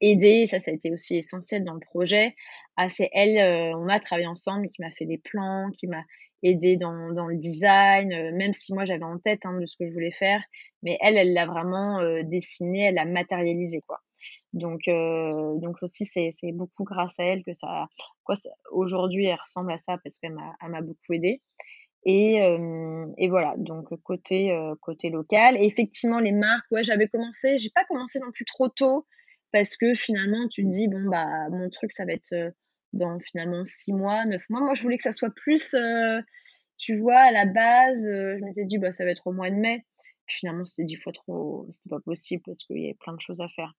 aidé, 0.00 0.46
ça 0.46 0.58
ça 0.58 0.70
a 0.70 0.74
été 0.74 0.92
aussi 0.92 1.16
essentiel 1.18 1.64
dans 1.64 1.74
le 1.74 1.80
projet. 1.80 2.34
Ah, 2.76 2.88
c'est 2.88 3.10
elle, 3.12 3.38
euh, 3.38 3.76
on 3.78 3.88
a 3.88 4.00
travaillé 4.00 4.26
ensemble, 4.26 4.66
qui 4.68 4.82
m'a 4.82 4.90
fait 4.92 5.06
des 5.06 5.18
plans, 5.18 5.70
qui 5.76 5.86
m'a 5.86 6.02
aidé 6.42 6.76
dans, 6.76 6.92
le 7.28 7.36
design, 7.36 8.12
euh, 8.12 8.32
même 8.32 8.52
si 8.52 8.74
moi 8.74 8.84
j'avais 8.84 9.04
en 9.04 9.18
tête 9.18 9.46
hein, 9.46 9.58
de 9.60 9.66
ce 9.66 9.76
que 9.76 9.86
je 9.86 9.92
voulais 9.92 10.12
faire, 10.12 10.42
mais 10.82 10.98
elle, 11.00 11.16
elle 11.16 11.32
l'a 11.32 11.46
vraiment 11.46 12.00
dessiné, 12.24 12.86
elle 12.86 12.96
l'a 12.96 13.04
matérialisé 13.04 13.80
quoi. 13.86 14.00
Donc, 14.52 14.86
euh, 14.88 15.58
donc 15.58 15.82
aussi, 15.82 16.04
c'est, 16.04 16.32
beaucoup 16.52 16.84
grâce 16.84 17.18
à 17.18 17.24
elle 17.24 17.42
que 17.44 17.54
ça, 17.54 17.88
quoi, 18.24 18.36
aujourd'hui, 18.70 19.26
elle 19.26 19.38
ressemble 19.38 19.72
à 19.72 19.78
ça 19.78 19.98
parce 20.02 20.18
qu'elle 20.18 20.34
m'a, 20.34 20.80
beaucoup 20.82 21.12
aidé. 21.12 21.40
Et, 22.04 22.38
et 23.18 23.28
voilà, 23.28 23.54
donc 23.58 23.94
côté, 24.02 24.52
côté 24.80 25.08
local. 25.08 25.56
Et 25.56 25.64
effectivement, 25.64 26.18
les 26.18 26.32
marques, 26.32 26.70
ouais, 26.72 26.82
j'avais 26.82 27.08
commencé, 27.08 27.58
j'ai 27.58 27.70
pas 27.70 27.84
commencé 27.84 28.18
non 28.18 28.32
plus 28.32 28.44
trop 28.44 28.68
tôt 28.68 29.06
parce 29.52 29.76
que 29.76 29.94
finalement, 29.94 30.48
tu 30.48 30.64
te 30.64 30.68
dis, 30.68 30.88
bon, 30.88 31.08
bah, 31.08 31.48
mon 31.50 31.70
truc, 31.70 31.92
ça 31.92 32.04
va 32.04 32.12
être 32.12 32.34
dans 32.92 33.18
finalement 33.20 33.64
six 33.64 33.92
mois, 33.92 34.24
neuf 34.24 34.50
mois. 34.50 34.60
Moi, 34.60 34.74
je 34.74 34.82
voulais 34.82 34.96
que 34.96 35.04
ça 35.04 35.12
soit 35.12 35.32
plus, 35.34 35.76
tu 36.76 36.96
vois, 36.96 37.18
à 37.18 37.30
la 37.30 37.46
base, 37.46 38.02
je 38.04 38.44
m'étais 38.44 38.64
dit, 38.64 38.78
bah, 38.78 38.90
ça 38.90 39.04
va 39.04 39.12
être 39.12 39.28
au 39.28 39.32
mois 39.32 39.50
de 39.50 39.56
mai 39.56 39.84
finalement, 40.26 40.64
c'était 40.64 40.84
dix 40.84 40.96
fois 40.96 41.12
trop, 41.12 41.66
c'était 41.72 41.90
pas 41.90 42.00
possible 42.00 42.42
parce 42.44 42.64
qu'il 42.64 42.78
y 42.78 42.84
avait 42.84 42.96
plein 43.00 43.14
de 43.14 43.20
choses 43.20 43.40
à 43.40 43.48
faire. 43.48 43.72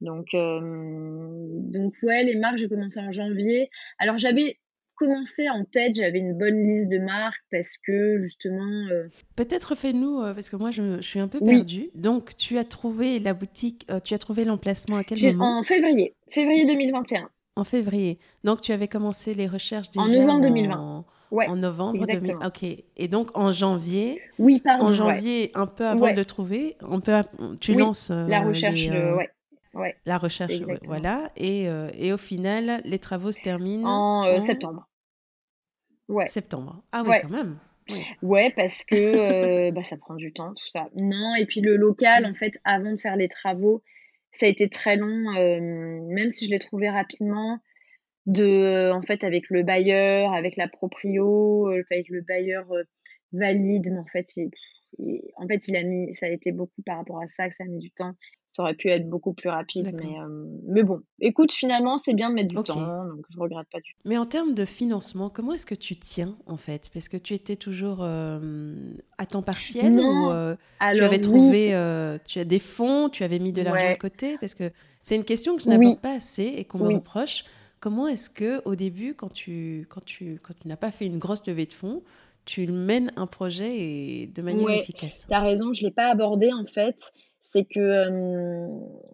Donc, 0.00 0.26
euh, 0.34 1.48
donc 1.50 1.94
ouais, 2.02 2.24
les 2.24 2.36
marques, 2.36 2.58
j'ai 2.58 2.68
commencé 2.68 3.00
en 3.00 3.10
janvier. 3.10 3.70
Alors, 3.98 4.18
j'avais 4.18 4.58
commencé 4.94 5.48
en 5.48 5.64
tête, 5.64 5.94
j'avais 5.94 6.18
une 6.18 6.36
bonne 6.36 6.74
liste 6.74 6.88
de 6.88 6.98
marques 6.98 7.44
parce 7.50 7.76
que 7.86 8.18
justement. 8.18 8.88
Euh, 8.90 9.08
Peut-être 9.36 9.76
fais-nous, 9.76 10.20
euh, 10.20 10.34
parce 10.34 10.50
que 10.50 10.56
moi 10.56 10.70
je, 10.72 11.00
suis 11.02 11.20
un 11.20 11.28
peu 11.28 11.40
perdue. 11.40 11.90
Donc 11.94 12.36
tu 12.36 12.58
as 12.58 12.64
trouvé 12.64 13.20
la 13.20 13.32
boutique, 13.34 13.86
tu 14.04 14.14
as 14.14 14.18
trouvé 14.18 14.44
l'emplacement 14.44 14.96
à 14.96 15.04
quel 15.04 15.22
moment? 15.22 15.58
En 15.58 15.62
février, 15.62 16.16
février 16.30 16.66
2021. 16.66 17.28
En 17.54 17.64
février. 17.64 18.18
Donc 18.42 18.60
tu 18.60 18.72
avais 18.72 18.88
commencé 18.88 19.34
les 19.34 19.46
recherches 19.46 19.90
déjà 19.90 20.04
en 20.04 20.08
novembre 20.08 20.42
2020 20.42 21.04
en 21.30 21.56
novembre 21.56 22.06
2000. 22.06 22.36
Ok. 22.44 22.64
Et 22.96 23.08
donc 23.08 23.36
en 23.36 23.52
janvier. 23.52 24.20
Oui, 24.38 24.60
pardon. 24.60 24.86
En 24.86 24.92
janvier, 24.92 25.50
un 25.54 25.66
peu 25.66 25.86
avant 25.86 26.10
de 26.10 26.16
le 26.16 26.24
trouver, 26.24 26.76
on 26.82 27.00
peut, 27.00 27.12
tu 27.60 27.74
lances 27.74 28.10
la 28.10 28.42
recherche. 28.42 28.88
Euh, 28.90 29.16
ouais. 29.16 29.30
Ouais. 29.74 29.94
La 30.06 30.18
recherche, 30.18 30.54
voilà. 30.84 31.30
Et, 31.36 31.68
euh, 31.68 31.90
et, 31.94 32.12
au 32.12 32.16
final, 32.16 32.80
les 32.84 32.98
travaux 32.98 33.30
se 33.30 33.40
terminent 33.40 33.88
en, 33.88 34.26
euh, 34.26 34.40
septembre. 34.40 34.88
Ouais. 36.08 36.26
Septembre. 36.26 36.82
Ah 36.90 37.02
oui, 37.06 37.16
quand 37.22 37.28
même. 37.28 37.58
Ouais, 38.22 38.52
parce 38.56 38.84
que 38.84 39.70
bah, 39.70 39.84
ça 39.84 39.96
prend 39.96 40.14
du 40.14 40.32
temps, 40.32 40.52
tout 40.54 40.68
ça. 40.70 40.88
Non, 40.96 41.34
et 41.36 41.46
puis 41.46 41.60
le 41.60 41.76
local, 41.76 42.26
en 42.26 42.34
fait, 42.34 42.58
avant 42.64 42.92
de 42.92 42.96
faire 42.96 43.16
les 43.16 43.28
travaux, 43.28 43.82
ça 44.32 44.46
a 44.46 44.48
été 44.48 44.68
très 44.68 44.96
long, 44.96 45.32
même 45.32 46.30
si 46.30 46.46
je 46.46 46.50
l'ai 46.50 46.58
trouvé 46.58 46.90
rapidement 46.90 47.60
de 48.28 48.92
en 48.92 49.02
fait 49.02 49.24
avec 49.24 49.48
le 49.50 49.62
bailleur, 49.62 50.32
avec 50.34 50.56
la 50.56 50.68
proprio, 50.68 51.68
euh, 51.68 51.82
avec 51.90 52.08
le 52.10 52.20
bailleur 52.20 52.70
euh, 52.72 52.82
valide, 53.32 53.88
mais 53.90 53.98
en 53.98 54.06
fait 54.06 54.26
il, 54.36 54.50
en 55.36 55.48
fait 55.48 55.66
il 55.66 55.76
a 55.76 55.82
mis 55.82 56.14
ça 56.14 56.26
a 56.26 56.28
été 56.28 56.52
beaucoup 56.52 56.82
par 56.84 56.98
rapport 56.98 57.20
à 57.20 57.26
ça 57.26 57.48
que 57.48 57.54
ça 57.56 57.64
a 57.64 57.66
mis 57.66 57.78
du 57.78 57.90
temps. 57.90 58.12
Ça 58.50 58.62
aurait 58.62 58.74
pu 58.74 58.88
être 58.88 59.06
beaucoup 59.06 59.34
plus 59.34 59.50
rapide, 59.50 59.94
mais, 60.02 60.18
euh, 60.18 60.46
mais 60.66 60.82
bon, 60.82 61.02
écoute, 61.20 61.52
finalement, 61.52 61.98
c'est 61.98 62.14
bien 62.14 62.30
de 62.30 62.34
mettre 62.34 62.48
du 62.48 62.54
temps, 62.54 63.04
donc 63.04 63.26
je 63.28 63.38
regrette 63.38 63.68
pas 63.70 63.78
du 63.78 63.92
tout. 63.92 64.00
Mais 64.06 64.16
en 64.16 64.24
termes 64.24 64.54
de 64.54 64.64
financement, 64.64 65.28
comment 65.28 65.52
est-ce 65.52 65.66
que 65.66 65.74
tu 65.74 65.96
tiens 65.96 66.38
en 66.46 66.56
fait? 66.56 66.88
Parce 66.92 67.10
que 67.10 67.18
tu 67.18 67.34
étais 67.34 67.56
toujours 67.56 68.02
à 68.02 69.26
temps 69.28 69.42
partiel 69.42 69.98
ou 69.98 70.30
tu 70.94 71.02
avais 71.02 71.20
trouvé, 71.20 72.18
tu 72.26 72.38
as 72.38 72.44
des 72.44 72.58
fonds, 72.58 73.10
tu 73.10 73.22
avais 73.22 73.38
mis 73.38 73.52
de 73.52 73.60
l'argent 73.62 73.92
de 73.92 73.98
côté? 73.98 74.38
Parce 74.40 74.54
que 74.54 74.70
c'est 75.02 75.16
une 75.16 75.24
question 75.24 75.56
que 75.56 75.62
je 75.62 75.68
n'aborde 75.68 76.00
pas 76.00 76.14
assez 76.14 76.54
et 76.56 76.64
qu'on 76.64 76.78
me 76.78 76.94
reproche. 76.94 77.44
Comment 77.80 78.08
est-ce 78.08 78.28
que 78.30 78.62
au 78.64 78.74
début, 78.74 79.14
quand 79.14 79.32
tu, 79.32 79.86
quand 79.88 80.04
tu, 80.04 80.40
quand 80.42 80.54
tu 80.60 80.68
n'as 80.68 80.76
pas 80.76 80.90
fait 80.90 81.06
une 81.06 81.18
grosse 81.18 81.46
levée 81.46 81.66
de 81.66 81.72
fonds, 81.72 82.02
tu 82.44 82.66
mènes 82.66 83.12
un 83.16 83.26
projet 83.26 83.76
et 83.76 84.26
de 84.26 84.42
manière 84.42 84.70
efficace? 84.70 85.26
Tu 85.28 85.34
as 85.34 85.40
raison, 85.40 85.72
je 85.72 85.82
ne 85.82 85.88
l'ai 85.88 85.94
pas 85.94 86.10
abordé 86.10 86.52
en 86.52 86.64
fait. 86.64 86.96
C'est 87.40 87.64
que 87.64 87.78
euh, 87.78 88.68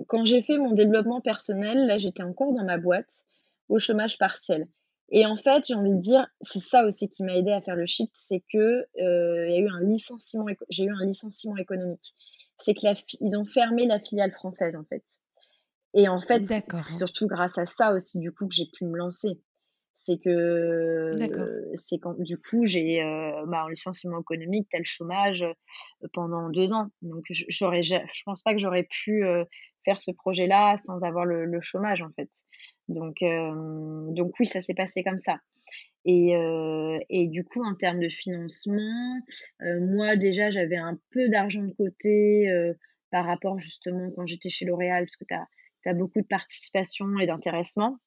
quand 0.08 0.24
j'ai 0.24 0.42
fait 0.42 0.56
mon 0.56 0.72
développement 0.72 1.20
personnel, 1.20 1.86
là 1.86 1.98
j'étais 1.98 2.22
encore 2.22 2.52
dans 2.52 2.64
ma 2.64 2.78
boîte 2.78 3.24
au 3.68 3.78
chômage 3.78 4.18
partiel. 4.18 4.66
Et 5.10 5.26
en 5.26 5.36
fait, 5.36 5.66
j'ai 5.66 5.74
envie 5.74 5.90
de 5.90 6.00
dire, 6.00 6.26
c'est 6.40 6.62
ça 6.62 6.84
aussi 6.84 7.08
qui 7.08 7.22
m'a 7.24 7.36
aidé 7.36 7.52
à 7.52 7.60
faire 7.60 7.76
le 7.76 7.86
shift, 7.86 8.12
c'est 8.14 8.42
que 8.52 8.86
euh, 9.00 9.48
y 9.48 9.54
a 9.54 9.58
eu 9.58 9.68
un 9.68 9.80
licenciement, 9.80 10.46
j'ai 10.70 10.84
eu 10.84 10.92
un 10.92 11.04
licenciement 11.04 11.56
économique. 11.56 12.14
C'est 12.58 12.74
que 12.74 12.80
ils 13.20 13.36
ont 13.36 13.44
fermé 13.44 13.86
la 13.86 14.00
filiale 14.00 14.32
française 14.32 14.74
en 14.76 14.84
fait. 14.84 15.04
Et 15.94 16.08
en 16.08 16.20
fait, 16.20 16.42
c'est 16.48 16.94
surtout 16.94 17.26
grâce 17.28 17.56
à 17.56 17.66
ça 17.66 17.92
aussi, 17.92 18.18
du 18.18 18.32
coup, 18.32 18.48
que 18.48 18.54
j'ai 18.54 18.66
pu 18.76 18.84
me 18.84 18.96
lancer. 18.96 19.40
C'est 19.96 20.18
que, 20.18 21.12
c'est 21.76 21.98
quand, 21.98 22.14
du 22.18 22.36
coup, 22.36 22.66
j'ai, 22.66 23.00
euh, 23.00 23.46
bah, 23.46 23.64
en 23.64 23.68
licenciement 23.68 24.20
économique, 24.20 24.68
tel 24.70 24.84
chômage 24.84 25.42
euh, 25.42 26.08
pendant 26.12 26.50
deux 26.50 26.72
ans. 26.72 26.90
Donc, 27.00 27.24
j'aurais, 27.30 27.82
je 27.82 28.22
pense 28.26 28.42
pas 28.42 28.52
que 28.52 28.60
j'aurais 28.60 28.86
pu 28.90 29.24
euh, 29.24 29.44
faire 29.84 29.98
ce 29.98 30.10
projet-là 30.10 30.76
sans 30.76 31.04
avoir 31.04 31.24
le, 31.24 31.46
le, 31.46 31.60
chômage, 31.60 32.02
en 32.02 32.10
fait. 32.16 32.28
Donc, 32.88 33.22
euh, 33.22 34.12
donc 34.12 34.32
oui, 34.38 34.46
ça 34.46 34.60
s'est 34.60 34.74
passé 34.74 35.02
comme 35.02 35.18
ça. 35.18 35.38
Et, 36.04 36.36
euh, 36.36 36.98
et, 37.08 37.28
du 37.28 37.44
coup, 37.44 37.64
en 37.64 37.74
termes 37.74 38.00
de 38.00 38.10
financement, 38.10 39.20
euh, 39.62 39.80
moi 39.80 40.16
déjà, 40.16 40.50
j'avais 40.50 40.76
un 40.76 40.98
peu 41.12 41.30
d'argent 41.30 41.62
de 41.62 41.72
côté 41.72 42.46
par 43.10 43.24
rapport 43.24 43.58
justement 43.58 44.10
quand 44.14 44.26
j'étais 44.26 44.50
chez 44.50 44.66
L'Oréal, 44.66 45.04
parce 45.04 45.16
que 45.16 45.24
tu 45.24 45.34
as 45.34 45.46
tu 45.84 45.90
as 45.90 45.94
beaucoup 45.94 46.20
de 46.20 46.26
participation 46.26 47.18
et 47.18 47.26
d'intéressement. 47.26 47.98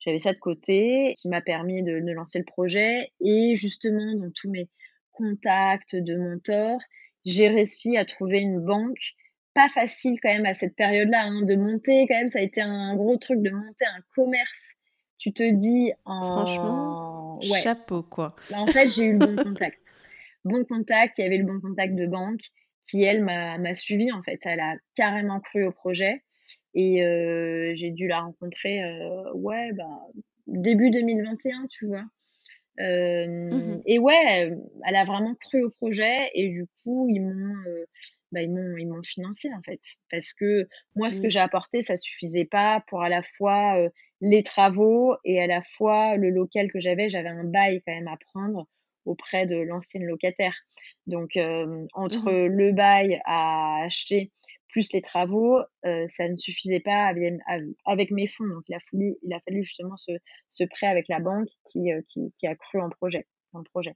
J'avais 0.00 0.18
ça 0.18 0.32
de 0.32 0.38
côté 0.38 1.14
qui 1.18 1.28
m'a 1.28 1.40
permis 1.40 1.82
de, 1.82 2.00
de, 2.00 2.12
lancer 2.12 2.38
le 2.38 2.44
projet. 2.44 3.12
Et 3.20 3.54
justement, 3.54 4.14
dans 4.16 4.30
tous 4.34 4.50
mes 4.50 4.68
contacts 5.12 5.94
de 5.94 6.16
mentors, 6.16 6.80
j'ai 7.24 7.48
réussi 7.48 7.96
à 7.96 8.04
trouver 8.04 8.40
une 8.40 8.60
banque. 8.60 8.98
Pas 9.54 9.68
facile 9.68 10.18
quand 10.20 10.30
même 10.30 10.46
à 10.46 10.54
cette 10.54 10.74
période-là, 10.74 11.24
hein, 11.24 11.42
de 11.42 11.54
monter 11.56 12.06
quand 12.08 12.16
même, 12.16 12.28
ça 12.28 12.38
a 12.38 12.42
été 12.42 12.62
un 12.62 12.96
gros 12.96 13.16
truc 13.18 13.42
de 13.42 13.50
monter 13.50 13.84
un 13.84 14.00
commerce. 14.14 14.76
Tu 15.18 15.32
te 15.32 15.42
dis 15.42 15.92
en... 16.04 16.22
Franchement, 16.22 17.40
chapeau 17.62 18.02
quoi. 18.02 18.34
en 18.54 18.66
fait, 18.66 18.88
j'ai 18.88 19.04
eu 19.04 19.18
le 19.18 19.18
bon 19.18 19.36
contact. 19.36 19.78
Bon 20.44 20.64
contact, 20.64 21.18
il 21.18 21.22
y 21.22 21.24
avait 21.26 21.36
le 21.36 21.44
bon 21.44 21.60
contact 21.60 21.94
de 21.94 22.06
banque 22.06 22.40
qui, 22.88 23.02
elle, 23.04 23.22
m'a 23.22 23.74
suivi 23.74 24.10
en 24.10 24.22
fait. 24.22 24.40
Elle 24.42 24.58
a 24.60 24.74
carrément 24.96 25.38
cru 25.40 25.64
au 25.64 25.70
projet. 25.70 26.24
Et 26.74 27.04
euh, 27.04 27.72
j'ai 27.74 27.90
dû 27.90 28.06
la 28.08 28.20
rencontrer, 28.20 28.82
euh, 28.82 29.32
ouais, 29.34 29.72
bah, 29.72 30.00
début 30.46 30.90
2021, 30.90 31.66
tu 31.70 31.86
vois. 31.86 32.04
Euh, 32.80 33.26
mmh 33.26 33.80
Et 33.84 33.98
ouais, 33.98 34.56
elle 34.86 34.96
a 34.96 35.04
vraiment 35.04 35.34
cru 35.34 35.62
au 35.62 35.70
projet 35.70 36.30
et 36.34 36.48
du 36.48 36.66
coup, 36.82 37.06
ils 37.10 37.20
m'ont 37.20 37.54
bah, 38.32 38.40
ils 38.40 38.50
m'ont 38.50 38.76
ils 38.78 38.88
m'ont 38.88 39.02
financé 39.02 39.50
en 39.52 39.60
fait. 39.62 39.80
Parce 40.10 40.32
que 40.32 40.66
moi, 40.96 41.10
ce 41.10 41.20
que 41.20 41.28
j'ai 41.28 41.40
apporté, 41.40 41.82
ça 41.82 41.96
suffisait 41.96 42.46
pas 42.46 42.82
pour 42.88 43.02
à 43.02 43.10
la 43.10 43.22
fois 43.22 43.76
les 44.22 44.42
travaux 44.42 45.16
et 45.24 45.42
à 45.42 45.46
la 45.46 45.62
fois 45.62 46.16
le 46.16 46.30
local 46.30 46.72
que 46.72 46.80
j'avais. 46.80 47.10
J'avais 47.10 47.28
un 47.28 47.44
bail 47.44 47.82
quand 47.86 47.92
même 47.92 48.08
à 48.08 48.16
prendre 48.16 48.66
auprès 49.04 49.46
de 49.46 49.56
l'ancienne 49.56 50.06
locataire. 50.06 50.54
Donc 51.06 51.38
entre 51.92 52.32
mmh 52.32 52.46
le 52.46 52.72
bail 52.72 53.20
à 53.26 53.82
acheter 53.84 54.32
plus 54.72 54.92
les 54.92 55.02
travaux, 55.02 55.60
ça 55.84 56.28
ne 56.28 56.36
suffisait 56.36 56.80
pas 56.80 57.04
avec, 57.06 57.34
avec, 57.84 58.10
mes 58.10 58.26
fonds. 58.26 58.46
Donc 58.46 58.64
il 58.68 58.74
a 58.74 58.80
fallu, 58.90 59.16
il 59.22 59.32
a 59.32 59.40
fallu 59.40 59.62
justement 59.62 59.96
ce, 59.96 60.12
ce 60.50 60.64
prêt 60.64 60.88
avec 60.88 61.08
la 61.08 61.20
banque 61.20 61.48
qui, 61.64 61.90
qui, 62.08 62.32
qui 62.36 62.46
a 62.46 62.56
cru 62.56 62.80
en 62.80 62.90
projet, 62.90 63.26
en 63.52 63.62
projet. 63.62 63.94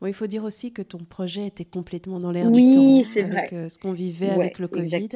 Bon, 0.00 0.06
il 0.06 0.14
faut 0.14 0.26
dire 0.26 0.44
aussi 0.44 0.72
que 0.72 0.82
ton 0.82 0.98
projet 0.98 1.46
était 1.46 1.64
complètement 1.64 2.20
dans 2.20 2.30
l'air 2.30 2.50
du 2.50 2.60
temps. 2.72 2.78
Oui, 2.78 3.04
c'est 3.10 3.22
vrai. 3.22 3.48
Euh, 3.52 3.68
ce 3.68 3.78
qu'on 3.78 3.92
vivait 3.92 4.30
avec 4.30 4.58
le 4.58 4.68
Covid. 4.68 5.08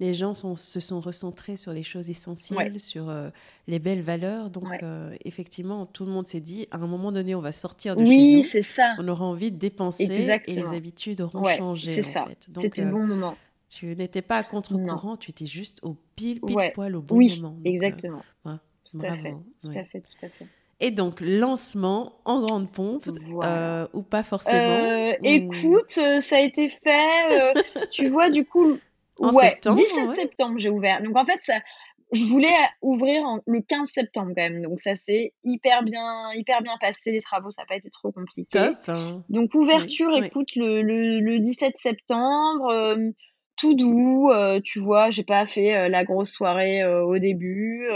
Les 0.00 0.14
gens 0.14 0.34
sont, 0.34 0.56
se 0.56 0.80
sont 0.80 1.00
recentrés 1.00 1.56
sur 1.56 1.72
les 1.72 1.82
choses 1.82 2.10
essentielles, 2.10 2.78
sur 2.80 3.08
euh, 3.08 3.30
les 3.66 3.78
belles 3.78 4.02
valeurs. 4.02 4.50
Donc, 4.50 4.66
euh, 4.82 5.14
effectivement, 5.24 5.86
tout 5.86 6.04
le 6.04 6.10
monde 6.10 6.26
s'est 6.26 6.40
dit, 6.40 6.66
à 6.70 6.76
un 6.76 6.86
moment 6.86 7.12
donné, 7.12 7.34
on 7.34 7.40
va 7.40 7.52
sortir 7.52 7.96
de 7.96 8.04
chez 8.04 8.10
nous. 8.10 8.38
Oui, 8.38 8.44
c'est 8.44 8.62
ça. 8.62 8.94
On 8.98 9.08
aura 9.08 9.24
envie 9.24 9.50
de 9.50 9.58
dépenser 9.58 10.04
et 10.04 10.54
les 10.54 10.76
habitudes 10.76 11.20
auront 11.20 11.44
changé. 11.44 11.94
C'est 11.94 12.02
ça. 12.02 12.26
C'était 12.60 12.84
le 12.84 12.90
bon 12.90 13.06
moment. 13.06 13.36
Tu 13.72 13.86
n'étais 13.96 14.20
pas 14.20 14.36
à 14.36 14.44
contre-courant, 14.44 15.16
tu 15.16 15.30
étais 15.30 15.46
juste 15.46 15.78
au 15.82 15.96
pile, 16.14 16.42
pile 16.42 16.72
poil 16.74 16.94
au 16.94 17.00
bon 17.00 17.14
moment. 17.14 17.56
Oui, 17.64 17.70
exactement. 17.70 18.22
tout, 18.44 18.98
à 19.02 19.16
fait. 19.16 19.34
tout 19.62 19.70
à 19.70 19.84
fait, 19.84 20.00
tout 20.00 20.26
à 20.26 20.28
fait. 20.28 20.46
Et 20.80 20.90
donc, 20.90 21.20
lancement 21.22 22.12
en 22.26 22.42
grande 22.42 22.70
pompe, 22.70 23.08
euh, 23.44 23.86
ou 23.94 24.02
pas 24.02 24.24
forcément 24.24 24.58
euh, 24.58 25.12
Écoute, 25.22 25.96
euh, 25.96 26.20
ça 26.20 26.36
a 26.36 26.40
été 26.40 26.68
fait, 26.68 27.54
tu 27.92 28.08
vois, 28.08 28.28
du 28.28 28.44
coup, 28.44 28.76
en 29.18 29.32
ouais, 29.32 29.50
septembre, 29.50 29.78
17 29.78 30.16
septembre, 30.16 30.58
j'ai 30.58 30.68
ouvert. 30.68 31.02
Donc, 31.02 31.16
en 31.16 31.24
fait, 31.24 31.40
ça, 31.44 31.54
je 32.12 32.24
voulais 32.24 32.54
ouvrir 32.82 33.24
le 33.46 33.62
15 33.62 33.88
septembre 33.88 34.32
quand 34.36 34.42
même. 34.42 34.60
Donc, 34.60 34.80
ça 34.80 34.96
s'est 34.96 35.32
hyper 35.44 35.82
bien, 35.82 36.30
hyper 36.34 36.60
bien 36.60 36.76
passé. 36.78 37.10
Les 37.10 37.22
travaux, 37.22 37.50
ça 37.52 37.62
n'a 37.62 37.66
pas 37.66 37.76
été 37.76 37.88
trop 37.88 38.12
compliqué. 38.12 38.50
Top, 38.50 38.76
hein. 38.88 39.24
Donc, 39.30 39.54
ouverture, 39.54 40.14
écoute, 40.22 40.56
Le, 40.56 40.82
le, 40.82 41.20
le, 41.20 41.38
17 41.38 41.76
septembre 41.78 43.14
tout 43.56 43.74
doux, 43.74 44.30
tu 44.64 44.80
vois, 44.80 45.10
j'ai 45.10 45.24
pas 45.24 45.46
fait 45.46 45.88
la 45.88 46.04
grosse 46.04 46.32
soirée 46.32 46.84
au 46.84 47.18
début. 47.18 47.86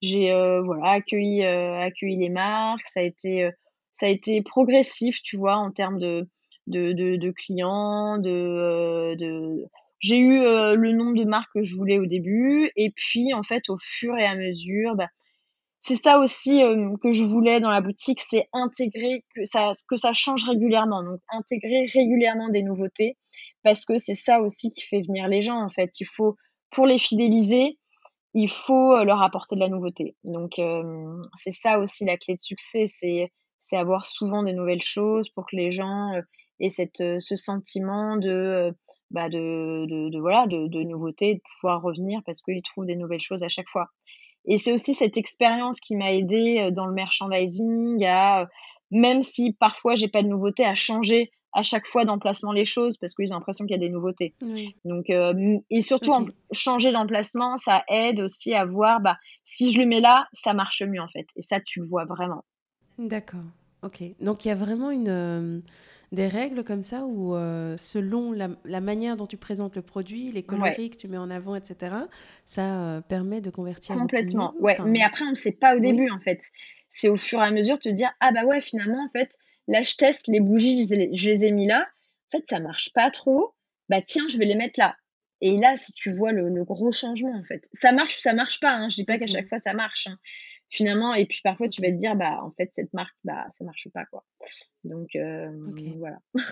J'ai 0.00 0.32
euh, 0.32 0.62
voilà 0.62 0.92
accueilli 0.92 1.44
euh, 1.44 1.80
accueilli 1.80 2.16
les 2.16 2.28
marques. 2.28 2.86
Ça 2.92 3.00
a 3.00 3.02
été 3.02 3.44
euh, 3.44 3.50
ça 3.92 4.06
a 4.06 4.08
été 4.08 4.42
progressif, 4.42 5.20
tu 5.22 5.36
vois, 5.36 5.56
en 5.56 5.72
termes 5.72 5.98
de 5.98 6.28
de, 6.68 6.92
de, 6.92 7.16
de 7.16 7.30
clients, 7.30 8.18
de, 8.18 9.14
de 9.18 9.64
j'ai 10.00 10.18
eu 10.18 10.42
le 10.42 10.92
nombre 10.92 11.18
de 11.18 11.24
marques 11.24 11.50
que 11.54 11.62
je 11.62 11.74
voulais 11.74 11.98
au 11.98 12.06
début 12.06 12.70
et 12.76 12.90
puis 12.90 13.32
en 13.34 13.42
fait 13.42 13.68
au 13.68 13.76
fur 13.76 14.16
et 14.16 14.26
à 14.26 14.36
mesure 14.36 14.94
bah, 14.94 15.08
c'est 15.80 15.96
ça 15.96 16.18
aussi 16.20 16.62
que 17.02 17.10
je 17.10 17.24
voulais 17.24 17.58
dans 17.60 17.70
la 17.70 17.80
boutique 17.80 18.20
c'est 18.20 18.46
intégrer 18.52 19.24
que 19.34 19.44
ça 19.44 19.72
que 19.88 19.96
ça 19.96 20.12
change 20.12 20.44
régulièrement 20.44 21.02
donc 21.02 21.20
intégrer 21.32 21.84
régulièrement 21.92 22.48
des 22.50 22.62
nouveautés 22.62 23.16
parce 23.68 23.84
que 23.84 23.98
c'est 23.98 24.14
ça 24.14 24.40
aussi 24.40 24.70
qui 24.70 24.80
fait 24.80 25.02
venir 25.02 25.26
les 25.26 25.42
gens 25.42 25.62
en 25.62 25.68
fait 25.68 26.00
il 26.00 26.06
faut 26.06 26.36
pour 26.70 26.86
les 26.86 26.98
fidéliser 26.98 27.76
il 28.34 28.48
faut 28.48 28.94
euh, 28.94 29.04
leur 29.04 29.22
apporter 29.22 29.56
de 29.56 29.60
la 29.60 29.68
nouveauté. 29.68 30.16
Donc 30.24 30.58
euh, 30.58 31.22
c'est 31.34 31.50
ça 31.50 31.78
aussi 31.78 32.04
la 32.04 32.16
clé 32.16 32.34
de 32.34 32.40
succès, 32.40 32.86
c'est 32.86 33.32
c'est 33.58 33.76
avoir 33.76 34.06
souvent 34.06 34.42
des 34.42 34.54
nouvelles 34.54 34.82
choses 34.82 35.28
pour 35.30 35.46
que 35.46 35.56
les 35.56 35.70
gens 35.70 36.14
euh, 36.14 36.22
aient 36.60 36.70
cette 36.70 37.02
ce 37.20 37.36
sentiment 37.36 38.16
de 38.16 38.72
bah 39.10 39.28
de, 39.28 39.86
de, 39.86 40.18
voilà 40.18 40.46
de, 40.46 40.82
nouveauté, 40.82 41.34
de 41.34 41.40
pouvoir 41.54 41.82
revenir 41.82 42.20
parce 42.26 42.42
qu'ils 42.42 42.62
trouvent 42.62 42.86
des 42.86 42.96
nouvelles 42.96 43.20
choses 43.20 43.42
à 43.42 43.48
chaque 43.48 43.68
fois. 43.68 43.88
Et 44.44 44.58
c'est 44.58 44.72
aussi 44.72 44.94
cette 44.94 45.16
expérience 45.16 45.80
qui 45.80 45.96
m'a 45.96 46.12
aidé 46.12 46.70
dans 46.72 46.86
le 46.86 46.92
merchandising 46.92 48.04
à 48.04 48.48
même 48.90 49.22
si 49.22 49.52
parfois 49.52 49.94
j'ai 49.94 50.08
pas 50.08 50.22
de 50.22 50.28
nouveauté 50.28 50.64
à 50.64 50.74
changer 50.74 51.30
à 51.58 51.64
chaque 51.64 51.88
fois 51.88 52.04
d'emplacement 52.04 52.52
les 52.52 52.64
choses 52.64 52.96
parce 52.98 53.16
qu'ils 53.16 53.32
ont 53.32 53.36
l'impression 53.36 53.66
qu'il 53.66 53.72
y 53.72 53.78
a 53.78 53.84
des 53.84 53.88
nouveautés. 53.88 54.32
Donc 54.84 55.10
euh, 55.10 55.58
et 55.70 55.82
surtout 55.82 56.28
changer 56.52 56.92
d'emplacement, 56.92 57.56
ça 57.56 57.82
aide 57.88 58.20
aussi 58.20 58.54
à 58.54 58.64
voir 58.64 59.00
bah 59.00 59.16
si 59.44 59.72
je 59.72 59.80
le 59.80 59.86
mets 59.86 60.00
là, 60.00 60.28
ça 60.34 60.54
marche 60.54 60.82
mieux 60.82 61.00
en 61.00 61.08
fait. 61.08 61.26
Et 61.34 61.42
ça 61.42 61.58
tu 61.60 61.80
le 61.80 61.86
vois 61.86 62.04
vraiment. 62.04 62.44
D'accord. 62.96 63.40
OK. 63.82 64.02
Donc 64.20 64.44
il 64.44 64.48
y 64.48 64.50
a 64.52 64.54
vraiment 64.54 64.92
une 64.92 65.08
euh, 65.08 65.58
des 66.12 66.28
règles 66.28 66.62
comme 66.62 66.84
ça 66.84 67.04
où 67.04 67.34
euh, 67.34 67.76
selon 67.76 68.30
la, 68.30 68.80
manière 68.80 69.16
dont 69.16 69.26
tu 69.26 69.36
présentes 69.36 69.74
le 69.74 69.82
produit, 69.82 70.30
les 70.30 70.44
coloris 70.44 70.90
que 70.90 70.96
tu 70.96 71.08
mets 71.08 71.18
en 71.18 71.28
avant, 71.28 71.56
etc., 71.56 71.96
ça 72.46 73.02
permet 73.08 73.40
de 73.40 73.50
convertir 73.50 73.96
complètement. 73.96 74.54
ouais. 74.60 74.76
Mais 74.86 75.02
après 75.02 75.24
on 75.24 75.30
ne 75.30 75.34
sait 75.34 75.52
pas 75.52 75.76
au 75.76 75.80
début 75.80 76.08
en 76.10 76.20
fait. 76.20 76.40
C'est 76.88 77.08
au 77.08 77.16
fur 77.16 77.40
et 77.40 77.46
à 77.46 77.50
mesure 77.50 77.78
de 77.78 77.82
te 77.82 77.88
dire 77.88 78.10
ah 78.20 78.30
bah 78.30 78.44
ouais 78.44 78.60
finalement 78.60 79.04
en 79.04 79.10
fait 79.10 79.32
Là, 79.68 79.82
je 79.82 79.94
teste 79.94 80.26
les 80.28 80.40
bougies, 80.40 80.88
je 80.88 80.94
les, 81.30 81.44
ai 81.44 81.52
mis 81.52 81.66
là. 81.66 81.86
En 82.28 82.38
fait, 82.38 82.44
ça 82.48 82.58
marche 82.58 82.92
pas 82.94 83.10
trop. 83.10 83.54
Bah 83.88 84.02
tiens, 84.02 84.26
je 84.28 84.38
vais 84.38 84.46
les 84.46 84.54
mettre 84.54 84.80
là. 84.80 84.96
Et 85.40 85.56
là, 85.56 85.76
si 85.76 85.92
tu 85.92 86.12
vois 86.16 86.32
le, 86.32 86.64
gros 86.64 86.90
changement, 86.90 87.34
en 87.34 87.44
fait, 87.44 87.68
ça 87.72 87.92
marche 87.92 88.16
ou 88.18 88.20
ça 88.20 88.32
marche 88.32 88.60
pas. 88.60 88.72
Hein. 88.72 88.88
Je 88.88 88.96
dis 88.96 89.04
pas 89.04 89.18
qu'à 89.18 89.26
chaque 89.26 89.48
fois 89.48 89.60
ça 89.60 89.74
marche. 89.74 90.08
Hein. 90.08 90.18
Finalement, 90.70 91.14
et 91.14 91.24
puis 91.24 91.40
parfois 91.42 91.68
tu 91.68 91.80
vas 91.80 91.88
te 91.88 91.96
dire, 91.96 92.14
bah 92.14 92.42
en 92.42 92.50
fait 92.50 92.70
cette 92.74 92.92
marque, 92.92 93.16
bah 93.24 93.46
ça 93.50 93.64
marche 93.64 93.88
pas 93.94 94.04
quoi. 94.06 94.24
Donc 94.84 95.16
euh, 95.16 95.50
voilà. 95.96 96.18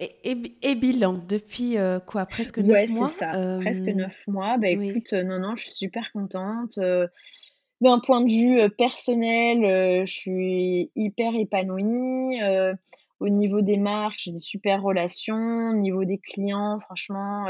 Et, 0.00 0.74
bilan 0.76 1.12
depuis 1.28 1.76
euh, 1.76 2.00
quoi 2.00 2.24
presque 2.24 2.58
neuf 2.58 2.88
mois. 2.88 3.06
c'est 3.06 3.18
ça, 3.18 3.58
presque 3.60 3.86
euh, 3.86 3.92
neuf 3.92 4.26
mois. 4.26 4.56
Bah 4.56 4.68
écoute, 4.68 5.12
non 5.12 5.38
non, 5.38 5.54
je 5.56 5.64
suis 5.64 5.74
super 5.74 6.10
contente 6.10 6.78
d'un 7.80 7.98
point 7.98 8.20
de 8.20 8.28
vue 8.28 8.60
euh, 8.60 8.68
personnel, 8.68 9.64
euh, 9.64 10.04
je 10.06 10.12
suis 10.12 10.90
hyper 10.96 11.34
épanouie. 11.34 12.42
Euh, 12.42 12.74
au 13.20 13.28
niveau 13.28 13.60
des 13.60 13.76
marques, 13.76 14.18
j'ai 14.18 14.32
des 14.32 14.38
super 14.38 14.82
relations. 14.82 15.70
Au 15.70 15.74
niveau 15.74 16.04
des 16.04 16.18
clients, 16.18 16.78
franchement, 16.80 17.48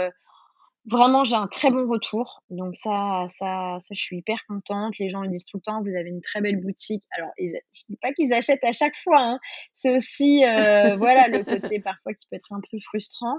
vraiment, 0.85 1.23
j'ai 1.23 1.37
un 1.37 1.47
très 1.47 1.71
bon 1.71 1.89
retour. 1.89 2.43
Donc 2.51 2.75
ça, 2.75 3.27
ça, 3.29 3.77
ça, 3.79 3.95
je 3.95 4.01
suis 4.01 4.17
hyper 4.17 4.39
contente. 4.49 4.99
Les 4.99 5.09
gens 5.09 5.21
me 5.21 5.29
disent 5.29 5.47
tout 5.47 5.59
le 5.59 5.63
temps, 5.63 5.81
vous 5.81 5.95
avez 5.95 6.09
une 6.09 6.23
très 6.23 6.41
belle 6.41 6.61
boutique. 6.61 7.05
Alors, 7.17 7.31
je 7.39 7.47
je 7.73 7.83
dis 7.89 7.97
pas 8.03 8.13
qu'ils 8.13 8.33
achètent 8.33 8.65
à 8.65 8.73
chaque 8.73 8.97
fois. 8.97 9.21
Hein. 9.21 9.39
C'est 9.77 9.95
aussi, 9.95 10.41
voilà, 10.99 11.29
le 11.29 11.45
côté 11.45 11.79
parfois 11.79 12.15
qui 12.15 12.27
peut 12.29 12.35
être 12.35 12.53
un 12.53 12.61
peu 12.69 12.79
frustrant. 12.81 13.39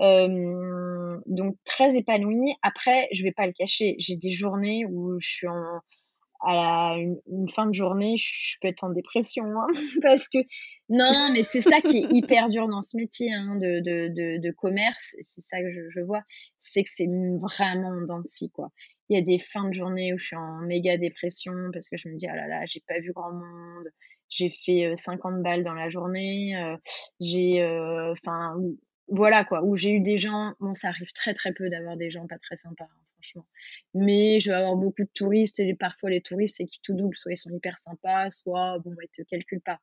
donc 0.00 1.54
très 1.64 1.96
épanouie. 1.96 2.52
Après, 2.62 3.06
je 3.12 3.22
vais 3.22 3.32
pas 3.32 3.46
le 3.46 3.52
cacher. 3.52 3.94
J'ai 4.00 4.16
des 4.16 4.32
journées 4.32 4.84
où 4.86 5.20
je 5.20 5.28
suis 5.28 5.46
en 5.46 5.80
à 6.42 6.96
une, 6.98 7.48
fin 7.48 7.66
de 7.66 7.74
journée, 7.74 8.16
je, 8.16 8.56
peux 8.60 8.68
être 8.68 8.84
en 8.84 8.90
dépression 8.90 9.44
hein, 9.44 9.66
parce 10.02 10.28
que 10.28 10.38
non, 10.88 11.30
mais 11.32 11.42
c'est 11.42 11.60
ça 11.60 11.80
qui 11.80 11.98
est 11.98 12.12
hyper 12.12 12.48
dur 12.48 12.68
dans 12.68 12.82
ce 12.82 12.96
métier 12.96 13.32
hein, 13.32 13.56
de, 13.56 13.80
de, 13.80 14.08
de, 14.08 14.40
de, 14.40 14.50
commerce. 14.52 15.14
C'est 15.20 15.42
ça 15.42 15.60
que 15.60 15.70
je, 15.70 15.88
je 15.90 16.00
vois, 16.00 16.22
c'est 16.58 16.82
que 16.82 16.90
c'est 16.94 17.06
vraiment 17.06 17.90
en 18.08 18.22
quoi. 18.52 18.70
Il 19.08 19.18
y 19.18 19.20
a 19.20 19.24
des 19.24 19.38
fins 19.38 19.68
de 19.68 19.74
journée 19.74 20.14
où 20.14 20.18
je 20.18 20.26
suis 20.26 20.36
en 20.36 20.60
méga 20.60 20.96
dépression 20.96 21.52
parce 21.72 21.88
que 21.88 21.96
je 21.96 22.08
me 22.08 22.16
dis 22.16 22.26
ah 22.26 22.36
là 22.36 22.46
là, 22.46 22.64
j'ai 22.66 22.82
pas 22.86 22.98
vu 23.00 23.12
grand 23.12 23.32
monde, 23.32 23.88
j'ai 24.30 24.50
fait 24.50 24.94
50 24.94 25.32
euh, 25.32 25.42
balles 25.42 25.64
dans 25.64 25.74
la 25.74 25.90
journée, 25.90 26.56
euh, 26.56 26.76
j'ai, 27.20 27.62
enfin, 28.12 28.56
voilà 29.10 29.44
quoi, 29.44 29.62
où 29.62 29.76
j'ai 29.76 29.90
eu 29.90 30.00
des 30.00 30.18
gens. 30.18 30.54
Bon, 30.60 30.74
ça 30.74 30.88
arrive 30.88 31.12
très 31.12 31.34
très 31.34 31.52
peu 31.52 31.68
d'avoir 31.68 31.96
des 31.96 32.10
gens 32.10 32.26
pas 32.26 32.38
très 32.38 32.56
sympas. 32.56 32.84
Hein 32.84 33.10
franchement. 33.20 33.46
Mais 33.94 34.40
je 34.40 34.50
vais 34.50 34.56
avoir 34.56 34.76
beaucoup 34.76 35.02
de 35.02 35.10
touristes 35.14 35.60
et 35.60 35.74
parfois 35.74 36.10
les 36.10 36.20
touristes, 36.20 36.56
c'est 36.56 36.66
qui 36.66 36.80
tout 36.82 36.94
double. 36.94 37.14
Soit 37.14 37.32
ils 37.32 37.36
sont 37.36 37.50
hyper 37.50 37.78
sympas, 37.78 38.30
soit 38.30 38.78
bon, 38.78 38.94
ils 39.02 39.08
te 39.08 39.28
calculent 39.28 39.60
pas. 39.60 39.78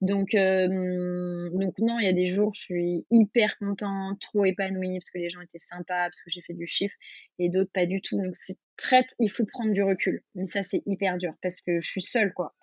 Donc, 0.00 0.34
euh, 0.34 1.50
donc 1.52 1.78
non, 1.78 1.98
il 1.98 2.06
y 2.06 2.08
a 2.08 2.12
des 2.12 2.26
jours, 2.26 2.54
je 2.54 2.60
suis 2.60 3.06
hyper 3.10 3.56
contente, 3.58 4.20
trop 4.20 4.44
épanouie 4.44 4.98
parce 4.98 5.10
que 5.10 5.18
les 5.18 5.28
gens 5.28 5.40
étaient 5.40 5.58
sympas, 5.58 6.04
parce 6.04 6.20
que 6.22 6.30
j'ai 6.30 6.42
fait 6.42 6.54
du 6.54 6.66
chiffre 6.66 6.94
et 7.38 7.48
d'autres 7.48 7.70
pas 7.72 7.86
du 7.86 8.00
tout. 8.00 8.16
Donc, 8.16 8.34
c'est 8.34 8.58
très, 8.76 9.06
il 9.18 9.30
faut 9.30 9.44
prendre 9.44 9.72
du 9.72 9.82
recul. 9.82 10.22
Mais 10.34 10.46
ça, 10.46 10.62
c'est 10.62 10.82
hyper 10.86 11.18
dur 11.18 11.34
parce 11.42 11.60
que 11.60 11.80
je 11.80 11.88
suis 11.88 12.02
seule, 12.02 12.32
quoi. 12.32 12.54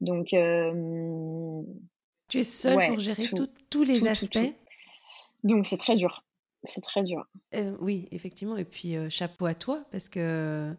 Donc, 0.00 0.32
euh, 0.32 1.62
tu 2.28 2.38
es 2.38 2.44
seule 2.44 2.88
pour 2.88 2.98
gérer 2.98 3.24
tous 3.68 3.82
les 3.82 4.06
aspects. 4.06 4.38
Donc, 5.44 5.66
c'est 5.66 5.76
très 5.76 5.96
dur. 5.96 6.24
C'est 6.64 6.82
très 6.82 7.02
dur. 7.02 7.26
Euh, 7.54 7.74
oui, 7.80 8.06
effectivement. 8.10 8.56
Et 8.56 8.64
puis, 8.64 8.96
euh, 8.96 9.08
chapeau 9.08 9.46
à 9.46 9.54
toi, 9.54 9.84
parce 9.90 10.08
que 10.08 10.74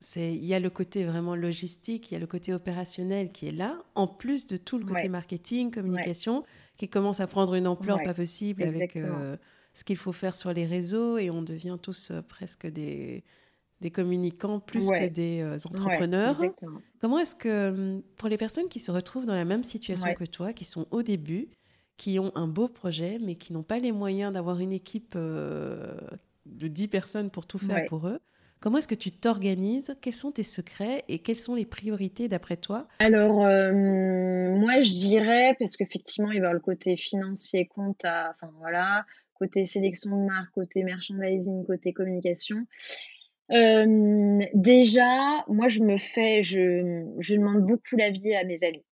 c'est 0.00 0.34
il 0.34 0.44
y 0.44 0.54
a 0.54 0.60
le 0.60 0.70
côté 0.70 1.04
vraiment 1.04 1.36
logistique, 1.36 2.10
il 2.10 2.14
y 2.14 2.16
a 2.16 2.20
le 2.20 2.26
côté 2.26 2.52
opérationnel 2.52 3.30
qui 3.32 3.48
est 3.48 3.52
là, 3.52 3.82
en 3.94 4.06
plus 4.06 4.46
de 4.46 4.56
tout 4.56 4.76
le 4.76 4.84
côté 4.84 5.08
marketing, 5.08 5.70
communication, 5.70 6.44
qui 6.76 6.88
commence 6.88 7.20
à 7.20 7.26
prendre 7.26 7.54
une 7.54 7.66
ampleur 7.66 8.02
pas 8.02 8.12
possible 8.12 8.64
avec 8.64 8.96
euh, 8.96 9.36
ce 9.72 9.84
qu'il 9.84 9.96
faut 9.96 10.12
faire 10.12 10.34
sur 10.34 10.52
les 10.52 10.66
réseaux, 10.66 11.16
et 11.16 11.30
on 11.30 11.42
devient 11.42 11.78
tous 11.80 12.12
presque 12.28 12.66
des, 12.66 13.22
des 13.80 13.90
communicants 13.90 14.58
plus 14.58 14.88
que 14.88 15.08
des 15.08 15.44
entrepreneurs. 15.64 16.42
Comment 17.00 17.20
est-ce 17.20 17.36
que, 17.36 17.70
hum, 17.70 18.02
pour 18.16 18.28
les 18.28 18.36
personnes 18.36 18.68
qui 18.68 18.80
se 18.80 18.90
retrouvent 18.90 19.26
dans 19.26 19.36
la 19.36 19.44
même 19.44 19.64
situation 19.64 20.12
que 20.14 20.24
toi, 20.24 20.52
qui 20.52 20.64
sont 20.64 20.86
au 20.90 21.02
début, 21.02 21.48
qui 21.96 22.18
ont 22.18 22.32
un 22.34 22.46
beau 22.46 22.68
projet, 22.68 23.18
mais 23.20 23.36
qui 23.36 23.52
n'ont 23.52 23.62
pas 23.62 23.78
les 23.78 23.92
moyens 23.92 24.32
d'avoir 24.32 24.60
une 24.60 24.72
équipe 24.72 25.16
de 25.16 25.98
10 26.46 26.88
personnes 26.88 27.30
pour 27.30 27.46
tout 27.46 27.58
faire 27.58 27.84
pour 27.86 28.08
eux. 28.08 28.18
Comment 28.60 28.78
est-ce 28.78 28.88
que 28.88 28.94
tu 28.94 29.12
t'organises? 29.12 29.94
Quels 30.00 30.14
sont 30.14 30.32
tes 30.32 30.42
secrets 30.42 31.04
et 31.08 31.18
quelles 31.18 31.36
sont 31.36 31.54
les 31.54 31.66
priorités 31.66 32.28
d'après 32.28 32.56
toi? 32.56 32.88
Alors, 32.98 33.36
moi, 33.36 34.80
je 34.80 34.90
dirais, 34.90 35.54
parce 35.58 35.76
qu'effectivement, 35.76 36.30
il 36.30 36.40
va 36.40 36.46
y 36.46 36.48
avoir 36.48 36.54
le 36.54 36.60
côté 36.60 36.96
financier, 36.96 37.66
compte, 37.66 38.04
enfin 38.04 38.50
voilà, 38.58 39.04
côté 39.34 39.64
sélection 39.64 40.10
de 40.10 40.24
marque, 40.24 40.52
côté 40.52 40.82
merchandising, 40.82 41.66
côté 41.66 41.92
communication. 41.92 42.66
Euh, 43.50 44.38
déjà, 44.54 45.44
moi, 45.48 45.68
je 45.68 45.80
me 45.80 45.98
fais, 45.98 46.42
je, 46.42 47.04
je 47.18 47.34
demande 47.34 47.66
beaucoup 47.66 47.96
l'avis 47.96 48.34
à 48.34 48.44
mes 48.44 48.64
amis. 48.64 48.84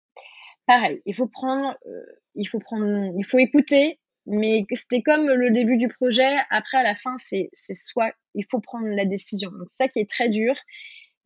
Pareil, 0.71 1.03
il 1.05 1.17
faut 1.17 1.27
prendre, 1.27 1.77
euh, 1.87 2.07
il 2.37 2.47
faut 2.47 2.61
prendre, 2.61 3.13
il 3.19 3.25
faut 3.27 3.41
écouter, 3.41 3.99
mais 4.27 4.65
c'était 4.73 5.03
comme 5.03 5.27
le 5.29 5.51
début 5.51 5.77
du 5.79 5.89
projet. 5.89 6.33
Après, 6.49 6.79
à 6.79 6.85
la 6.85 6.95
fin, 6.95 7.17
c'est, 7.19 7.51
soit, 7.75 8.13
il 8.37 8.45
faut 8.49 8.61
prendre 8.61 8.87
la 8.87 9.05
décision. 9.05 9.51
Donc, 9.51 9.67
ça 9.77 9.89
qui 9.89 9.99
est 9.99 10.09
très 10.09 10.29
dur, 10.29 10.55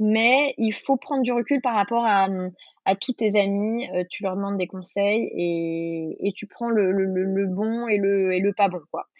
mais 0.01 0.55
il 0.57 0.73
faut 0.73 0.97
prendre 0.97 1.23
du 1.23 1.31
recul 1.31 1.61
par 1.61 1.75
rapport 1.75 2.07
à, 2.07 2.27
à 2.87 2.97
tous 2.97 3.13
tes 3.13 3.39
amis. 3.39 3.87
Euh, 3.95 4.05
tu 4.09 4.23
leur 4.23 4.35
demandes 4.35 4.57
des 4.57 4.67
conseils 4.67 5.29
et, 5.37 6.27
et 6.27 6.33
tu 6.33 6.47
prends 6.47 6.71
le, 6.71 6.91
le, 6.91 7.05
le, 7.05 7.47
bon 7.47 7.87
et 7.87 7.99
le, 7.99 8.33
et 8.33 8.41
le 8.41 8.55
pas 8.55 8.69
bon, 8.69 8.81
quoi. 8.91 9.11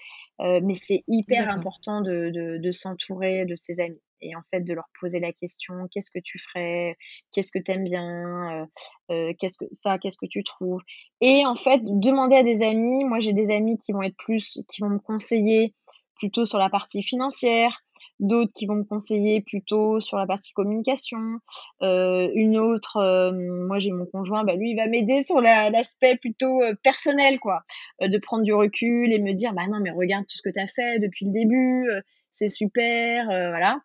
Euh, 0.41 0.61
mais 0.65 0.75
c'est 0.75 1.05
hyper 1.07 1.55
important 1.55 2.01
de, 2.01 2.31
de, 2.31 2.57
de 2.57 2.73
s'entourer 2.73 3.45
de 3.45 3.57
ses 3.57 3.79
amis 3.79 4.01
et 4.25 4.35
en 4.35 4.43
fait 4.51 4.61
de 4.61 4.75
leur 4.75 4.89
poser 5.01 5.21
la 5.21 5.33
question 5.33 5.75
qu'est-ce 5.91 6.11
que 6.11 6.19
tu 6.19 6.39
ferais? 6.39 6.97
Qu'est-ce 7.33 7.53
que 7.53 7.59
tu 7.59 7.71
aimes 7.73 7.85
bien? 7.85 8.63
Euh, 8.63 8.67
euh, 9.11 9.33
qu'est-ce 9.39 9.59
que 9.59 9.67
ça 9.71 9.99
qu'est-ce 9.99 10.19
que 10.19 10.27
tu 10.27 10.43
trouves? 10.43 10.83
Et 11.21 11.45
en 11.47 11.57
fait 11.57 11.81
demander 11.85 12.37
à 12.37 12.43
des 12.43 12.63
amis 12.63 13.05
moi 13.05 13.21
j'ai 13.21 13.33
des 13.33 13.51
amis 13.55 13.79
qui 13.79 13.93
vont 13.93 14.03
être 14.03 14.17
plus 14.17 14.61
qui 14.69 14.83
vont 14.83 14.91
me 14.91 14.99
conseiller 14.99 15.75
plutôt 16.17 16.47
sur 16.47 16.59
la 16.59 16.71
partie 16.71 17.03
financière 17.03 17.85
d'autres 18.21 18.53
qui 18.55 18.67
vont 18.67 18.77
me 18.77 18.85
conseiller 18.85 19.41
plutôt 19.41 20.01
sur 20.01 20.17
la 20.19 20.27
partie 20.27 20.53
communication, 20.53 21.19
euh, 21.83 22.31
une 22.35 22.57
autre, 22.59 22.99
moi 23.67 23.79
j'ai 23.79 23.91
mon 23.91 24.07
conjoint, 24.07 24.45
bah 24.45 24.55
lui 24.55 24.71
il 24.71 24.77
va 24.77 24.87
m'aider 24.87 25.25
sur 25.25 25.41
l'aspect 25.41 26.17
plutôt 26.17 26.61
personnel 26.83 27.41
quoi, 27.41 27.63
de 28.01 28.19
prendre 28.19 28.45
du 28.45 28.55
recul 28.55 29.13
et 29.13 29.19
me 29.19 29.33
dire 29.33 29.53
bah 29.53 29.67
non 29.69 29.81
mais 29.81 29.91
regarde 29.91 30.25
tout 30.27 30.37
ce 30.37 30.43
que 30.43 30.53
tu 30.53 30.61
as 30.61 30.69
fait 30.69 30.99
depuis 31.01 31.27
le 31.27 31.33
début, 31.33 31.89
c'est 32.33 32.49
super, 32.49 33.27
voilà. 33.27 33.79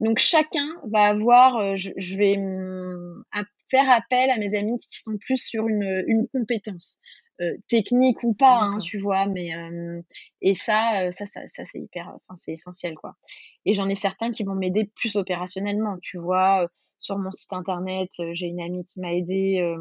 Donc 0.00 0.18
chacun 0.18 0.66
va 0.90 1.06
avoir, 1.06 1.76
je, 1.76 1.90
je, 1.96 2.16
vais 2.16 2.36
mm, 2.36 3.24
faire 3.70 3.90
appel 3.90 4.30
à 4.30 4.38
mes 4.38 4.54
amis 4.54 4.76
qui 4.78 4.98
sont 5.00 5.16
plus 5.18 5.38
sur 5.38 5.68
une, 5.68 6.04
une 6.06 6.26
compétence. 6.28 7.00
Euh, 7.40 7.56
technique 7.68 8.22
ou 8.22 8.34
pas, 8.34 8.58
hein, 8.60 8.78
tu 8.80 8.98
vois, 8.98 9.24
mais 9.24 9.54
euh, 9.54 10.02
et 10.42 10.54
ça, 10.54 11.04
euh, 11.04 11.10
ça, 11.10 11.24
ça, 11.24 11.46
ça 11.46 11.64
c'est 11.64 11.80
hyper, 11.80 12.08
enfin 12.08 12.36
c'est 12.36 12.52
essentiel 12.52 12.94
quoi. 12.94 13.16
Et 13.64 13.72
j'en 13.72 13.88
ai 13.88 13.94
certains 13.94 14.30
qui 14.30 14.44
vont 14.44 14.54
m'aider 14.54 14.90
plus 14.94 15.16
opérationnellement, 15.16 15.96
tu 16.02 16.18
vois, 16.18 16.68
sur 16.98 17.16
mon 17.16 17.32
site 17.32 17.54
internet, 17.54 18.10
j'ai 18.32 18.46
une 18.46 18.60
amie 18.60 18.84
qui 18.84 19.00
m'a 19.00 19.14
aidé 19.14 19.74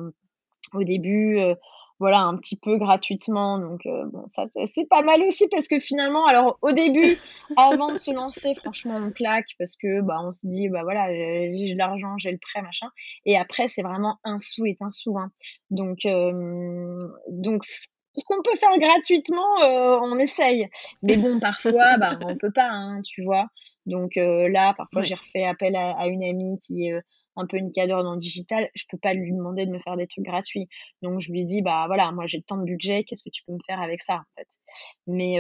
au 0.74 0.84
début 0.86 1.38
voilà, 2.00 2.22
un 2.22 2.38
petit 2.38 2.58
peu 2.58 2.78
gratuitement. 2.78 3.60
Donc, 3.60 3.86
euh, 3.86 4.06
bon, 4.06 4.26
ça, 4.28 4.46
c'est 4.74 4.88
pas 4.88 5.02
mal 5.02 5.22
aussi 5.24 5.48
parce 5.50 5.68
que 5.68 5.80
finalement, 5.80 6.26
alors 6.26 6.58
au 6.62 6.72
début, 6.72 7.18
avant 7.58 7.92
de 7.94 8.00
se 8.00 8.12
lancer, 8.12 8.56
franchement, 8.56 8.96
on 8.96 9.12
claque 9.12 9.50
parce 9.58 9.76
que, 9.76 10.02
bah, 10.02 10.18
on 10.24 10.32
se 10.32 10.48
dit, 10.48 10.70
bah 10.70 10.84
voilà, 10.84 11.14
j'ai 11.14 11.74
l'argent, 11.76 12.18
j'ai 12.18 12.32
le 12.32 12.38
prêt, 12.38 12.62
machin. 12.62 12.88
Et 13.26 13.38
après, 13.38 13.68
c'est 13.68 13.82
vraiment 13.82 14.18
un 14.24 14.40
sou 14.40 14.66
est 14.66 14.82
un 14.82 14.90
sou. 14.90 15.18
Hein. 15.18 15.32
Donc, 15.72 16.06
euh, 16.06 16.98
donc, 17.30 17.64
ce 17.66 18.24
qu'on 18.26 18.42
peut 18.44 18.56
faire 18.56 18.78
gratuitement, 18.80 19.64
euh, 19.64 20.00
on 20.02 20.18
essaye. 20.20 20.70
Mais 21.04 21.18
bon, 21.18 21.40
parfois, 21.40 21.98
bah, 22.00 22.18
on 22.26 22.38
peut 22.38 22.52
pas, 22.52 22.70
hein, 22.70 23.02
tu 23.02 23.24
vois. 23.24 23.48
Donc 23.86 24.12
là, 24.16 24.74
parfois, 24.76 25.02
j'ai 25.02 25.16
refait 25.16 25.46
appel 25.46 25.76
à, 25.76 25.98
à, 25.98 26.08
une 26.08 26.24
amie 26.24 26.60
qui 26.62 26.88
est 26.88 27.02
un 27.40 27.48
peu 27.48 27.58
une 27.58 27.72
cadre 27.72 28.04
dans 28.04 28.14
le 28.14 28.20
digital, 28.20 28.70
je 28.76 28.84
peux 28.90 28.98
pas 28.98 29.14
lui 29.14 29.34
demander 29.34 29.66
de 29.66 29.72
me 29.72 29.80
faire 29.80 29.98
des 29.98 30.08
trucs 30.08 30.26
gratuits. 30.26 30.68
Donc 31.02 31.22
je 31.22 31.32
lui 31.32 31.46
dis 31.46 31.62
bah 31.62 31.86
voilà, 31.88 32.12
moi 32.12 32.26
j'ai 32.28 32.42
tant 32.42 32.58
de 32.58 32.66
budget, 32.66 33.04
qu'est-ce 33.04 33.24
que 33.24 33.30
tu 33.30 33.44
peux 33.46 33.54
me 33.54 33.60
faire 33.66 33.82
avec 33.82 34.02
ça 34.04 34.16
en 34.16 34.24
fait? 34.38 34.48
Mais 35.08 35.38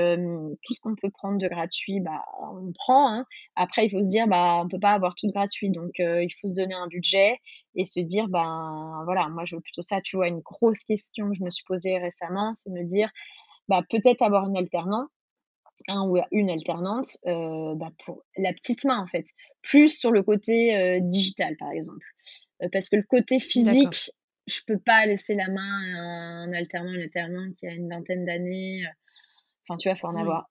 tout 0.63 0.73
ce 0.73 0.79
qu'on 0.81 0.95
peut 0.95 1.11
prendre 1.11 1.37
de 1.37 1.47
gratuit, 1.47 1.99
bah 1.99 2.23
on 2.41 2.71
prend. 2.73 3.13
Hein. 3.13 3.25
Après 3.55 3.85
il 3.85 3.91
faut 3.91 4.01
se 4.01 4.09
dire 4.09 4.27
bah 4.27 4.61
on 4.63 4.67
peut 4.67 4.79
pas 4.79 4.93
avoir 4.93 5.13
tout 5.15 5.27
gratuit, 5.27 5.69
donc 5.69 5.91
il 5.99 6.29
faut 6.41 6.49
se 6.49 6.53
donner 6.53 6.73
un 6.73 6.87
budget 6.87 7.37
et 7.75 7.85
se 7.85 7.99
dire 7.99 8.27
ben 8.27 9.01
voilà, 9.05 9.27
moi 9.29 9.45
je 9.45 9.55
veux 9.55 9.61
plutôt 9.61 9.83
ça. 9.83 10.01
Tu 10.01 10.15
vois 10.15 10.27
une 10.27 10.39
grosse 10.39 10.83
question 10.83 11.29
que 11.29 11.35
je 11.35 11.43
me 11.43 11.49
suis 11.49 11.63
posée 11.65 11.97
récemment, 11.99 12.53
c'est 12.55 12.71
me 12.71 12.83
dire 12.83 13.11
bah 13.67 13.83
peut-être 13.89 14.23
avoir 14.23 14.47
une 14.47 14.57
alternante 14.57 15.09
un 15.87 16.07
ou 16.07 16.17
une 16.31 16.49
alternante 16.49 17.17
euh, 17.25 17.75
bah 17.75 17.91
pour 18.05 18.23
la 18.37 18.53
petite 18.53 18.83
main 18.83 18.99
en 18.99 19.07
fait, 19.07 19.25
plus 19.61 19.89
sur 19.89 20.11
le 20.11 20.23
côté 20.23 20.75
euh, 20.75 20.99
digital 21.01 21.55
par 21.57 21.71
exemple, 21.71 22.05
euh, 22.61 22.67
parce 22.71 22.89
que 22.89 22.95
le 22.95 23.03
côté 23.03 23.39
physique, 23.39 24.11
je 24.47 24.59
peux 24.67 24.79
pas 24.79 25.05
laisser 25.05 25.35
la 25.35 25.47
main 25.47 25.95
à 25.95 26.01
un 26.43 26.53
alternant, 26.53 26.91
une 26.91 27.01
alternante 27.01 27.55
qui 27.57 27.67
a 27.67 27.71
une 27.71 27.89
vingtaine 27.89 28.25
d'années. 28.25 28.83
Enfin 29.67 29.77
tu 29.77 29.89
vois, 29.89 29.95
faut 29.95 30.07
en 30.07 30.15
avoir. 30.15 30.49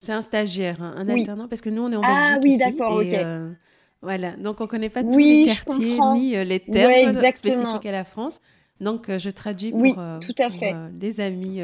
C'est 0.00 0.12
un 0.12 0.22
stagiaire, 0.22 0.82
hein, 0.82 0.94
un 0.96 1.08
alternant, 1.08 1.48
parce 1.48 1.60
que 1.60 1.70
nous 1.70 1.82
on 1.82 1.92
est 1.92 1.96
en 1.96 2.00
Belgique 2.00 2.18
ah 2.18 2.38
oui, 2.42 2.58
d'accord, 2.58 2.92
ok. 2.94 3.56
voilà, 4.00 4.32
donc 4.36 4.60
on 4.60 4.66
connaît 4.66 4.88
pas 4.88 5.02
tous 5.02 5.18
les 5.18 5.46
quartiers 5.46 5.98
ni 6.14 6.44
les 6.44 6.60
termes 6.60 7.30
spécifiques 7.30 7.86
à 7.86 7.92
la 7.92 8.04
France. 8.04 8.40
Donc, 8.80 9.10
euh, 9.10 9.18
je 9.18 9.28
traduis 9.28 9.70
pour, 9.70 9.80
oui, 9.80 9.94
euh, 9.98 10.18
tout 10.20 10.34
à 10.38 10.50
fait. 10.50 10.72
Euh, 10.72 10.88
les 11.00 11.20
amis 11.20 11.60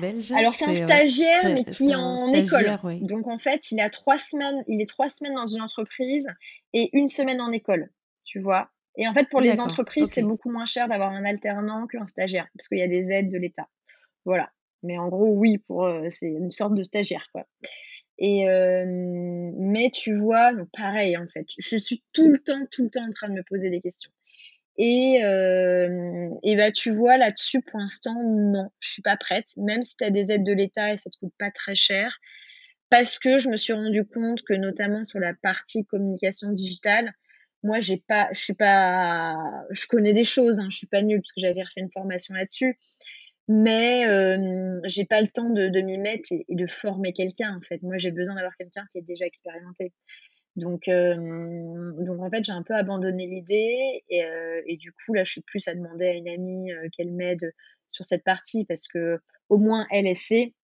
belges. 0.00 0.32
Alors, 0.32 0.54
c'est 0.54 0.64
un 0.64 0.74
stagiaire, 0.74 1.44
mais 1.44 1.64
qui 1.64 1.90
est 1.90 1.94
en 1.94 2.32
école. 2.32 2.78
Donc, 3.02 3.26
en 3.26 3.38
fait, 3.38 3.70
il 3.70 3.80
a 3.80 3.90
trois 3.90 4.18
semaines, 4.18 4.64
il 4.66 4.80
est 4.80 4.88
trois 4.88 5.10
semaines 5.10 5.34
dans 5.34 5.46
une 5.46 5.60
entreprise 5.60 6.28
et 6.72 6.88
une 6.94 7.08
semaine 7.08 7.40
en 7.40 7.52
école, 7.52 7.90
tu 8.24 8.40
vois. 8.40 8.70
Et 8.96 9.06
en 9.06 9.14
fait, 9.14 9.28
pour 9.28 9.40
les 9.40 9.60
entreprises, 9.60 10.08
c'est 10.10 10.22
beaucoup 10.22 10.50
moins 10.50 10.66
cher 10.66 10.88
d'avoir 10.88 11.12
un 11.12 11.24
alternant 11.24 11.86
qu'un 11.86 12.06
stagiaire, 12.06 12.48
parce 12.56 12.68
qu'il 12.68 12.78
y 12.78 12.82
a 12.82 12.88
des 12.88 13.12
aides 13.12 13.30
de 13.30 13.38
l'État. 13.38 13.68
Voilà. 14.24 14.50
Mais 14.82 14.96
en 14.96 15.08
gros, 15.08 15.28
oui, 15.28 15.58
pour 15.58 15.88
c'est 16.08 16.28
une 16.28 16.50
sorte 16.50 16.74
de 16.74 16.82
stagiaire, 16.82 17.28
quoi. 17.32 17.46
Et 18.18 18.46
mais 18.46 19.90
tu 19.90 20.14
vois, 20.14 20.52
pareil 20.72 21.16
en 21.16 21.28
fait, 21.28 21.46
je 21.58 21.76
suis 21.76 22.02
tout 22.12 22.30
le 22.30 22.38
temps, 22.38 22.64
tout 22.70 22.84
le 22.84 22.90
temps 22.90 23.06
en 23.06 23.10
train 23.10 23.28
de 23.28 23.34
me 23.34 23.42
poser 23.42 23.68
des 23.68 23.80
questions. 23.80 24.10
Et, 24.78 25.24
euh, 25.24 26.30
bah, 26.56 26.70
tu 26.70 26.90
vois, 26.90 27.18
là-dessus, 27.18 27.60
pour 27.62 27.80
l'instant, 27.80 28.14
non, 28.24 28.70
je 28.78 28.90
suis 28.92 29.02
pas 29.02 29.16
prête, 29.16 29.48
même 29.56 29.82
si 29.82 29.96
tu 29.96 30.04
as 30.04 30.10
des 30.10 30.30
aides 30.30 30.44
de 30.44 30.52
l'État 30.52 30.92
et 30.92 30.96
ça 30.96 31.10
te 31.10 31.18
coûte 31.18 31.34
pas 31.38 31.50
très 31.50 31.74
cher, 31.74 32.16
parce 32.88 33.18
que 33.18 33.38
je 33.38 33.48
me 33.48 33.56
suis 33.56 33.72
rendu 33.72 34.04
compte 34.04 34.42
que 34.42 34.54
notamment 34.54 35.04
sur 35.04 35.18
la 35.18 35.34
partie 35.34 35.84
communication 35.84 36.52
digitale, 36.52 37.12
moi, 37.64 37.80
j'ai 37.80 37.96
pas, 37.96 38.28
je 38.32 38.40
suis 38.40 38.54
pas, 38.54 39.34
je 39.70 39.86
connais 39.88 40.12
des 40.12 40.24
choses, 40.24 40.60
hein, 40.60 40.68
je 40.70 40.76
suis 40.76 40.86
pas 40.86 41.02
nulle 41.02 41.20
parce 41.20 41.32
que 41.32 41.40
j'avais 41.40 41.62
refait 41.62 41.80
une 41.80 41.90
formation 41.90 42.34
là-dessus, 42.36 42.78
mais 43.48 44.06
euh, 44.06 44.78
j'ai 44.84 45.06
pas 45.06 45.20
le 45.20 45.26
temps 45.26 45.50
de, 45.50 45.68
de 45.68 45.80
m'y 45.80 45.98
mettre 45.98 46.30
et, 46.30 46.44
et, 46.48 46.54
de 46.54 46.66
former 46.68 47.12
quelqu'un 47.12 47.56
en 47.56 47.60
fait. 47.62 47.82
Moi, 47.82 47.98
j'ai 47.98 48.12
besoin 48.12 48.36
d'avoir 48.36 48.56
quelqu'un 48.56 48.84
qui 48.92 48.98
est 48.98 49.02
déjà 49.02 49.26
expérimenté. 49.26 49.92
Donc, 50.58 50.88
euh, 50.88 51.14
donc 52.04 52.20
en 52.20 52.30
fait, 52.30 52.44
j'ai 52.44 52.52
un 52.52 52.62
peu 52.62 52.74
abandonné 52.74 53.26
l'idée 53.26 54.02
et, 54.08 54.24
euh, 54.24 54.60
et, 54.66 54.76
du 54.76 54.92
coup, 54.92 55.14
là, 55.14 55.24
je 55.24 55.32
suis 55.32 55.40
plus 55.40 55.66
à 55.68 55.74
demander 55.74 56.06
à 56.06 56.12
une 56.12 56.28
amie 56.28 56.72
euh, 56.72 56.88
qu'elle 56.92 57.12
m'aide 57.12 57.54
sur 57.86 58.04
cette 58.04 58.24
partie 58.24 58.64
parce 58.64 58.88
que 58.88 59.18
au 59.48 59.56
moins 59.56 59.86
elle, 59.90 60.06
elle 60.06 60.16
sait 60.16 60.54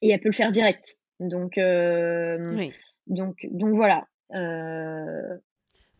et 0.00 0.10
elle 0.10 0.20
peut 0.20 0.28
le 0.28 0.34
faire 0.34 0.52
direct. 0.52 0.98
Donc, 1.18 1.54
oui. 1.56 2.72
donc, 3.06 3.46
donc 3.50 3.74
voilà. 3.74 4.06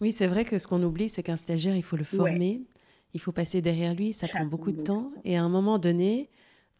Oui, 0.00 0.12
c'est 0.12 0.26
vrai 0.26 0.44
que 0.44 0.58
ce 0.58 0.66
qu'on 0.66 0.82
oublie, 0.82 1.08
c'est 1.08 1.22
qu'un 1.22 1.36
stagiaire, 1.36 1.74
il 1.74 1.82
faut 1.82 1.96
le 1.96 2.04
former, 2.04 2.62
il 3.14 3.20
faut 3.20 3.32
passer 3.32 3.60
derrière 3.62 3.94
lui, 3.94 4.12
ça, 4.12 4.28
prend 4.28 4.44
beaucoup 4.44 4.72
de 4.72 4.82
temps. 4.82 5.08
Et 5.24 5.36
à 5.36 5.42
un 5.42 5.48
moment 5.48 5.78
donné, 5.78 6.30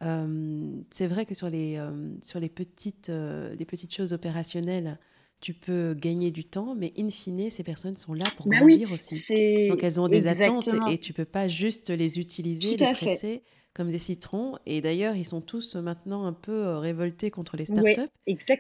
c'est 0.01 1.07
vrai 1.07 1.25
que 1.25 1.35
sur 1.35 1.49
les, 1.49 1.81
sur 2.21 2.41
les 2.41 2.51
petites, 2.51 3.09
les 3.09 3.65
petites 3.65 3.95
choses 3.95 4.13
opérationnelles, 4.13 4.99
tu 5.41 5.53
peux 5.55 5.95
gagner 5.95 6.31
du 6.31 6.45
temps, 6.45 6.75
mais 6.75 6.93
in 6.99 7.11
fine, 7.11 7.51
ces 7.51 7.63
personnes 7.63 7.97
sont 7.97 8.15
là 8.15 8.25
pour 8.37 8.49
bah 8.49 8.59
grandir 8.59 8.91
aussi. 8.93 9.23
Donc 9.69 9.83
elles 9.83 10.01
ont 10.01 10.09
des 10.09 10.27
attentes 10.27 10.75
et 10.91 10.99
tu 10.99 11.13
peux 11.13 11.25
pas 11.25 11.49
juste 11.49 11.91
les 11.91 12.19
utiliser, 12.19 12.77
les 12.77 12.93
presser 12.93 13.43
comme 13.77 13.91
des 13.91 13.99
citrons. 13.99 14.57
Et 14.65 14.81
d'ailleurs, 14.81 15.15
ils 15.15 15.27
sont 15.27 15.43
tous 15.43 15.77
maintenant 15.77 16.25
un 16.25 16.33
peu 16.33 16.65
euh, 16.65 16.79
révoltés 16.79 17.31
contre 17.31 17.59
les 17.59 17.67
startups 17.67 18.09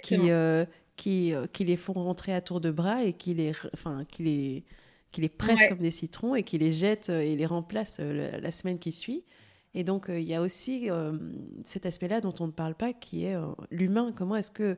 qui, 0.02 0.30
euh, 0.30 0.66
qui, 0.96 1.32
euh, 1.32 1.46
qui 1.46 1.64
les 1.64 1.78
font 1.78 1.94
rentrer 1.94 2.34
à 2.34 2.42
tour 2.42 2.60
de 2.60 2.70
bras 2.70 3.02
et 3.02 3.14
qui 3.14 3.32
les, 3.32 3.52
enfin, 3.72 4.04
qui 4.04 4.22
les, 4.22 4.64
qui 5.12 5.22
les 5.22 5.30
pressent 5.30 5.66
comme 5.70 5.78
des 5.78 5.90
citrons 5.90 6.34
et 6.34 6.42
qui 6.42 6.58
les 6.58 6.72
jettent 6.72 7.08
et 7.08 7.34
les 7.34 7.46
remplacent 7.46 8.00
la, 8.00 8.52
semaine 8.52 8.78
qui 8.78 8.92
suit. 8.92 9.24
Et 9.72 9.84
donc, 9.84 10.06
il 10.08 10.22
y 10.22 10.34
a 10.34 10.42
aussi 10.42 10.88
cet 11.64 11.86
aspect-là 11.86 12.20
dont 12.20 12.34
on 12.40 12.46
ne 12.46 12.52
parle 12.52 12.74
pas, 12.74 12.92
qui 12.92 13.24
est 13.24 13.36
l'humain. 13.70 14.12
Comment 14.14 14.36
est-ce 14.36 14.50
que 14.50 14.76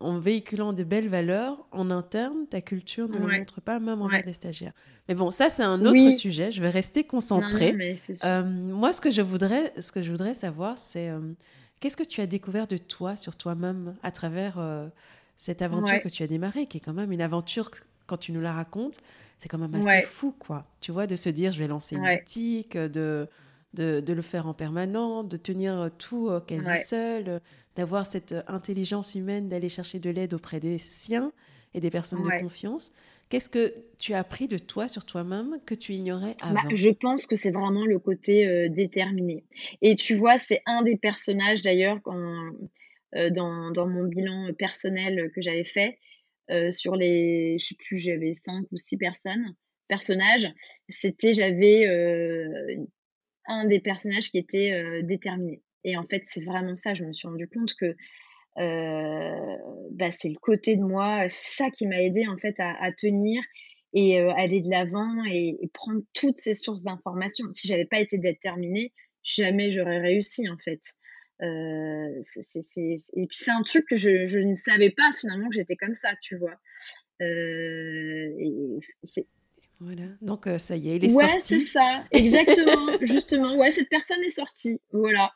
en 0.00 0.18
véhiculant 0.18 0.72
de 0.72 0.82
belles 0.82 1.08
valeurs, 1.08 1.66
en 1.72 1.90
interne, 1.90 2.46
ta 2.48 2.62
culture 2.62 3.08
ne 3.08 3.18
le 3.18 3.38
montre 3.38 3.60
pas, 3.60 3.78
même 3.78 4.00
envers 4.00 4.24
des 4.24 4.32
stagiaires. 4.32 4.72
Mais 5.08 5.14
bon, 5.14 5.30
ça, 5.30 5.50
c'est 5.50 5.62
un 5.62 5.84
autre 5.84 6.10
sujet. 6.12 6.50
Je 6.52 6.62
vais 6.62 6.70
rester 6.70 7.04
concentrée. 7.04 8.00
Euh, 8.24 8.42
moi, 8.42 8.92
ce 8.92 9.00
que 9.00 9.10
je 9.10 9.20
voudrais, 9.20 9.72
ce 9.78 9.92
que 9.92 10.00
je 10.00 10.10
voudrais 10.10 10.34
savoir, 10.34 10.78
c'est 10.78 11.10
euh, 11.10 11.20
qu'est-ce 11.80 11.96
que 11.96 12.04
tu 12.04 12.22
as 12.22 12.26
découvert 12.26 12.66
de 12.66 12.78
toi, 12.78 13.16
sur 13.16 13.36
toi-même, 13.36 13.94
à 14.02 14.10
travers 14.10 14.58
euh, 14.58 14.88
cette 15.36 15.60
aventure 15.60 16.00
que 16.00 16.08
tu 16.08 16.22
as 16.22 16.26
démarrée, 16.26 16.66
qui 16.66 16.78
est 16.78 16.80
quand 16.80 16.94
même 16.94 17.12
une 17.12 17.22
aventure, 17.22 17.70
quand 18.06 18.16
tu 18.16 18.32
nous 18.32 18.40
la 18.40 18.54
racontes, 18.54 18.98
c'est 19.38 19.48
quand 19.48 19.58
même 19.58 19.74
assez 19.74 20.02
fou, 20.02 20.34
quoi. 20.38 20.64
Tu 20.80 20.92
vois, 20.92 21.06
de 21.06 21.16
se 21.16 21.28
dire, 21.28 21.52
je 21.52 21.58
vais 21.58 21.68
lancer 21.68 21.96
une 21.96 22.16
boutique, 22.16 22.76
de, 22.76 23.28
de, 23.74 24.00
de, 24.00 24.12
le 24.12 24.22
faire 24.22 24.46
en 24.46 24.54
permanent, 24.54 25.22
de 25.22 25.36
tenir 25.36 25.90
tout 25.98 26.30
quasi 26.46 26.84
seul 26.84 27.40
d'avoir 27.76 28.06
cette 28.06 28.32
euh, 28.32 28.42
intelligence 28.46 29.14
humaine 29.14 29.48
d'aller 29.48 29.68
chercher 29.68 29.98
de 29.98 30.10
l'aide 30.10 30.34
auprès 30.34 30.60
des 30.60 30.78
siens 30.78 31.32
et 31.74 31.80
des 31.80 31.90
personnes 31.90 32.22
de 32.22 32.40
confiance. 32.40 32.92
Qu'est-ce 33.28 33.48
que 33.48 33.72
tu 33.98 34.12
as 34.12 34.18
appris 34.18 34.48
de 34.48 34.58
toi 34.58 34.88
sur 34.88 35.04
toi-même 35.04 35.60
que 35.64 35.74
tu 35.74 35.92
ignorais 35.92 36.34
bah, 36.40 36.48
avant? 36.50 36.74
Je 36.74 36.90
pense 36.90 37.26
que 37.26 37.36
c'est 37.36 37.52
vraiment 37.52 37.86
le 37.86 38.00
côté 38.00 38.46
euh, 38.46 38.68
déterminé. 38.68 39.44
Et 39.82 39.94
tu 39.94 40.14
vois, 40.14 40.38
c'est 40.38 40.62
un 40.66 40.82
des 40.82 40.96
personnages 40.96 41.62
d'ailleurs 41.62 42.00
euh, 42.08 43.30
dans, 43.30 43.70
dans, 43.70 43.86
mon 43.86 44.04
bilan 44.04 44.52
personnel 44.58 45.30
que 45.32 45.40
j'avais 45.40 45.64
fait. 45.64 45.98
sur 46.72 46.96
les, 46.96 47.56
je 47.60 47.66
sais 47.66 47.76
plus, 47.76 47.98
j'avais 47.98 48.32
cinq 48.32 48.66
ou 48.72 48.76
six 48.76 48.98
personnes, 48.98 49.54
personnages. 49.86 50.52
C'était, 50.88 51.32
j'avais 51.32 51.86
un 53.46 53.66
des 53.66 53.80
personnages 53.80 54.30
qui 54.30 54.38
était 54.38 55.02
déterminé. 55.02 55.62
Et 55.84 55.96
en 55.96 56.04
fait, 56.04 56.24
c'est 56.26 56.44
vraiment 56.44 56.76
ça. 56.76 56.94
Je 56.94 57.04
me 57.04 57.12
suis 57.12 57.26
rendu 57.26 57.48
compte 57.48 57.74
que 57.74 57.96
euh, 58.58 59.56
bah, 59.92 60.10
c'est 60.10 60.28
le 60.28 60.38
côté 60.38 60.76
de 60.76 60.82
moi, 60.82 61.26
ça 61.28 61.70
qui 61.70 61.86
m'a 61.86 62.02
aidé 62.02 62.26
en 62.26 62.36
fait 62.36 62.54
à, 62.58 62.92
tenir 62.92 63.42
et 63.92 64.20
euh, 64.20 64.32
aller 64.32 64.60
de 64.60 64.68
l'avant 64.68 65.24
et, 65.24 65.56
prendre 65.72 66.02
toutes 66.14 66.38
ces 66.38 66.54
sources 66.54 66.82
d'informations. 66.82 67.50
Si 67.52 67.68
j'avais 67.68 67.86
pas 67.86 68.00
été 68.00 68.18
déterminée, 68.18 68.92
jamais 69.22 69.72
j'aurais 69.72 70.00
réussi 70.00 70.48
en 70.48 70.58
fait. 70.58 70.80
Euh, 71.42 72.20
et 72.60 73.26
puis 73.26 73.36
c'est 73.36 73.50
un 73.50 73.62
truc 73.62 73.86
que 73.88 73.96
je, 73.96 74.26
je, 74.26 74.38
ne 74.38 74.54
savais 74.54 74.90
pas 74.90 75.10
finalement 75.18 75.48
que 75.48 75.54
j'étais 75.54 75.76
comme 75.76 75.94
ça, 75.94 76.10
tu 76.20 76.36
vois. 76.36 76.56
et 77.20 78.78
voilà, 79.80 80.04
donc 80.20 80.46
ça 80.58 80.76
y 80.76 80.90
est, 80.90 80.96
il 80.96 81.04
est 81.06 81.10
sorti. 81.10 81.26
Ouais, 81.26 81.40
c'est 81.40 81.58
ça, 81.58 82.04
exactement, 82.12 82.88
justement. 83.00 83.56
Ouais, 83.56 83.70
cette 83.70 83.88
personne 83.88 84.22
est 84.22 84.30
sortie, 84.30 84.78
voilà. 84.92 85.32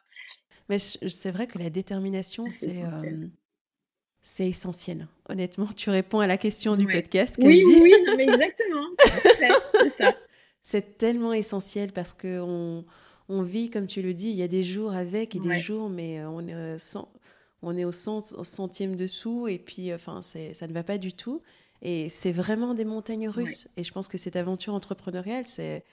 Mais 0.68 0.78
c'est 0.78 1.30
vrai 1.30 1.46
que 1.46 1.58
la 1.58 1.70
détermination, 1.70 2.46
ah, 2.46 3.00
c'est 4.22 4.48
essentiel. 4.48 5.06
Honnêtement, 5.28 5.66
tu 5.66 5.90
réponds 5.90 6.20
à 6.20 6.26
la 6.26 6.38
question 6.38 6.76
du 6.76 6.86
podcast. 6.86 7.36
Oui, 7.38 7.62
oui, 7.66 7.92
non, 8.06 8.16
mais 8.16 8.24
exactement. 8.28 8.86
c'est 9.80 9.90
ça. 9.90 10.14
C'est 10.62 10.96
tellement 10.96 11.34
essentiel 11.34 11.92
parce 11.92 12.14
que 12.14 12.40
on, 12.40 12.86
on, 13.28 13.42
vit, 13.42 13.68
comme 13.68 13.86
tu 13.86 14.00
le 14.00 14.14
dis, 14.14 14.30
il 14.30 14.36
y 14.36 14.42
a 14.42 14.48
des 14.48 14.64
jours 14.64 14.92
avec 14.94 15.36
et 15.36 15.40
des 15.40 15.60
jours, 15.60 15.90
mais 15.90 16.24
on 16.24 16.48
est, 16.48 16.86
on 17.60 17.76
est 17.76 17.84
au, 17.84 17.92
centième 17.92 18.96
dessous 18.96 19.46
et 19.46 19.58
puis, 19.58 19.92
enfin, 19.92 20.22
ça 20.22 20.66
ne 20.66 20.72
va 20.72 20.82
pas 20.82 20.96
du 20.96 21.12
tout. 21.12 21.42
Et 21.84 22.08
c'est 22.08 22.32
vraiment 22.32 22.74
des 22.74 22.84
montagnes 22.84 23.28
russes. 23.28 23.68
Et 23.76 23.84
je 23.84 23.92
pense 23.92 24.08
que 24.08 24.18
cette 24.18 24.36
aventure 24.36 24.74
entrepreneuriale, 24.74 25.44
c'est 25.46 25.84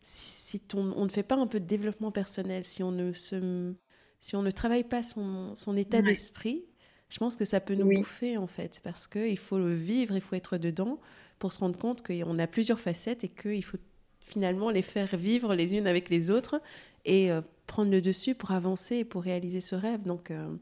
si 0.00 0.62
on, 0.74 0.92
on, 0.96 1.04
ne 1.04 1.10
fait 1.10 1.22
pas 1.22 1.36
un 1.36 1.46
peu 1.46 1.60
de 1.60 1.66
développement 1.66 2.10
personnel, 2.10 2.64
si 2.64 2.82
on 2.82 2.92
ne 2.92 3.12
se 3.12 3.74
si 4.22 4.36
on 4.36 4.42
ne 4.42 4.52
travaille 4.52 4.84
pas 4.84 5.02
son, 5.02 5.56
son 5.56 5.76
état 5.76 6.00
d'esprit, 6.00 6.64
je 7.08 7.18
pense 7.18 7.34
que 7.34 7.44
ça 7.44 7.60
peut 7.60 7.74
nous 7.74 7.88
bouffer 7.88 8.36
en 8.36 8.46
fait, 8.46 8.80
parce 8.84 9.08
qu'il 9.08 9.38
faut 9.38 9.58
le 9.58 9.74
vivre, 9.74 10.14
il 10.14 10.20
faut 10.20 10.36
être 10.36 10.58
dedans 10.58 11.00
pour 11.40 11.52
se 11.52 11.58
rendre 11.58 11.76
compte 11.76 12.06
qu'on 12.06 12.38
a 12.38 12.46
plusieurs 12.46 12.80
facettes 12.80 13.24
et 13.24 13.28
qu'il 13.28 13.64
faut 13.64 13.78
finalement 14.20 14.70
les 14.70 14.82
faire 14.82 15.16
vivre 15.16 15.56
les 15.56 15.74
unes 15.74 15.88
avec 15.88 16.08
les 16.08 16.30
autres 16.30 16.62
et 17.04 17.32
euh, 17.32 17.40
prendre 17.66 17.90
le 17.90 18.00
dessus 18.00 18.36
pour 18.36 18.52
avancer 18.52 18.98
et 18.98 19.04
pour 19.04 19.24
réaliser 19.24 19.60
ce 19.60 19.74
rêve. 19.74 20.02
Donc 20.02 20.30
euh, 20.30 20.56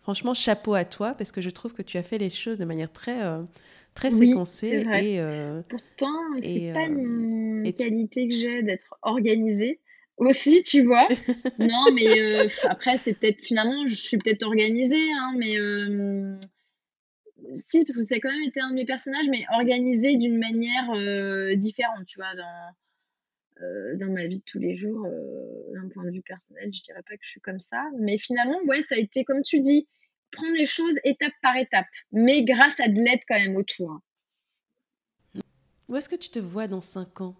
franchement, 0.00 0.34
chapeau 0.34 0.74
à 0.74 0.84
toi, 0.84 1.14
parce 1.14 1.32
que 1.32 1.40
je 1.40 1.48
trouve 1.48 1.72
que 1.72 1.82
tu 1.82 1.96
as 1.96 2.02
fait 2.02 2.18
les 2.18 2.30
choses 2.30 2.58
de 2.58 2.66
manière 2.66 2.92
très... 2.92 3.24
Euh, 3.24 3.42
très 3.96 4.12
séquencée 4.12 4.84
et 5.02 5.20
pourtant 5.68 6.20
c'est 6.40 6.72
pas 6.72 6.86
une 6.86 7.72
qualité 7.76 8.28
que 8.28 8.34
j'ai 8.34 8.62
d'être 8.62 8.96
organisée 9.02 9.80
aussi, 10.16 10.62
tu 10.62 10.82
vois. 10.82 11.06
non, 11.58 11.84
mais 11.94 12.18
euh, 12.18 12.48
après, 12.64 12.98
c'est 12.98 13.14
peut-être 13.14 13.42
finalement, 13.42 13.86
je 13.86 13.94
suis 13.94 14.18
peut-être 14.18 14.42
organisée, 14.44 15.12
hein, 15.12 15.34
mais 15.36 15.58
euh, 15.58 16.36
si, 17.52 17.84
parce 17.84 17.98
que 17.98 18.04
ça 18.04 18.14
a 18.16 18.20
quand 18.20 18.32
même 18.32 18.48
été 18.48 18.60
un 18.60 18.70
de 18.70 18.74
mes 18.74 18.86
personnages, 18.86 19.26
mais 19.30 19.44
organisée 19.52 20.16
d'une 20.16 20.38
manière 20.38 20.90
euh, 20.94 21.54
différente, 21.56 22.06
tu 22.06 22.18
vois, 22.18 22.34
dans, 22.34 23.98
dans 23.98 24.12
ma 24.12 24.26
vie 24.26 24.40
de 24.40 24.44
tous 24.44 24.58
les 24.58 24.76
jours, 24.76 25.06
d'un 25.74 25.88
point 25.88 26.04
de 26.04 26.10
vue 26.10 26.22
personnel, 26.22 26.70
je 26.72 26.82
dirais 26.82 27.02
pas 27.08 27.16
que 27.16 27.22
je 27.22 27.30
suis 27.30 27.40
comme 27.40 27.60
ça, 27.60 27.84
mais 27.98 28.18
finalement, 28.18 28.58
ouais, 28.66 28.82
ça 28.82 28.96
a 28.96 28.98
été, 28.98 29.24
comme 29.24 29.42
tu 29.42 29.60
dis, 29.60 29.88
prendre 30.30 30.54
les 30.56 30.66
choses 30.66 30.94
étape 31.04 31.32
par 31.42 31.56
étape, 31.56 31.86
mais 32.12 32.44
grâce 32.44 32.78
à 32.80 32.88
de 32.88 33.00
l'aide 33.00 33.20
quand 33.28 33.38
même 33.38 33.56
autour. 33.56 34.00
Où 35.88 35.96
est-ce 35.96 36.08
que 36.08 36.16
tu 36.16 36.30
te 36.30 36.38
vois 36.38 36.66
dans 36.66 36.82
cinq 36.82 37.20
ans? 37.20 37.36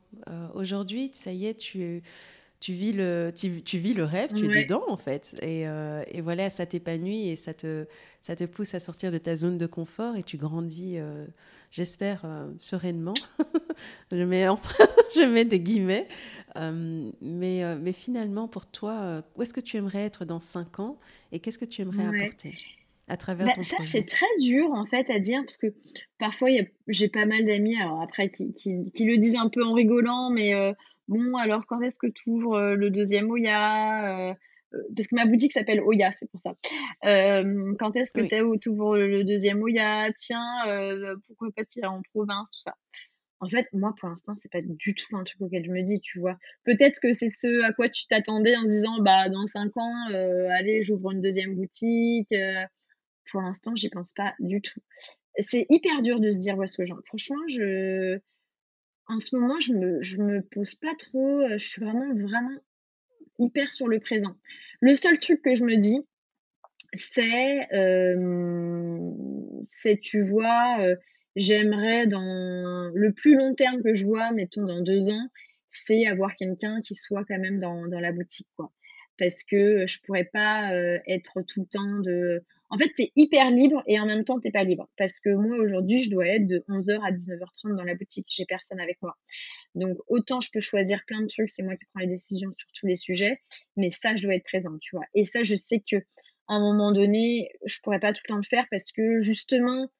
Aujourd'hui, 0.55 1.11
ça 1.15 1.33
y 1.33 1.47
est, 1.47 1.55
tu 1.55 2.03
tu 2.61 2.73
vis 2.73 2.93
le, 2.93 3.33
tu, 3.35 3.79
vis 3.79 3.95
le 3.95 4.05
rêve, 4.05 4.33
tu 4.33 4.45
es 4.45 4.65
dedans 4.65 4.83
en 4.89 4.97
fait. 4.97 5.37
Et, 5.43 5.69
euh, 5.69 6.03
et 6.11 6.21
voilà, 6.21 6.49
ça 6.51 6.65
t'épanouit 6.65 7.29
et 7.29 7.37
ça 7.37 7.53
te, 7.53 7.87
ça 8.23 8.35
te 8.35 8.45
pousse 8.45 8.75
à 8.75 8.81
sortir 8.81 9.13
de 9.13 9.19
ta 9.19 9.37
zone 9.37 9.59
de 9.59 9.67
confort 9.67 10.17
et 10.17 10.23
tu 10.23 10.37
grandis, 10.37 10.95
euh, 10.97 11.27
j'espère, 11.71 12.23
euh, 12.25 12.49
sereinement. 12.57 13.15
je, 14.11 14.23
mets 14.23 14.49
entre, 14.49 14.77
je 15.15 15.23
mets 15.23 15.45
des 15.45 15.61
guillemets. 15.61 16.09
Mais, 17.21 17.77
mais 17.81 17.93
finalement, 17.93 18.49
pour 18.49 18.67
toi, 18.67 19.23
où 19.37 19.43
est-ce 19.43 19.55
que 19.55 19.61
tu 19.61 19.77
aimerais 19.77 20.05
être 20.05 20.25
dans 20.25 20.41
cinq 20.41 20.81
ans 20.81 20.99
et 21.33 21.41
qu'est-ce 21.41 21.59
que 21.59 21.65
tu 21.65 21.83
aimerais 21.83 22.07
apporter 22.07 22.57
à 23.09 23.17
travers 23.17 23.47
bah, 23.47 23.53
ton 23.55 23.63
ça, 23.63 23.77
c'est 23.85 24.05
très 24.05 24.27
dur 24.41 24.73
en 24.73 24.85
fait 24.85 25.09
à 25.11 25.21
dire 25.21 25.41
parce 25.43 25.59
que 25.59 25.69
parfois 26.19 26.49
j'ai 26.89 27.09
pas 27.09 27.25
mal 27.25 27.47
d'amis, 27.47 27.81
alors 27.81 28.03
après 28.03 28.29
qui, 28.29 28.53
qui, 28.53 28.85
qui, 28.93 29.05
le 29.05 29.19
disent 29.19 29.37
un 29.37 29.49
peu 29.49 29.63
en 29.65 29.75
rigolant, 29.75 30.29
mais 30.31 30.75
bon, 31.09 31.37
alors 31.37 31.67
quand 31.67 31.81
est-ce 31.83 31.99
que 31.99 32.07
tu 32.07 32.31
ouvres 32.31 32.55
euh, 32.55 32.75
le 32.75 32.91
deuxième 32.91 33.31
Oya 33.31 34.31
euh, 34.31 34.35
euh, 34.75 34.83
parce 34.95 35.09
que 35.09 35.15
ma 35.15 35.27
boutique 35.27 35.53
s'appelle 35.53 35.81
Oya, 35.81 36.13
c'est 36.17 36.31
pour 36.31 36.41
ça. 36.41 36.55
quand 37.03 37.97
est-ce 37.97 38.13
que 38.13 38.57
tu 38.59 38.69
ouvres 38.69 38.97
le 38.99 39.25
deuxième 39.25 39.63
Oya 39.63 40.13
Tiens, 40.17 41.17
pourquoi 41.27 41.51
pas 41.55 41.65
tirer 41.65 41.87
en 41.87 42.03
province, 42.13 42.51
tout 42.53 42.63
ça. 42.63 42.75
En 43.41 43.49
fait, 43.49 43.67
moi, 43.73 43.95
pour 43.99 44.09
l'instant, 44.09 44.35
c'est 44.35 44.51
pas 44.51 44.63
du 44.63 44.95
tout 44.95 45.17
un 45.17 45.25
truc 45.25 45.41
auquel 45.43 45.65
je 45.65 45.71
me 45.71 45.83
dis, 45.83 46.01
tu 46.01 46.21
vois. 46.21 46.39
Peut-être 46.65 47.01
que 47.01 47.13
c'est 47.13 47.29
ce 47.29 47.63
à 47.65 47.73
quoi 47.73 47.89
tu 47.89 48.07
t'attendais 48.07 48.57
en 48.57 48.63
disant, 48.63 49.03
bah, 49.03 49.29
dans 49.29 49.47
cinq 49.47 49.77
ans, 49.77 50.09
allez, 50.51 50.83
j'ouvre 50.83 51.13
une 51.13 51.21
deuxième 51.21 51.55
boutique. 51.55 52.35
pour 53.31 53.43
l'instant, 53.43 53.77
j'y 53.77 53.91
pense 53.91 54.15
pas 54.15 54.35
du 54.41 54.63
tout. 54.63 54.81
C'est 55.39 55.67
hyper 55.69 56.01
dur 56.03 56.19
de 56.19 56.31
se 56.31 56.39
dire 56.39 56.57
où 56.57 56.63
est-ce 56.63 56.79
que 56.79 56.87
j'en. 56.87 56.97
Franchement, 57.07 57.43
je 57.49 58.19
en 59.09 59.19
ce 59.19 59.37
moment, 59.37 59.61
je 59.61 59.73
me, 59.73 60.01
je 60.03 60.21
me 60.21 60.43
pose 60.43 60.75
pas 60.75 60.95
trop, 60.99 61.41
euh, 61.41 61.59
je 61.59 61.67
suis 61.67 61.83
vraiment, 61.83 62.13
vraiment 62.15 62.57
hyper 63.39 63.71
sur 63.73 63.87
le 63.87 64.01
présent. 64.01 64.35
Le 64.81 64.95
seul 64.95 65.19
truc 65.19 65.43
que 65.43 65.55
je 65.55 65.65
me 65.65 65.77
dis, 65.77 66.01
c'est, 66.95 67.73
euh, 67.75 69.13
c'est, 69.63 69.99
tu 69.99 70.23
vois, 70.23 70.79
euh, 70.81 70.97
j'aimerais 71.37 72.07
dans 72.07 72.91
le 72.93 73.13
plus 73.13 73.37
long 73.37 73.55
terme 73.55 73.83
que 73.83 73.95
je 73.95 74.05
vois, 74.05 74.33
mettons 74.33 74.65
dans 74.65 74.81
deux 74.81 75.11
ans, 75.11 75.29
c'est 75.71 76.07
avoir 76.07 76.35
quelqu'un 76.35 76.81
qui 76.81 76.95
soit 76.95 77.25
quand 77.27 77.39
même 77.39 77.59
dans, 77.59 77.87
dans 77.87 78.01
la 78.01 78.13
boutique, 78.13 78.49
quoi. 78.57 78.73
Parce 79.19 79.43
que 79.45 79.87
je 79.87 80.01
pourrais 80.03 80.25
pas 80.25 80.73
être 81.07 81.43
tout 81.47 81.61
le 81.61 81.67
temps 81.67 82.01
de 82.01 82.45
en 82.71 82.79
fait, 82.79 82.93
tu 82.97 83.05
es 83.05 83.13
hyper 83.15 83.51
libre 83.51 83.83
et 83.87 84.01
en 84.01 84.07
même 84.07 84.25
temps, 84.25 84.41
tu 84.41 84.51
pas 84.51 84.65
libre. 84.65 84.89
Parce 84.97 85.21
que 85.21 85.31
moi, 85.31 85.57
aujourd'hui, 85.59 86.03
je 86.03 86.11
dois 86.11 86.27
être 86.27 86.47
de 86.47 86.65
11h 86.69 87.01
à 87.05 87.13
19h30 87.13 87.77
dans 87.77 87.85
la 87.85 87.95
boutique. 87.95 88.27
J'ai 88.29 88.45
personne 88.45 88.81
avec 88.81 89.01
moi. 89.03 89.17
Donc, 89.75 89.99
autant 90.09 90.41
je 90.41 90.51
peux 90.53 90.61
choisir 90.61 91.01
plein 91.07 91.23
de 91.23 91.29
trucs, 91.29 91.49
c'est 91.49 91.63
moi 91.63 91.77
qui 91.77 91.85
prends 91.93 92.01
les 92.01 92.09
décisions 92.09 92.53
sur 92.57 92.69
tous 92.75 92.87
les 92.87 92.97
sujets, 92.97 93.41
mais 93.77 93.91
ça, 93.91 94.17
je 94.17 94.23
dois 94.23 94.35
être 94.35 94.45
présente, 94.45 94.81
tu 94.81 94.97
vois. 94.97 95.05
Et 95.15 95.25
ça, 95.25 95.43
je 95.43 95.55
sais 95.55 95.81
que 95.81 95.97
à 96.49 96.55
un 96.55 96.61
moment 96.61 96.93
donné, 96.93 97.51
je 97.65 97.81
pourrais 97.83 98.01
pas 98.01 98.13
tout 98.13 98.21
le 98.25 98.29
temps 98.29 98.37
le 98.37 98.43
faire 98.43 98.67
parce 98.71 98.93
que 98.93 99.21
justement, 99.21 99.91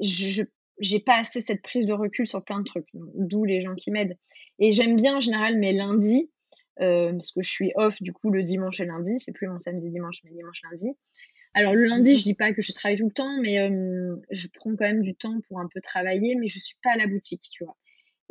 je 0.00 0.42
j'ai 0.82 1.00
pas 1.00 1.18
assez 1.18 1.40
cette 1.40 1.62
prise 1.62 1.86
de 1.86 1.92
recul 1.92 2.26
sur 2.26 2.44
plein 2.44 2.58
de 2.58 2.64
trucs, 2.64 2.88
d'où 2.92 3.44
les 3.44 3.60
gens 3.60 3.74
qui 3.74 3.90
m'aident. 3.90 4.18
Et 4.58 4.72
j'aime 4.72 4.96
bien 4.96 5.16
en 5.16 5.20
général 5.20 5.58
mes 5.58 5.72
lundis, 5.72 6.30
euh, 6.80 7.12
parce 7.12 7.32
que 7.32 7.40
je 7.40 7.50
suis 7.50 7.72
off 7.76 8.02
du 8.02 8.12
coup 8.12 8.30
le 8.30 8.42
dimanche 8.42 8.80
et 8.80 8.84
lundi, 8.84 9.14
c'est 9.18 9.32
plus 9.32 9.48
mon 9.48 9.58
samedi 9.58 9.90
dimanche 9.90 10.18
mais 10.24 10.32
dimanche 10.32 10.60
lundi. 10.70 10.90
Alors 11.54 11.74
le 11.74 11.84
lundi, 11.84 12.16
je 12.16 12.22
dis 12.22 12.34
pas 12.34 12.52
que 12.52 12.62
je 12.62 12.72
travaille 12.72 12.98
tout 12.98 13.06
le 13.06 13.12
temps, 13.12 13.40
mais 13.40 13.56
je 14.30 14.48
prends 14.54 14.74
quand 14.74 14.86
même 14.86 15.02
du 15.02 15.14
temps 15.14 15.40
pour 15.48 15.60
un 15.60 15.68
peu 15.72 15.80
travailler, 15.80 16.34
mais 16.34 16.48
je 16.48 16.58
suis 16.58 16.76
pas 16.82 16.92
à 16.92 16.96
la 16.96 17.06
boutique, 17.06 17.42
tu 17.52 17.64
vois. 17.64 17.76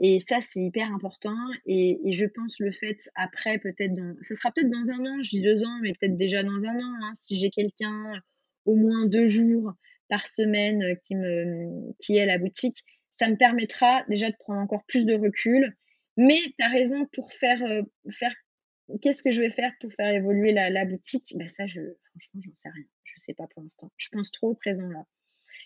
Et 0.03 0.19
ça, 0.27 0.39
c'est 0.41 0.59
hyper 0.59 0.91
important. 0.91 1.37
Et, 1.67 1.99
je 2.11 2.25
pense 2.25 2.59
le 2.59 2.71
fait 2.71 2.97
après, 3.13 3.59
peut-être 3.59 3.93
dans, 3.93 4.15
ce 4.21 4.33
sera 4.33 4.51
peut-être 4.51 4.69
dans 4.69 4.89
un 4.89 5.05
an, 5.05 5.21
je 5.21 5.29
dis 5.29 5.41
deux 5.41 5.63
ans, 5.63 5.79
mais 5.83 5.93
peut-être 5.93 6.17
déjà 6.17 6.41
dans 6.41 6.65
un 6.65 6.75
an, 6.75 6.93
hein, 7.03 7.11
si 7.13 7.35
j'ai 7.39 7.51
quelqu'un 7.51 8.13
au 8.65 8.75
moins 8.75 9.05
deux 9.05 9.27
jours 9.27 9.73
par 10.11 10.27
semaine 10.27 10.97
qui, 11.05 11.15
me, 11.15 11.93
qui 11.99 12.17
est 12.17 12.25
la 12.25 12.37
boutique, 12.37 12.83
ça 13.17 13.29
me 13.29 13.37
permettra 13.37 14.03
déjà 14.09 14.29
de 14.29 14.35
prendre 14.37 14.59
encore 14.59 14.83
plus 14.85 15.05
de 15.05 15.15
recul. 15.15 15.73
Mais 16.17 16.37
tu 16.37 16.65
as 16.65 16.67
raison 16.67 17.07
pour 17.13 17.31
faire, 17.31 17.59
faire 18.11 18.33
qu'est-ce 19.01 19.23
que 19.23 19.31
je 19.31 19.39
vais 19.39 19.49
faire 19.49 19.71
pour 19.79 19.89
faire 19.93 20.09
évoluer 20.13 20.51
la, 20.51 20.69
la 20.69 20.83
boutique? 20.83 21.33
Bah 21.37 21.47
Ça, 21.47 21.65
je, 21.65 21.79
franchement, 22.09 22.41
j'en 22.43 22.53
sais 22.53 22.69
rien. 22.69 22.83
Je 23.05 23.13
sais 23.17 23.33
pas 23.33 23.47
pour 23.47 23.63
l'instant. 23.63 23.89
Je 23.95 24.09
pense 24.09 24.31
trop 24.31 24.49
au 24.49 24.55
présent 24.55 24.89
là. 24.89 25.05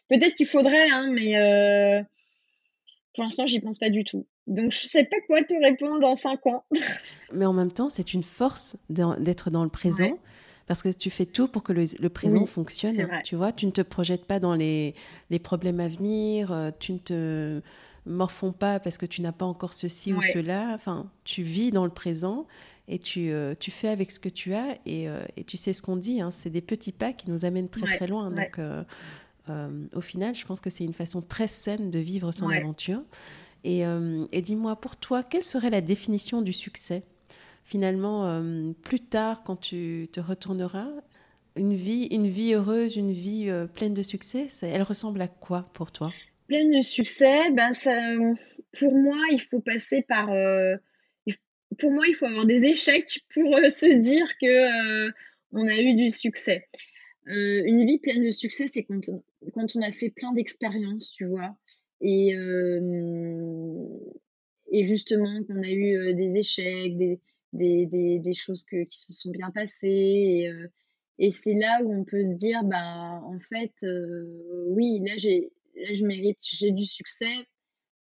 Peut-être 0.10 0.36
qu'il 0.36 0.48
faudrait, 0.48 0.92
hein, 0.92 1.12
mais 1.12 1.36
euh, 1.38 2.04
pour 3.16 3.24
l'instant, 3.24 3.48
j'y 3.48 3.60
pense 3.60 3.80
pas 3.80 3.90
du 3.90 4.04
tout. 4.04 4.28
Donc, 4.46 4.72
je 4.72 4.86
sais 4.86 5.06
pas 5.06 5.18
quoi 5.26 5.44
te 5.44 5.56
répondre 5.56 6.00
dans 6.00 6.14
cinq 6.14 6.46
ans. 6.46 6.66
mais 7.34 7.46
en 7.46 7.54
même 7.54 7.72
temps, 7.72 7.90
c'est 7.90 8.14
une 8.14 8.22
force 8.22 8.78
d'être 8.90 9.50
dans 9.50 9.64
le 9.64 9.72
présent. 9.72 10.20
Parce 10.68 10.82
que 10.82 10.90
tu 10.90 11.10
fais 11.10 11.26
tout 11.26 11.48
pour 11.48 11.64
que 11.64 11.74
le, 11.74 12.10
présent 12.10 12.46
fonctionne. 12.46 13.08
Tu 13.24 13.36
vois, 13.36 13.52
tu 13.52 13.66
ne 13.66 13.72
te 13.72 13.82
projettes 13.82 14.26
pas 14.26 14.40
dans 14.40 14.56
les, 14.56 14.96
les 15.30 15.40
problèmes 15.40 15.80
à 15.80 15.88
venir, 15.88 16.52
euh, 16.52 16.72
tu 16.80 16.94
ne 16.94 16.98
te 16.98 17.62
morfonds 18.08 18.52
pas 18.52 18.80
parce 18.80 18.98
que 18.98 19.06
tu 19.06 19.22
n'as 19.22 19.32
pas 19.32 19.46
encore 19.46 19.74
ceci 19.74 20.14
ou 20.14 20.22
cela. 20.22 20.72
Enfin, 20.74 21.12
tu 21.24 21.44
vis 21.44 21.72
dans 21.72 21.86
le 21.86 21.92
présent 21.92 22.48
et 22.88 22.98
tu, 22.98 23.32
euh, 23.32 23.54
tu 23.60 23.70
fais 23.70 23.90
avec 23.90 24.10
ce 24.12 24.20
que 24.20 24.30
tu 24.30 24.54
as 24.56 24.78
et, 24.86 25.08
euh, 25.08 25.24
et 25.38 25.44
tu 25.44 25.58
sais 25.58 25.74
ce 25.74 25.82
qu'on 25.82 25.98
dit, 25.98 26.22
hein, 26.22 26.32
c'est 26.32 26.50
des 26.50 26.62
petits 26.62 26.92
pas 26.92 27.14
qui 27.14 27.30
nous 27.30 27.46
amènent 27.46 27.70
très 27.70 27.98
très 27.98 28.08
loin. 28.08 28.32
Donc 28.32 28.60
au 29.94 30.02
final, 30.02 30.34
je 30.34 30.46
pense 30.46 30.62
que 30.62 30.72
c'est 30.72 30.84
une 30.84 30.96
façon 30.96 31.22
très 31.22 31.48
saine 31.48 31.92
de 31.92 32.00
vivre 32.00 32.32
son 32.32 32.50
aventure. 32.50 33.02
Et, 33.64 33.82
et 34.32 34.42
dis-moi, 34.42 34.76
pour 34.76 34.98
toi, 34.98 35.22
quelle 35.22 35.44
serait 35.44 35.70
la 35.70 35.82
définition 35.82 36.42
du 36.42 36.54
succès? 36.54 37.04
Finalement, 37.66 38.42
plus 38.84 39.00
tard, 39.00 39.44
quand 39.44 39.56
tu 39.56 40.08
te 40.12 40.20
retourneras, 40.20 40.92
une 41.56 41.74
vie, 41.74 42.08
une 42.12 42.28
vie 42.28 42.54
heureuse, 42.54 42.96
une 42.96 43.12
vie 43.12 43.50
pleine 43.74 43.94
de 43.94 44.04
succès, 44.04 44.48
elle 44.62 44.84
ressemble 44.84 45.20
à 45.22 45.28
quoi 45.28 45.66
pour 45.74 45.92
toi? 45.92 46.14
Pleine 46.48 46.78
de 46.78 46.84
succès, 46.84 47.50
ben 47.52 47.74
ça, 47.74 47.92
pour 48.80 48.94
moi, 48.94 49.18
il 49.32 49.42
faut 49.42 49.62
passer 49.62 50.04
par 50.04 50.30
pour 51.80 51.92
moi, 51.92 52.06
il 52.08 52.16
faut 52.16 52.26
avoir 52.26 52.46
des 52.46 52.66
échecs 52.66 53.24
pour 53.34 53.56
euh, 53.56 53.70
se 53.70 53.94
dire 53.98 54.28
que 54.40 55.08
euh, 55.08 55.12
on 55.52 55.68
a 55.68 55.80
eu 55.80 55.96
du 55.96 56.10
succès. 56.10 56.68
Euh, 57.28 57.64
une 57.66 57.86
vie 57.86 58.00
pleine 58.00 58.24
de 58.24 58.32
succès, 58.32 58.68
c'est 58.72 58.84
quand, 58.84 59.02
quand 59.54 59.76
on 59.76 59.82
a 59.82 59.92
fait 59.92 60.10
plein 60.10 60.32
d'expériences, 60.34 61.12
tu 61.12 61.26
vois, 61.26 61.56
et, 62.02 62.36
et 64.72 64.86
justement 64.86 65.44
qu'on 65.44 65.64
a 65.64 65.70
eu 65.70 66.14
des 66.14 66.38
échecs, 66.38 66.98
des, 66.98 67.20
des, 67.56 68.20
des, 68.20 68.34
choses 68.34 68.64
que, 68.64 68.84
qui 68.84 69.00
se 69.00 69.14
sont 69.14 69.32
bien 69.32 69.52
passées. 69.52 69.88
Et, 69.88 70.52
et 71.18 71.32
c'est 71.32 71.54
là 71.54 71.82
où 71.84 71.94
on 71.94 72.04
peut 72.04 72.24
se 72.24 72.36
dire, 72.36 72.64
bah, 72.64 73.22
en 73.24 73.40
fait, 73.40 73.74
oui, 74.68 75.02
là, 75.06 75.14
j'ai, 75.18 75.52
là, 75.76 75.96
je 75.96 76.04
mérite, 76.04 76.38
j'ai 76.42 76.72
du 76.72 76.86
succès 76.86 77.48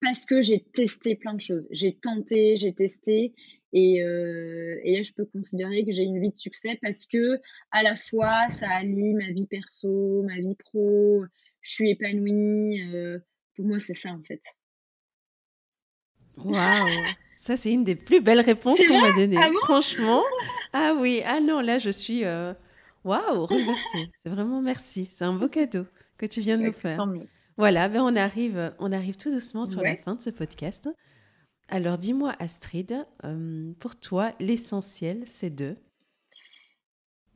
parce 0.05 0.27
que 0.27 0.41
j'ai 0.41 0.61
testé 0.61 1.17
plein 1.17 1.35
de 1.35 1.41
choses. 1.41 1.67
J'ai 1.71 1.97
tenté, 1.97 2.57
j'ai 2.59 2.75
testé. 2.75 3.35
Et, 3.73 4.03
euh, 4.03 4.79
et, 4.85 4.97
là, 4.97 5.03
je 5.03 5.13
peux 5.13 5.25
considérer 5.25 5.85
que 5.85 5.93
j'ai 5.93 6.03
une 6.03 6.21
vie 6.21 6.31
de 6.31 6.37
succès 6.37 6.79
parce 6.83 7.07
que 7.07 7.41
à 7.73 7.83
la 7.83 7.97
fois, 7.97 8.49
ça 8.51 8.71
allie 8.71 9.15
ma 9.15 9.31
vie 9.31 9.47
perso, 9.47 10.23
ma 10.23 10.39
vie 10.39 10.55
pro, 10.57 11.25
je 11.63 11.71
suis 11.73 11.91
épanouie. 11.91 12.83
Euh, 12.95 13.19
pour 13.57 13.67
moi, 13.67 13.81
c'est 13.81 13.95
ça 13.95 14.11
en 14.11 14.23
fait. 14.23 14.43
Waouh 16.37 17.15
Ça, 17.45 17.59
c'est 17.59 17.71
une 17.71 17.85
des 17.85 17.95
plus 17.95 18.23
belles 18.23 18.41
réponses 18.41 18.81
qu'on 18.89 19.03
m'a 19.03 19.13
données. 19.13 19.37
Ah 19.39 19.51
Franchement. 19.65 20.23
Ah 20.73 20.95
oui, 20.99 21.21
ah 21.27 21.41
non, 21.41 21.61
là, 21.61 21.79
je 21.79 21.91
suis. 21.91 22.25
Euh, 22.25 22.55
waouh, 23.05 23.45
remerciée. 23.45 24.11
C'est 24.23 24.31
vraiment 24.31 24.63
merci. 24.63 25.09
C'est 25.11 25.27
un 25.27 25.35
beau 25.35 25.51
cadeau 25.51 25.85
que 26.17 26.25
tu 26.25 26.41
viens 26.41 26.57
de 26.57 26.63
nous 26.63 26.73
faire. 26.73 26.97
Voilà, 27.59 27.91
ben 27.91 28.01
on, 28.01 28.17
arrive, 28.17 28.73
on 28.79 28.93
arrive 28.93 29.17
tout 29.17 29.31
doucement 29.31 29.67
sur 29.67 29.83
la 29.83 29.95
fin 29.95 30.15
de 30.15 30.23
ce 30.23 30.31
podcast. 30.31 30.89
Alors 31.69 31.99
dis-moi 31.99 32.33
Astrid, 32.39 33.07
euh, 33.27 33.73
pour 33.79 33.95
toi, 33.97 34.33
l'essentiel, 34.41 35.25
c'est 35.27 35.55
de, 35.55 35.75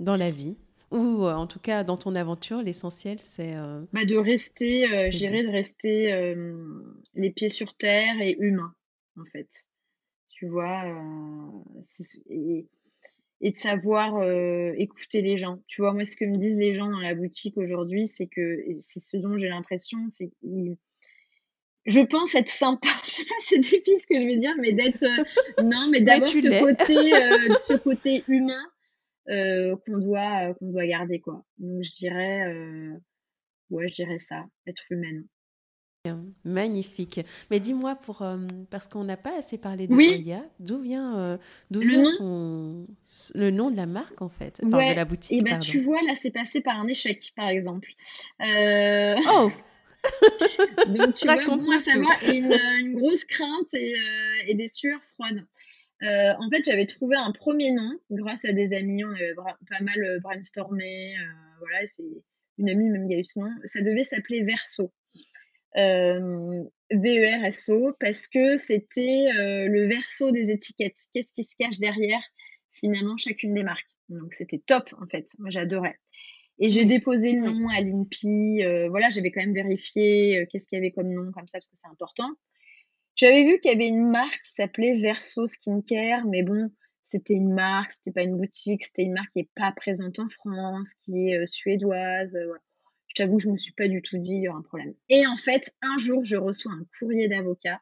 dans 0.01 0.17
la 0.17 0.31
vie, 0.31 0.57
ou 0.91 1.27
euh, 1.27 1.35
en 1.35 1.47
tout 1.47 1.61
cas 1.61 1.85
dans 1.85 1.99
ton 1.99 2.15
aventure, 2.15 2.63
l'essentiel, 2.63 3.19
c'est... 3.21 3.57
Euh, 3.57 3.85
bah, 3.93 4.07
de 4.07 4.17
rester, 4.17 4.87
je 5.11 5.17
dirais 5.19 5.43
de 5.43 5.51
rester 5.51 6.35
les 7.15 7.31
pieds 7.31 7.51
sur 7.51 7.77
terre 7.77 8.19
et 8.23 8.39
humain, 8.41 8.73
en 9.19 9.25
fait. 9.33 9.49
Tu 10.39 10.47
vois, 10.47 10.84
et, 12.30 12.68
et 13.41 13.51
de 13.51 13.59
savoir 13.59 14.16
euh, 14.16 14.72
écouter 14.76 15.20
les 15.20 15.39
gens. 15.39 15.59
Tu 15.66 15.80
vois, 15.80 15.93
moi, 15.93 16.05
ce 16.05 16.16
que 16.16 16.24
me 16.24 16.36
disent 16.36 16.59
les 16.59 16.74
gens 16.74 16.89
dans 16.89 17.01
la 17.01 17.14
boutique 17.14 17.57
aujourd'hui, 17.57 18.07
c'est 18.09 18.26
que, 18.26 18.64
c'est 18.80 19.01
ce 19.01 19.16
dont 19.16 19.36
j'ai 19.36 19.49
l'impression, 19.49 19.99
c'est 20.09 20.30
je 21.86 22.01
pense 22.01 22.34
être 22.34 22.51
sympa. 22.51 22.89
Je 23.05 23.11
sais 23.11 23.24
pas, 23.24 23.34
c'est 23.41 23.59
difficile 23.59 23.99
ce 24.03 24.07
que 24.07 24.20
je 24.20 24.26
veux 24.26 24.39
dire, 24.39 24.55
mais 24.61 24.72
d'être, 24.72 25.03
euh, 25.03 25.64
non, 25.64 25.89
mais 25.91 26.01
d'avoir 26.03 26.28
ce 26.28 26.61
côté, 26.61 27.14
euh, 27.14 27.55
ce 27.61 27.74
côté 27.74 28.24
humain 28.28 28.64
qu'on 29.26 29.99
doit, 29.99 30.55
qu'on 30.55 30.70
doit 30.70 30.86
garder, 30.86 31.20
quoi. 31.20 31.45
Donc, 31.59 31.82
je 31.82 31.91
dirais, 31.93 32.53
ouais, 33.70 33.89
je 33.89 33.95
dirais 33.95 34.18
ça, 34.18 34.45
être 34.66 34.84
humaine. 34.91 35.26
Magnifique. 36.44 37.20
Mais 37.51 37.61
dis-moi, 37.61 37.96
pour, 37.96 38.22
euh, 38.22 38.36
parce 38.70 38.86
qu'on 38.86 39.05
n'a 39.05 39.16
pas 39.16 39.36
assez 39.36 39.59
parlé 39.59 39.86
de 39.86 39.94
oui. 39.94 40.32
d'où 40.61 40.78
vient, 40.78 41.18
euh, 41.18 41.38
d'où 41.70 41.80
vient 41.80 42.05
son, 42.07 42.86
le 43.34 43.51
nom 43.51 43.70
de 43.70 43.76
la 43.76 43.86
marque 43.86 44.22
en 44.22 44.28
fait, 44.28 44.61
enfin, 44.64 44.90
de 44.90 44.96
la 44.96 45.05
boutique. 45.05 45.32
Et 45.32 45.40
eh 45.40 45.42
ben, 45.42 45.59
tu 45.59 45.78
vois, 45.78 46.01
là, 46.03 46.14
c'est 46.14 46.30
passé 46.30 46.61
par 46.61 46.78
un 46.78 46.86
échec, 46.86 47.32
par 47.36 47.49
exemple. 47.49 47.88
Euh... 48.40 49.16
Oh 49.26 49.51
Donc, 50.88 51.14
tu 51.14 51.26
vois, 51.26 51.57
moi, 51.57 51.80
savoir 51.80 52.12
une, 52.28 52.53
une, 52.80 52.94
grosse 52.94 53.24
crainte 53.24 53.74
et, 53.74 53.94
et 54.46 54.55
des 54.55 54.68
sueurs 54.68 55.01
froides. 55.14 55.44
en 56.03 56.49
fait, 56.51 56.64
j'avais 56.64 56.86
trouvé 56.86 57.16
un 57.16 57.32
premier 57.32 57.72
nom 57.72 57.90
grâce 58.11 58.44
à 58.44 58.53
des 58.53 58.72
amis. 58.72 59.05
On 59.05 59.11
avait 59.11 59.34
pas 59.34 59.80
mal 59.82 60.20
brainstormé. 60.22 61.14
voilà, 61.59 61.84
c'est 61.86 62.05
une 62.59 62.70
amie 62.70 62.88
même 62.88 63.09
qui 63.09 63.14
a 63.14 63.18
eu 63.18 63.24
ce 63.24 63.38
nom. 63.40 63.51
Ça 63.64 63.82
devait 63.82 64.05
s'appeler 64.05 64.44
Verso 64.44 64.92
VERSO 65.75 67.93
parce 68.01 68.27
que 68.27 68.57
c'était 68.57 69.31
le 69.35 69.89
verso 69.89 70.31
des 70.31 70.51
étiquettes. 70.51 70.97
Qu'est-ce 71.12 71.33
qui 71.35 71.45
se 71.45 71.57
cache 71.59 71.79
derrière 71.79 72.23
finalement 72.73 73.16
chacune 73.16 73.55
des 73.55 73.62
marques? 73.62 73.87
Donc 74.09 74.33
c'était 74.33 74.59
top 74.59 74.89
en 75.01 75.07
fait. 75.07 75.29
Moi 75.39 75.51
j'adorais. 75.51 75.99
Et 76.61 76.71
j'ai 76.71 76.85
déposé 76.85 77.33
le 77.33 77.43
nom 77.43 77.69
à 77.69 77.81
l'INPI. 77.81 78.64
Euh, 78.64 78.89
voilà, 78.89 79.11
j'avais 79.11 79.31
quand 79.31 79.41
même 79.41 79.55
vérifié 79.55 80.41
euh, 80.41 80.47
qu'est-ce 80.51 80.69
qu'il 80.69 80.77
y 80.77 80.81
avait 80.81 80.91
comme 80.91 81.12
nom 81.12 81.31
comme 81.31 81.47
ça 81.47 81.59
parce 81.59 81.69
que 81.69 81.77
c'est 81.77 81.89
important. 81.89 82.29
J'avais 83.14 83.45
vu 83.45 83.59
qu'il 83.59 83.71
y 83.71 83.75
avait 83.75 83.89
une 83.89 84.11
marque 84.11 84.41
qui 84.43 84.53
s'appelait 84.53 84.97
Verso 84.97 85.47
Skincare, 85.47 86.25
mais 86.27 86.43
bon, 86.43 86.71
c'était 87.05 87.35
une 87.35 87.53
marque, 87.53 87.93
c'était 87.99 88.12
pas 88.12 88.23
une 88.23 88.37
boutique, 88.37 88.85
c'était 88.85 89.03
une 89.03 89.12
marque 89.12 89.31
qui 89.33 89.41
est 89.41 89.51
pas 89.55 89.73
présente 89.73 90.19
en 90.19 90.27
France, 90.27 90.95
qui 90.95 91.31
est 91.31 91.47
suédoise. 91.47 92.33
Voilà 92.33 92.61
je 93.19 93.25
t'avoue, 93.25 93.39
je 93.39 93.49
me 93.49 93.57
suis 93.57 93.73
pas 93.73 93.89
du 93.89 94.01
tout 94.01 94.19
dit 94.19 94.35
il 94.35 94.43
y 94.43 94.49
aura 94.49 94.59
un 94.59 94.62
problème. 94.62 94.95
Et 95.09 95.27
en 95.27 95.37
fait, 95.37 95.75
un 95.83 95.99
jour, 95.99 96.25
je 96.25 96.37
reçois 96.37 96.73
un 96.73 96.85
courrier 96.99 97.29
d'avocat 97.29 97.81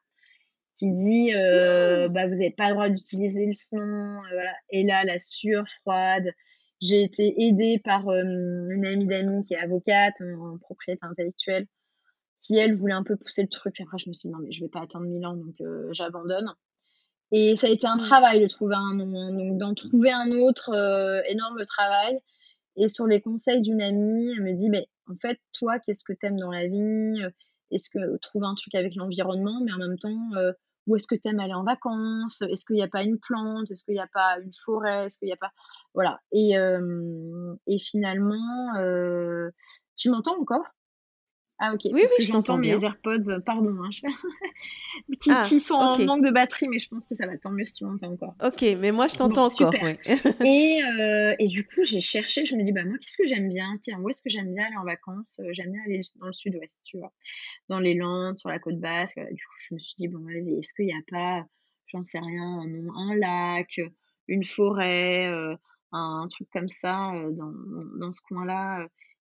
qui 0.77 0.93
dit 0.93 1.33
euh, 1.35 2.09
bah 2.09 2.27
vous 2.27 2.35
n'avez 2.35 2.51
pas 2.51 2.69
le 2.69 2.75
droit 2.75 2.89
d'utiliser 2.89 3.47
le 3.47 3.79
nom, 3.79 4.23
euh, 4.23 4.29
voilà. 4.33 4.53
Et 4.71 4.83
là, 4.83 5.05
la 5.05 5.19
sueur 5.19 5.67
froide. 5.81 6.31
J'ai 6.83 7.03
été 7.03 7.35
aidée 7.43 7.81
par 7.83 8.07
euh, 8.09 8.23
une 8.69 8.85
amie 8.85 9.07
d'amis 9.07 9.43
qui 9.47 9.55
est 9.55 9.59
avocate 9.59 10.21
en, 10.21 10.59
propriété 10.59 11.01
intellectuelle, 11.07 11.67
qui 12.41 12.59
elle 12.59 12.77
voulait 12.77 12.93
un 12.93 13.03
peu 13.03 13.17
pousser 13.17 13.43
le 13.43 13.49
truc. 13.49 13.81
après, 13.81 13.97
je 13.97 14.11
me 14.11 14.15
suis 14.15 14.29
dit 14.29 14.35
non 14.35 14.41
mais 14.43 14.53
je 14.53 14.63
vais 14.63 14.69
pas 14.69 14.83
attendre 14.83 15.07
mille 15.07 15.25
ans, 15.25 15.37
donc 15.37 15.55
j'abandonne. 15.93 16.53
Et 17.33 17.57
ça 17.57 17.67
a 17.67 17.71
été 17.71 17.87
un 17.87 17.97
travail 17.97 18.41
de 18.41 18.47
trouver 18.47 18.77
un 18.77 18.95
nom, 18.95 19.33
donc 19.33 19.59
d'en 19.59 19.75
trouver 19.75 20.13
un 20.13 20.31
autre, 20.33 20.71
énorme 21.29 21.63
travail. 21.65 22.21
Et 22.77 22.89
sur 22.89 23.07
les 23.07 23.21
conseils 23.21 23.63
d'une 23.63 23.81
amie, 23.83 24.31
elle 24.37 24.43
me 24.43 24.53
dit 24.55 24.71
mais 24.71 24.89
en 25.09 25.15
fait, 25.21 25.41
toi, 25.59 25.79
qu'est-ce 25.79 26.05
que 26.05 26.13
tu 26.13 26.27
aimes 26.27 26.39
dans 26.39 26.51
la 26.51 26.67
vie? 26.67 27.23
Est-ce 27.71 27.89
que 27.91 28.17
trouve 28.19 28.45
un 28.45 28.55
truc 28.55 28.75
avec 28.75 28.95
l'environnement, 28.95 29.61
mais 29.65 29.73
en 29.73 29.79
même 29.79 29.99
temps, 29.99 30.31
euh, 30.37 30.53
où 30.87 30.95
est-ce 30.97 31.07
que 31.09 31.15
tu 31.17 31.29
aimes 31.29 31.41
aller 31.41 31.55
en 31.55 31.65
vacances? 31.65 32.43
Est-ce 32.43 32.65
qu'il 32.65 32.77
n'y 32.77 32.83
a 32.83 32.89
pas 32.89 33.03
une 33.03 33.19
plante? 33.19 33.71
Est-ce 33.71 33.83
qu'il 33.85 33.95
n'y 33.95 34.01
a 34.01 34.07
pas 34.13 34.39
une 34.41 34.53
forêt? 34.65 35.07
Est-ce 35.07 35.19
qu'il 35.19 35.27
n'y 35.27 35.33
a 35.33 35.37
pas 35.37 35.53
voilà. 35.95 36.21
Et, 36.33 36.57
euh, 36.59 37.55
finalement, 37.81 38.77
euh, 38.77 39.51
tu 39.97 40.11
m'entends 40.11 40.41
encore? 40.41 40.65
Ah 41.59 41.73
ok, 41.73 41.81
oui, 41.87 41.93
oui, 41.95 42.07
que 42.19 42.23
j'entends 42.23 42.59
mes 42.59 42.85
AirPods, 42.85 43.41
pardon, 43.45 43.75
hein, 43.83 43.89
qui, 45.21 45.31
ah, 45.31 45.45
qui, 45.49 45.59
sont 45.59 45.75
en 45.75 45.99
manque 46.05 46.23
de 46.23 46.31
batterie, 46.31 46.69
mais 46.69 46.79
je 46.79 46.89
pense 46.89 47.07
que 47.07 47.15
ça 47.15 47.27
va 47.27 47.39
tant 47.39 47.51
mieux 47.51 47.65
si 47.65 47.75
tu 47.75 47.85
m'entends 47.85 48.13
encore. 48.13 48.35
Ok, 48.45 48.63
mais 48.79 48.93
moi 48.93 49.09
je 49.09 49.17
t'entends 49.17 49.47
encore. 49.47 49.73
Ouais. 49.83 49.99
et, 50.45 50.83
euh, 50.85 51.35
et 51.39 51.49
du 51.49 51.65
coup, 51.67 51.83
j'ai 51.83 52.03
cherché, 52.03 52.45
je 52.45 52.57
me 52.57 52.63
dis, 52.63 52.73
bah 52.73 52.85
moi, 52.85 52.99
qu'est-ce 52.99 53.17
que 53.17 53.27
j'aime 53.27 53.49
bien? 53.49 53.79
Tiens, 53.83 53.99
où 54.01 54.11
est-ce 54.11 54.23
que 54.23 54.29
j'aime 54.29 54.53
bien 54.53 54.67
aller 54.67 54.77
en 54.77 54.85
vacances? 54.85 55.41
Euh, 55.41 55.49
J'aime 55.53 55.73
bien 55.73 55.81
aller 55.87 56.03
dans 56.21 56.27
le 56.27 56.33
sud-ouest, 56.35 56.83
tu 56.85 56.99
vois, 56.99 57.13
dans 57.71 57.81
les 57.81 57.95
Landes, 57.95 58.39
sur 58.39 58.51
la 58.51 58.59
côte 58.59 58.79
basque. 58.79 59.19
Du 59.19 59.43
coup, 59.47 59.55
je 59.57 59.75
me 59.75 59.79
suis 59.79 59.95
dit, 59.97 60.09
bon, 60.09 60.19
vas-y, 60.19 60.59
est-ce 60.59 60.75
qu'il 60.75 60.87
n'y 60.87 60.93
a 60.93 61.03
pas, 61.11 61.47
j'en 61.87 62.05
sais 62.05 62.19
rien, 62.19 62.61
un, 62.61 62.89
un, 62.95 63.15
lac, 63.17 63.81
une 64.29 64.45
forêt, 64.45 65.27
euh, 65.29 65.57
un 65.93 66.27
truc 66.29 66.49
comme 66.53 66.69
ça 66.69 67.13
dans, 67.31 67.53
dans 67.99 68.13
ce 68.13 68.21
coin-là? 68.29 68.87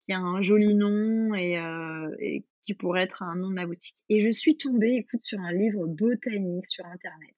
Qui 0.06 0.12
a 0.12 0.18
un 0.18 0.40
joli 0.40 0.74
nom 0.74 1.34
et, 1.34 1.58
euh, 1.58 2.14
et, 2.20 2.44
qui 2.64 2.74
pourrait 2.74 3.02
être 3.02 3.22
un 3.22 3.36
nom 3.36 3.50
de 3.50 3.54
ma 3.54 3.66
boutique. 3.66 3.96
Et 4.08 4.22
je 4.22 4.30
suis 4.30 4.56
tombée, 4.56 4.94
écoute, 4.96 5.24
sur 5.24 5.40
un 5.40 5.52
livre 5.52 5.86
botanique 5.86 6.66
sur 6.66 6.84
Internet. 6.86 7.34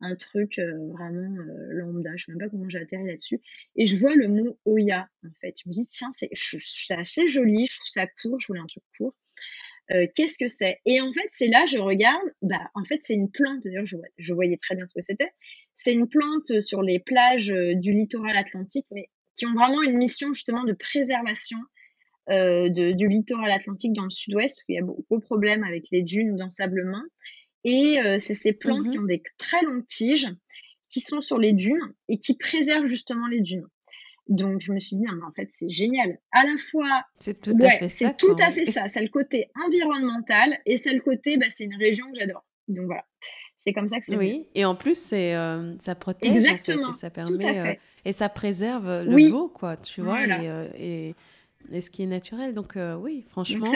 Un 0.00 0.16
truc 0.16 0.58
euh, 0.58 0.88
vraiment 0.92 1.40
euh, 1.40 1.72
lambda, 1.72 2.10
je 2.16 2.24
sais 2.24 2.32
même 2.32 2.38
pas 2.38 2.48
comment 2.48 2.68
j'ai 2.68 2.78
atterri 2.78 3.06
là-dessus. 3.06 3.40
Et 3.76 3.86
je 3.86 3.96
vois 3.96 4.14
le 4.14 4.28
mot 4.28 4.58
Oya, 4.64 5.08
en 5.24 5.32
fait. 5.40 5.54
Je 5.62 5.68
me 5.68 5.74
dis, 5.74 5.86
tiens, 5.88 6.10
c'est 6.12 6.30
assez 6.90 7.26
joli, 7.26 7.66
je 7.66 7.76
trouve 7.76 7.88
ça 7.88 8.06
court, 8.06 8.38
je 8.38 8.48
voulais 8.48 8.60
un 8.60 8.66
truc 8.66 8.84
court. 8.96 9.14
Qu'est-ce 9.88 10.38
que 10.38 10.48
c'est? 10.48 10.80
Et 10.86 11.00
en 11.02 11.12
fait, 11.12 11.28
c'est 11.32 11.48
là, 11.48 11.66
je 11.66 11.78
regarde, 11.78 12.24
bah, 12.40 12.70
en 12.74 12.84
fait, 12.84 13.00
c'est 13.04 13.14
une 13.14 13.30
plante, 13.30 13.62
d'ailleurs, 13.64 13.84
je, 13.84 14.32
voyais 14.32 14.56
très 14.56 14.74
bien 14.74 14.86
ce 14.86 14.94
que 14.94 15.02
c'était. 15.02 15.30
C'est 15.76 15.92
une 15.92 16.08
plante 16.08 16.62
sur 16.62 16.82
les 16.82 17.00
plages 17.00 17.48
du 17.48 17.92
littoral 17.92 18.36
atlantique, 18.36 18.86
mais 18.92 19.10
qui 19.36 19.46
ont 19.46 19.52
vraiment 19.52 19.82
une 19.82 19.96
mission 19.96 20.32
justement 20.32 20.64
de 20.64 20.72
préservation 20.72 21.58
de, 22.28 22.92
du 22.92 23.08
littoral 23.08 23.50
atlantique 23.50 23.92
dans 23.92 24.04
le 24.04 24.10
sud-ouest, 24.10 24.58
où 24.60 24.72
il 24.72 24.76
y 24.76 24.78
a 24.78 24.82
beaucoup 24.82 25.18
de 25.18 25.22
problèmes 25.22 25.64
avec 25.64 25.84
les 25.90 26.02
dunes 26.02 26.36
d'ensablement. 26.36 27.02
Et 27.64 27.98
euh, 27.98 28.18
c'est 28.18 28.34
ces 28.34 28.52
plantes 28.52 28.88
qui 28.90 28.98
mmh 28.98 29.02
ont 29.02 29.06
des 29.06 29.22
très 29.38 29.62
longues 29.62 29.86
tiges, 29.86 30.30
qui 30.88 31.00
sont 31.00 31.20
sur 31.20 31.38
les 31.38 31.52
dunes 31.52 31.94
et 32.08 32.18
qui 32.18 32.36
préservent 32.36 32.86
justement 32.86 33.26
les 33.26 33.40
dunes. 33.40 33.66
Donc 34.28 34.60
je 34.60 34.72
me 34.72 34.78
suis 34.78 34.96
dit 34.96 35.02
non 35.02 35.12
mais 35.14 35.24
en 35.24 35.32
fait 35.32 35.50
c'est 35.52 35.68
génial. 35.68 36.18
À 36.32 36.44
la 36.44 36.56
fois 36.70 37.02
c'est 37.18 37.40
tout 37.40 37.56
à 37.60 37.78
fait 37.78 37.88
ça. 37.88 38.08
C'est 38.08 38.16
tout 38.16 38.36
à 38.38 38.50
fait 38.52 38.64
ça. 38.64 38.88
C'est 38.88 39.02
le 39.02 39.08
côté 39.08 39.50
environnemental 39.66 40.58
et 40.66 40.76
c'est 40.76 40.92
le 40.92 41.00
côté 41.00 41.36
bah, 41.36 41.46
c'est 41.54 41.64
une 41.64 41.76
région 41.76 42.10
que 42.10 42.18
j'adore. 42.18 42.44
Donc 42.68 42.86
voilà. 42.86 43.04
C'est 43.58 43.72
comme 43.72 43.88
ça 43.88 43.98
que 43.98 44.06
c'est. 44.06 44.16
Oui, 44.16 44.46
et 44.54 44.64
en 44.66 44.74
plus 44.74 44.98
c'est 44.98 45.34
euh, 45.34 45.76
ça 45.78 45.94
protège 45.94 46.36
Exactement. 46.36 46.88
En 46.88 46.92
fait, 46.92 46.98
et 46.98 47.00
ça 47.00 47.10
permet 47.10 47.58
euh, 47.58 47.74
et 48.04 48.12
ça 48.12 48.28
préserve 48.28 49.04
le 49.04 49.30
beau 49.30 49.48
quoi, 49.48 49.76
tu 49.76 50.02
vois 50.02 50.20
euh, 50.20 50.68
et, 50.78 51.14
et, 51.72 51.80
ce 51.80 51.90
qui 51.90 52.02
est 52.02 52.06
naturel. 52.06 52.54
Donc 52.54 52.78
oui, 53.00 53.24
franchement, 53.28 53.70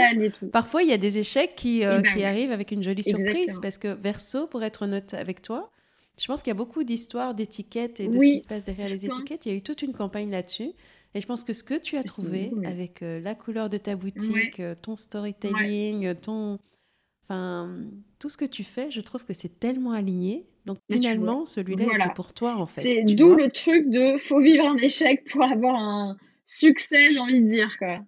parfois 0.53 0.83
il 0.83 0.89
y 0.89 0.93
a 0.93 0.99
des 0.99 1.19
échecs 1.19 1.55
qui, 1.57 1.81
ben 1.81 2.03
qui 2.03 2.25
arrivent 2.25 2.53
avec 2.53 2.73
une 2.73 2.83
jolie 2.83 3.05
surprise 3.05 3.59
parce 3.61 3.79
que 3.79 3.89
Verso 3.89 4.47
pour 4.47 4.63
être 4.63 4.83
honnête 4.83 5.15
avec 5.15 5.43
toi, 5.43 5.71
je 6.19 6.27
pense 6.27 6.43
qu'il 6.43 6.51
y 6.51 6.53
a 6.53 6.55
beaucoup 6.55 6.83
d'histoires, 6.83 7.35
d'étiquettes 7.35 8.01
et 8.01 8.09
de 8.09 8.19
ce 8.19 8.25
qui 8.25 8.41
se 8.41 8.49
passe 8.49 8.65
derrière 8.65 8.89
les 8.89 9.07
étiquettes. 9.07 9.47
Il 9.47 9.53
y 9.53 9.55
a 9.55 9.59
eu 9.59 9.63
toute 9.63 9.83
une 9.83 9.93
campagne 9.93 10.31
là-dessus. 10.31 10.73
Et 11.15 11.21
je 11.21 11.27
pense 11.27 11.43
que 11.43 11.53
ce 11.53 11.65
que 11.65 11.79
tu 11.79 11.97
as 11.97 12.03
trouvé 12.03 12.53
avec 12.65 13.03
euh, 13.03 13.21
la 13.21 13.35
couleur 13.35 13.71
de 13.71 13.79
ta 13.79 13.97
boutique, 13.97 14.61
euh, 14.61 14.75
ton 14.81 14.97
storytelling, 14.97 16.15
ton... 16.17 16.59
Enfin, 17.25 17.71
tout 18.19 18.31
ce 18.31 18.37
que 18.37 18.45
tu 18.45 18.65
fais, 18.65 18.91
je 18.91 19.01
trouve 19.01 19.25
que 19.25 19.35
c'est 19.35 19.61
tellement 19.61 19.93
aligné. 19.93 20.47
Donc 20.67 20.79
finalement, 20.91 21.47
celui-là 21.47 22.07
est 22.07 22.15
pour 22.15 22.33
toi 22.33 22.57
en 22.57 22.67
fait. 22.67 22.83
C'est 22.83 23.03
d'où 23.15 23.35
le 23.35 23.51
truc 23.51 23.89
de 23.89 24.17
faut 24.19 24.41
vivre 24.41 24.67
un 24.67 24.77
échec 24.77 25.25
pour 25.31 25.43
avoir 25.43 25.75
un 25.77 26.17
succès, 26.49 27.13
j'ai 27.13 27.19
envie 27.19 27.43
de 27.43 27.47
dire 27.47 27.77
quoi. 27.79 28.01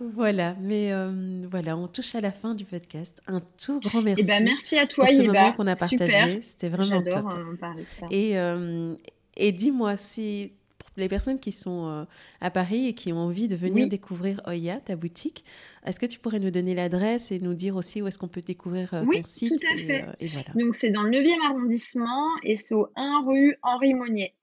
Voilà, 0.00 0.56
mais 0.60 0.92
euh, 0.92 1.46
voilà, 1.50 1.76
on 1.76 1.86
touche 1.86 2.14
à 2.14 2.20
la 2.20 2.32
fin 2.32 2.54
du 2.54 2.64
podcast. 2.64 3.22
Un 3.26 3.40
tout 3.40 3.80
grand 3.80 4.02
merci. 4.02 4.22
Et 4.22 4.24
eh 4.24 4.26
ben, 4.26 4.44
merci 4.44 4.76
à 4.76 4.86
toi, 4.86 5.06
pour 5.06 5.14
ce 5.14 5.22
moment 5.22 5.52
qu'on 5.52 5.66
a 5.66 5.76
partagé. 5.76 6.42
C'était 6.42 6.68
vraiment 6.68 7.00
top. 7.00 7.24
Euh, 7.26 7.56
parler 7.56 7.82
de 7.82 7.86
ça. 8.00 8.06
Et, 8.10 8.36
euh, 8.36 8.94
et 9.36 9.52
dis-moi 9.52 9.96
si 9.96 10.52
pour 10.78 10.90
les 10.96 11.08
personnes 11.08 11.38
qui 11.38 11.52
sont 11.52 12.06
à 12.40 12.50
Paris 12.50 12.88
et 12.88 12.94
qui 12.94 13.12
ont 13.12 13.18
envie 13.18 13.48
de 13.48 13.56
venir 13.56 13.88
découvrir 13.88 14.40
Oya, 14.46 14.80
ta 14.80 14.96
boutique, 14.96 15.44
est-ce 15.86 15.98
que 15.98 16.06
tu 16.06 16.18
pourrais 16.18 16.40
nous 16.40 16.50
donner 16.50 16.74
l'adresse 16.74 17.30
et 17.30 17.38
nous 17.38 17.54
dire 17.54 17.76
aussi 17.76 18.02
où 18.02 18.08
est-ce 18.08 18.18
qu'on 18.18 18.28
peut 18.28 18.42
découvrir 18.42 18.90
ton 18.90 19.24
site 19.24 19.60
tout 19.60 19.66
à 19.72 19.76
fait. 19.76 20.04
Et, 20.20 20.28
voilà. 20.28 20.48
Donc 20.54 20.74
c'est 20.74 20.90
dans 20.90 21.04
le 21.04 21.10
9e 21.10 21.50
arrondissement 21.50 22.28
et 22.42 22.56
c'est 22.56 22.74
au 22.74 22.88
1 22.96 23.24
rue 23.26 23.56
Henri 23.62 23.94
Monnier. 23.94 24.34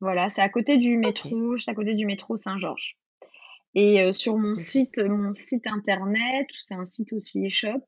Voilà, 0.00 0.28
c'est 0.30 0.42
à 0.42 0.48
côté 0.48 0.76
du 0.76 0.98
métro, 0.98 1.56
c'est 1.56 1.70
à 1.70 1.74
côté 1.74 1.94
du 1.94 2.06
métro 2.06 2.36
Saint-Georges. 2.36 2.96
Et 3.74 4.00
euh, 4.00 4.12
sur 4.12 4.36
mon 4.36 4.56
site, 4.56 4.98
mon 4.98 5.32
site 5.32 5.66
internet, 5.66 6.46
c'est 6.58 6.74
un 6.74 6.84
site 6.84 7.12
aussi 7.12 7.46
e-shop, 7.46 7.82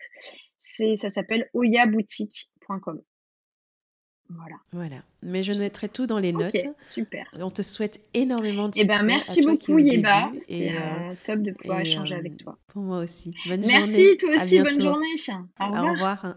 c'est, 0.60 0.96
ça 0.96 1.10
s'appelle 1.10 1.48
oyaboutique.com. 1.54 3.00
Voilà. 4.28 4.56
Voilà. 4.72 4.96
Mais 5.22 5.42
je 5.42 5.52
mettrai 5.52 5.88
tout 5.88 6.06
dans 6.06 6.18
les 6.18 6.32
notes. 6.32 6.56
super. 6.82 7.26
On 7.34 7.50
te 7.50 7.62
souhaite 7.62 8.00
énormément 8.14 8.68
de 8.68 8.74
eh 8.76 8.84
ben, 8.84 8.94
succès. 8.94 9.06
ben, 9.06 9.14
merci 9.14 9.42
beaucoup, 9.42 9.78
Yeba. 9.78 10.32
Euh, 10.50 11.14
top 11.24 11.40
de 11.40 11.52
pouvoir 11.52 11.80
échanger 11.80 12.14
avec 12.14 12.32
euh, 12.32 12.44
toi. 12.44 12.58
Pour 12.66 12.82
moi 12.82 12.98
aussi. 12.98 13.34
Bonne 13.46 13.60
merci, 13.60 13.78
journée. 13.78 14.02
Merci, 14.02 14.18
toi 14.18 14.44
aussi. 14.44 14.60
Bonne 14.60 14.82
journée. 14.82 15.14
Au 15.60 15.66
revoir. 15.66 15.84
Au 15.84 15.92
revoir. 15.92 16.36